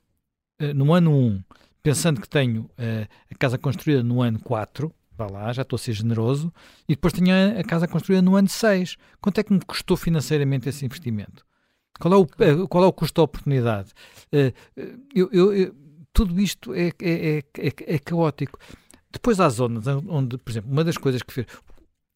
[0.61, 1.43] uh, no ano 1,
[1.81, 5.79] pensando que tenho uh, a casa construída no ano 4, vá lá, já estou a
[5.79, 6.53] ser generoso,
[6.87, 8.97] e depois tinha a casa construída no ano 6.
[9.21, 11.45] Quanto é que me custou financeiramente esse investimento?
[11.99, 13.91] Qual é o, eh, qual é o custo da oportunidade?
[14.31, 15.75] Eh, eh, eu, eu, eu,
[16.11, 18.59] tudo isto é, é, é, é, caótico.
[19.11, 21.47] Depois há zonas onde, por exemplo, uma das coisas que fez,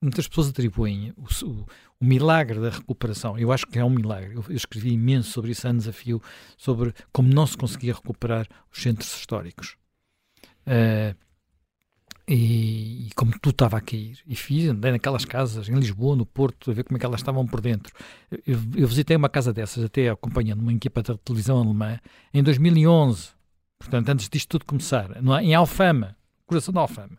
[0.02, 1.66] muitas pessoas atribuem o, o,
[2.00, 3.38] o, milagre da recuperação.
[3.38, 4.36] Eu acho que é um milagre.
[4.36, 6.22] Eu, eu, escrevi imenso sobre isso anos a fio,
[6.58, 9.78] sobre como não se conseguia recuperar os centros históricos.
[12.28, 16.26] E, e, como tudo estava a cair, e fiz, andei naquelas casas em Lisboa, no
[16.26, 17.94] Porto, a ver como é que elas estavam por dentro.
[18.46, 22.00] Eu, eu visitei uma casa dessas, até acompanhando uma equipa de televisão alemã,
[22.34, 23.30] em 2011,
[23.80, 25.10] portanto, antes disto tudo começar,
[25.42, 27.18] em Alfama, coração de Alfama.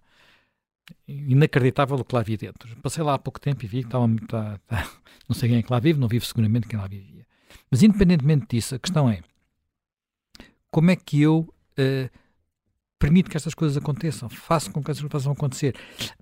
[1.06, 2.74] Inacreditável o que lá havia dentro.
[2.82, 4.08] Passei lá há pouco tempo e vi que estava.
[4.26, 4.90] Tá, tá,
[5.28, 7.26] não sei quem é que lá vive, não vive seguramente quem lá vivia.
[7.70, 9.20] Mas, independentemente disso, a questão é
[10.70, 11.46] como é que eu.
[11.78, 12.10] Uh,
[12.98, 15.74] permite que estas coisas aconteçam, faça com que estas coisas possam acontecer.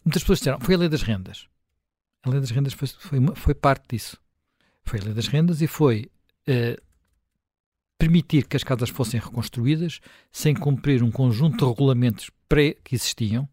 [0.04, 1.46] Muitas pessoas disseram, foi a lei das rendas.
[2.22, 4.18] A lei das rendas foi, foi, foi parte disso.
[4.84, 6.10] Foi a lei das rendas e foi
[6.48, 6.80] uh,
[7.98, 10.00] permitir que as casas fossem reconstruídas
[10.30, 13.48] sem cumprir um conjunto de regulamentos pré que existiam.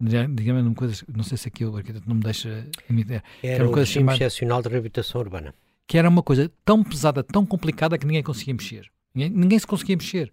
[0.00, 2.48] Digamos, uma coisa, não sei se aqui o arquiteto não me deixa
[2.88, 5.52] Era, era uma coisa chamada, excepcional de reabilitação urbana.
[5.88, 8.88] Que era uma coisa tão pesada, tão complicada que ninguém conseguia mexer.
[9.12, 10.32] Ninguém, ninguém se conseguia mexer.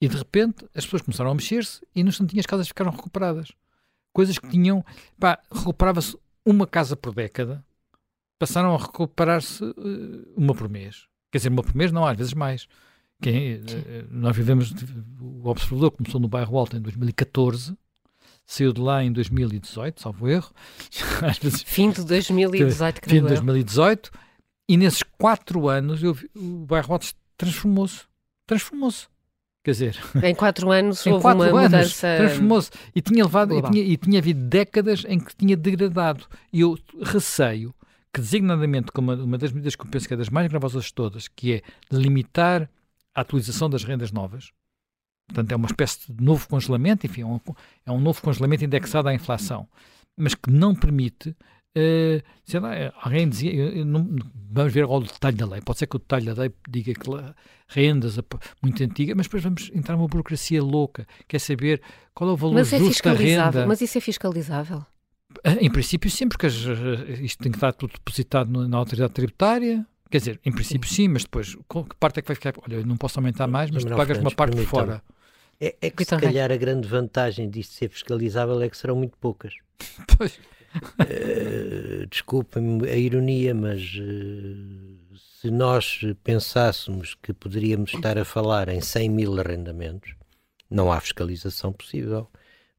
[0.00, 3.52] E de repente as pessoas começaram a mexer-se e no instantinho as casas ficaram recuperadas.
[4.12, 4.84] Coisas que tinham.
[5.18, 7.64] Pá, recuperava-se uma casa por década,
[8.38, 11.06] passaram a recuperar-se uh, uma por mês.
[11.30, 12.68] Quer dizer, uma por mês, não, às vezes mais.
[13.20, 13.62] Quem, uh,
[14.10, 14.72] nós vivemos.
[15.20, 17.76] O Observador começou no bairro Alto em 2014
[18.46, 20.52] saiu de lá em 2018, salvo erro.
[21.40, 24.10] Vezes, fim de 2018, Fim de 2018.
[24.68, 28.02] E nesses quatro anos eu, o bairro Alto transformou-se.
[28.46, 29.08] Transformou-se.
[29.64, 32.16] Quer dizer, em quatro anos em houve quatro uma anos, mudança.
[32.18, 36.26] Transformou-se e tinha levado e tinha, e tinha havido décadas em que tinha degradado.
[36.52, 37.74] E eu receio
[38.12, 40.92] que, designadamente, como uma, das medidas que eu penso que é das mais gravosas de
[40.92, 42.68] todas, que é limitar
[43.14, 44.52] a atualização das rendas novas,
[45.28, 47.40] portanto, é uma espécie de novo congelamento, enfim, é um,
[47.86, 49.66] é um novo congelamento indexado à inflação,
[50.14, 51.34] mas que não permite
[51.76, 52.70] Uh, sei lá,
[53.02, 54.08] alguém dizia, eu, eu não,
[54.50, 55.60] vamos ver agora o detalhe da lei.
[55.60, 57.10] Pode ser que o detalhe da lei diga que
[57.66, 58.16] rendas
[58.62, 61.06] muito antigas, mas depois vamos entrar numa burocracia louca.
[61.26, 61.82] Quer saber
[62.14, 63.66] qual é o valor mas é justo da renda.
[63.66, 64.86] Mas isso é fiscalizável?
[65.42, 69.84] Ah, em princípio, sim, porque isto tem que estar tudo depositado na autoridade tributária.
[70.08, 72.52] Quer dizer, em princípio, sim, mas depois, que parte é que vai ficar?
[72.62, 75.02] Olha, eu não posso aumentar mais, mas, mas tu pagas uma parte por fora.
[75.60, 79.16] É, é que, se calhar, a grande vantagem disto ser fiscalizável é que serão muito
[79.18, 79.54] poucas.
[80.16, 80.38] Pois.
[80.74, 88.80] Uh, Desculpem-me a ironia, mas uh, se nós pensássemos que poderíamos estar a falar em
[88.80, 90.14] 100 mil arrendamentos,
[90.70, 92.28] não há fiscalização possível.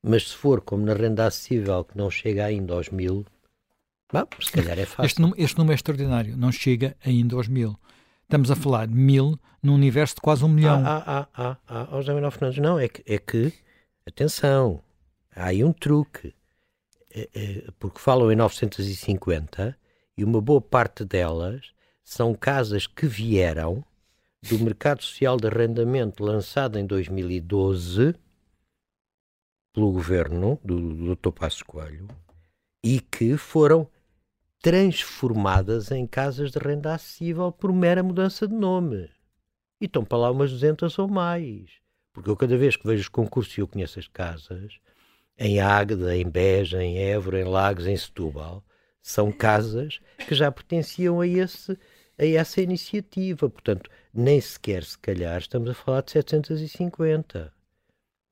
[0.01, 3.25] Mas se for como na renda acessível, que não chega ainda aos mil,
[4.13, 5.05] bom, se calhar é fácil.
[5.05, 7.75] Este, número, este número é extraordinário, não chega ainda aos mil.
[8.21, 10.83] Estamos a falar de mil num universo de quase um milhão.
[10.85, 13.51] Ah, ah, ah, ah, ah, José Manuel Fernandes, não, é que, é que,
[14.07, 14.83] atenção,
[15.35, 16.33] há aí um truque é, é,
[17.79, 19.77] porque falam em 950
[20.17, 21.73] e uma boa parte delas
[22.03, 23.83] são casas que vieram
[24.41, 28.15] do mercado social de arrendamento lançado em 2012
[29.73, 31.31] pelo governo do, Dr.
[31.31, 32.07] Passos Coelho
[32.83, 33.89] e que foram
[34.61, 39.09] transformadas em casas de renda acessível por mera mudança de nome.
[39.81, 41.71] E estão para lá umas 200 ou mais.
[42.13, 44.79] Porque eu cada vez que vejo os concursos e eu conheço as casas,
[45.37, 48.63] em Águeda, em Beja, em Évora, em Lagos, em Setúbal,
[49.01, 51.77] São casas que já pertenciam a, esse,
[52.17, 53.49] a essa iniciativa.
[53.49, 57.53] Portanto, nem sequer, se calhar, estamos a falar de 750.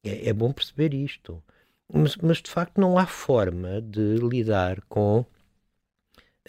[0.03, 1.43] É, é bom perceber isto.
[1.91, 5.25] Mas, mas, de facto, não há forma de lidar com.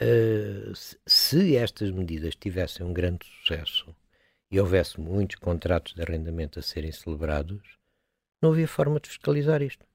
[0.00, 0.72] Uh,
[1.06, 3.94] se estas medidas tivessem um grande sucesso
[4.50, 7.62] e houvesse muitos contratos de arrendamento a serem celebrados,
[8.42, 9.86] não havia forma de fiscalizar isto.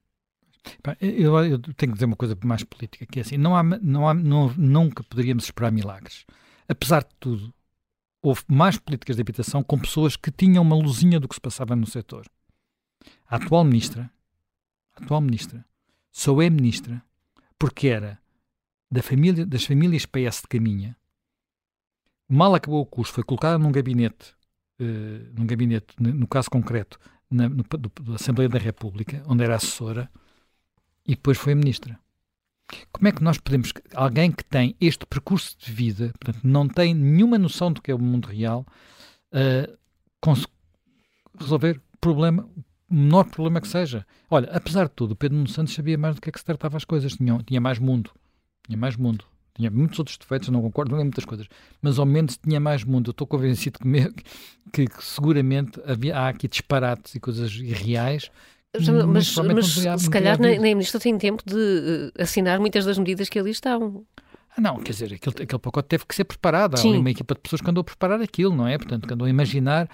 [1.00, 4.08] Eu, eu, tenho que dizer uma coisa mais política, que é assim, não há, não
[4.08, 6.24] há, não, nunca poderíamos esperar milagres.
[6.68, 7.52] Apesar de tudo,
[8.22, 11.74] houve mais políticas de habitação com pessoas que tinham uma luzinha do que se passava
[11.74, 12.26] no setor.
[13.26, 14.10] A atual ministra,
[14.94, 15.64] a atual ministra,
[16.10, 17.02] só é ministra
[17.58, 18.18] porque era
[18.90, 20.96] da família, das famílias PS de Caminha.
[22.28, 24.34] Mal acabou o curso, foi colocada num gabinete,
[24.80, 26.98] uh, num gabinete, no caso concreto,
[27.30, 30.10] na, no, do, da Assembleia da República, onde era assessora,
[31.06, 31.98] e depois foi ministra.
[32.92, 36.94] Como é que nós podemos, alguém que tem este percurso de vida, portanto, não tem
[36.94, 38.64] nenhuma noção do que é o mundo real,
[39.32, 40.36] uh,
[41.38, 42.48] resolver problema,
[42.88, 44.06] o menor problema que seja.
[44.30, 46.44] Olha, apesar de tudo, o Pedro Nuno Santos sabia mais do que é que se
[46.44, 48.10] tratava as coisas, tinha, tinha mais mundo,
[48.66, 49.24] tinha mais mundo.
[49.52, 51.46] Tinha muitos outros defeitos, não concordo em muitas coisas,
[51.82, 53.08] mas ao menos tinha mais mundo.
[53.08, 53.84] Eu estou convencido que,
[54.72, 58.30] que, que seguramente havia, há aqui disparates e coisas irreais
[59.06, 62.98] mas, mas se calhar nem, nem a Ministra tem tempo de uh, assinar muitas das
[62.98, 64.04] medidas que ali estão.
[64.56, 66.76] Ah, não, quer dizer, aquele, aquele pacote teve que ser preparado.
[66.76, 68.78] Há uma equipa de pessoas que andou a preparar aquilo, não é?
[68.78, 69.88] Portanto, que andou a imaginar.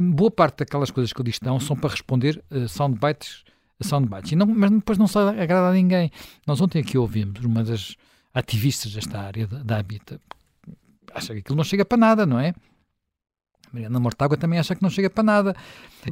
[0.00, 3.44] Boa parte daquelas coisas que ali estão são para responder uh, soundbites
[3.82, 4.32] soundbites.
[4.32, 6.10] E não, mas depois não se agrada a ninguém.
[6.46, 7.96] Nós ontem aqui ouvimos uma das
[8.32, 10.20] ativistas desta área da, da Habita.
[11.14, 12.54] Acha que aquilo não chega para nada, não é?
[13.72, 15.56] Mariana Mortágua também acha que não chega para nada.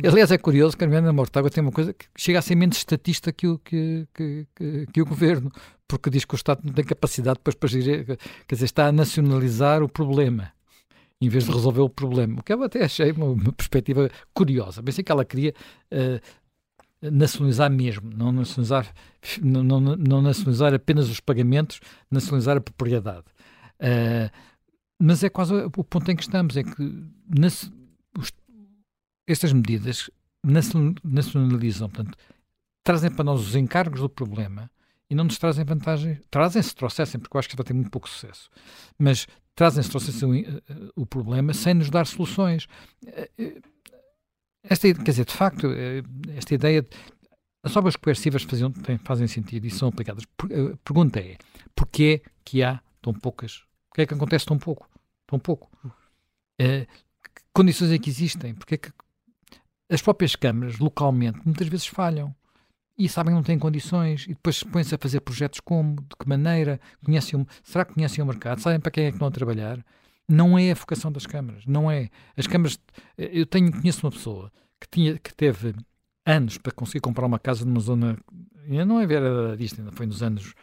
[0.05, 2.79] Aliás, é curioso que a Mariana Mortágua tem uma coisa que chega a ser menos
[2.79, 5.51] estatista que o, que, que, que, que o governo,
[5.87, 8.07] porque diz que o Estado não tem capacidade depois para gerir,
[8.47, 10.53] quer dizer, está a nacionalizar o problema
[11.21, 12.41] em vez de resolver o problema.
[12.41, 14.83] O que eu até achei uma, uma perspectiva curiosa.
[14.83, 15.55] Pensei que ela queria
[15.93, 18.93] uh, nacionalizar mesmo, não nacionalizar,
[19.43, 21.81] não, não, não, nacionalizar apenas os pagamentos,
[22.11, 23.25] nacionalizar a propriedade.
[23.79, 24.31] Uh,
[25.01, 27.73] mas é quase o ponto em que estamos, é que nas,
[28.19, 28.31] os,
[29.27, 30.11] estas medidas
[31.03, 32.19] nacionalizam, portanto,
[32.85, 34.71] trazem para nós os encargos do problema
[35.09, 36.21] e não nos trazem vantagem.
[36.31, 38.51] Trazem-se, trouxessem, porque eu acho que vai ter muito pouco sucesso,
[38.99, 40.45] mas trazem-se, trouxessem
[40.97, 42.69] o, o, problema sem nos dar soluções.
[44.63, 45.67] Esta, quer dizer, de facto,
[46.37, 46.83] esta ideia.
[46.83, 46.89] De,
[47.63, 48.73] as obras coercivas faziam,
[49.05, 50.25] fazem sentido e são aplicadas.
[50.25, 51.37] A pergunta é:
[51.75, 54.89] porquê que há tão poucas o que é que acontece tão pouco?
[55.31, 55.71] Tão pouco.
[55.85, 56.85] Uh,
[57.23, 58.53] que condições é que existem?
[58.53, 58.93] Porque é que
[59.89, 62.35] as próprias câmaras, localmente, muitas vezes falham
[62.99, 66.29] e sabem que não têm condições e depois põem-se a fazer projetos como, de que
[66.29, 69.85] maneira, conhecem, será que conhecem o mercado, sabem para quem é que estão a trabalhar?
[70.29, 72.11] Não é a vocação das câmaras, não é.
[72.37, 72.79] As câmaras,
[73.17, 75.75] eu tenho, conheço uma pessoa que, tinha, que teve
[76.27, 78.19] anos para conseguir comprar uma casa numa zona,
[78.87, 80.55] não é ver disto, ainda foi nos anos,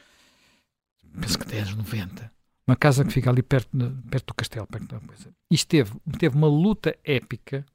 [1.19, 2.31] penso que até anos 90,
[2.67, 3.69] uma casa que fica ali perto,
[4.09, 4.67] perto do castelo.
[4.67, 5.33] Perto da coisa.
[5.49, 7.65] Isto teve, teve uma luta épica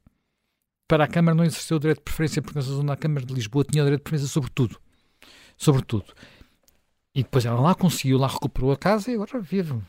[0.87, 3.33] para a Câmara não exercer o direito de preferência, porque nessa zona a Câmara de
[3.33, 4.79] Lisboa tinha o direito de preferência sobre tudo.
[5.57, 6.13] Sobre tudo.
[7.15, 9.79] E depois ela lá conseguiu, lá recuperou a casa e agora vive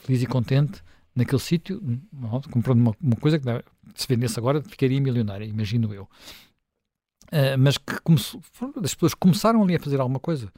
[0.00, 0.82] feliz e contente
[1.14, 1.80] naquele sítio,
[2.50, 3.44] comprando uma, uma, coisa que
[3.94, 6.08] se vendesse agora ficaria milionária, imagino eu.
[7.26, 8.40] Uh, mas que começou,
[8.82, 10.52] as pessoas começaram ali a fazer alguma coisa.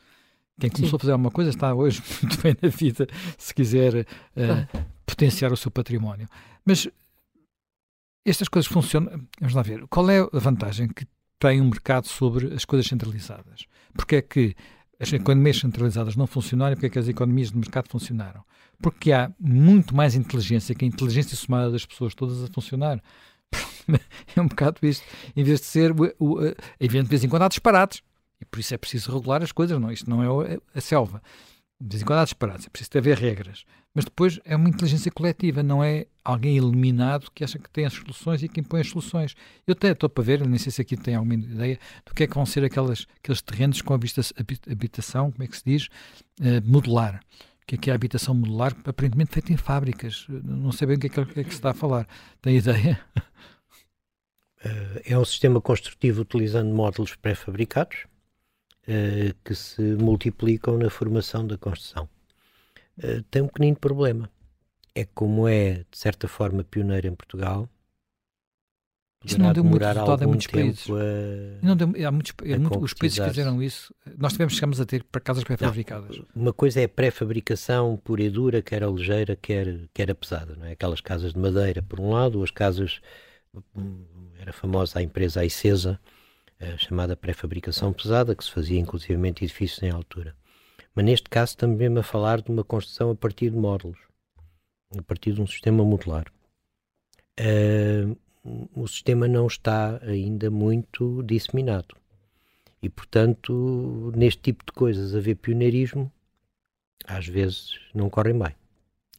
[0.60, 0.96] Quem começou Sim.
[0.96, 3.06] a fazer alguma coisa está hoje muito bem na vida,
[3.38, 6.28] se quiser uh, potenciar o seu património.
[6.64, 6.88] Mas
[8.24, 9.26] estas coisas funcionam.
[9.40, 9.86] Vamos lá ver.
[9.88, 11.06] Qual é a vantagem que
[11.38, 13.66] tem um mercado sobre as coisas centralizadas?
[13.94, 14.54] Porque é que
[15.00, 18.44] as economias centralizadas não funcionaram e porque é que as economias de mercado funcionaram?
[18.80, 23.02] Porque há muito mais inteligência que a inteligência somada das pessoas todas a funcionar.
[24.36, 25.04] é um bocado isto.
[25.36, 26.40] Em vez de ser, o, o,
[26.80, 28.02] de vez em quando há disparates.
[28.42, 29.90] E por isso é preciso regular as coisas, não?
[29.90, 31.22] Isto não é a selva.
[31.80, 33.64] De vez em quando há é preciso haver regras.
[33.94, 37.92] Mas depois é uma inteligência coletiva, não é alguém eliminado que acha que tem as
[37.92, 39.36] soluções e que impõe as soluções.
[39.66, 42.26] Eu até estou para ver, nem sei se aqui tem alguma ideia do que é
[42.26, 45.86] que vão ser aquelas, aqueles terrenos com habitação, como é que se diz,
[46.40, 47.20] uh, modular.
[47.62, 48.74] O que é que é a habitação modular?
[48.84, 50.26] Aparentemente feita em fábricas.
[50.28, 52.08] Não sei bem o que é que, é que se está a falar.
[52.40, 52.98] Tem ideia?
[54.64, 58.06] Eh, é um sistema construtivo utilizando módulos pré-fabricados
[58.88, 62.08] uh, que se multiplicam na formação da construção.
[62.98, 64.30] Uh, tem um pequenino problema.
[64.94, 67.68] É como é, de certa forma, pioneiro em Portugal,
[69.24, 70.86] isso não deu muito resultado a muitos países.
[70.90, 74.80] A, não deu, há muitos, é muito, os países que fizeram isso, nós tivemos, chegamos
[74.80, 76.20] a ter para casas pré-fabricadas.
[76.34, 80.56] Uma coisa é a pré-fabricação pura e dura, quer a ligeira, quer, quer a pesada.
[80.56, 80.72] Não é?
[80.72, 83.00] Aquelas casas de madeira, por um lado, as casas.
[83.76, 84.04] Hum,
[84.40, 86.00] era famosa a empresa Aicesa,
[86.62, 90.36] a chamada pré-fabricação pesada, que se fazia inclusivamente edifícios em altura.
[90.94, 93.98] Mas neste caso também a falar de uma construção a partir de módulos,
[94.96, 96.26] a partir de um sistema modular.
[97.40, 98.16] Uh,
[98.74, 101.96] o sistema não está ainda muito disseminado.
[102.82, 106.12] E, portanto, neste tipo de coisas, haver pioneirismo,
[107.06, 108.54] às vezes não correm bem.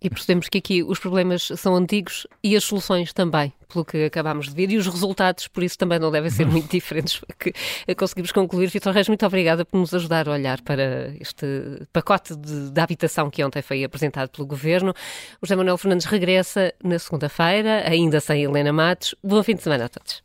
[0.04, 4.50] E percebemos que aqui os problemas são antigos e as soluções também, pelo que acabámos
[4.50, 7.22] de ver, e os resultados, por isso, também não devem ser muito diferentes.
[7.40, 8.70] Que conseguimos concluir.
[8.70, 11.48] Vitor Reis, muito obrigada por nos ajudar a olhar para este
[11.94, 14.94] pacote de, de habitação que ontem foi apresentado pelo Governo.
[15.42, 19.16] O José Manuel Fernandes regressa na segunda-feira, ainda sem Helena Matos.
[19.24, 20.22] Bom fim de semana a todos.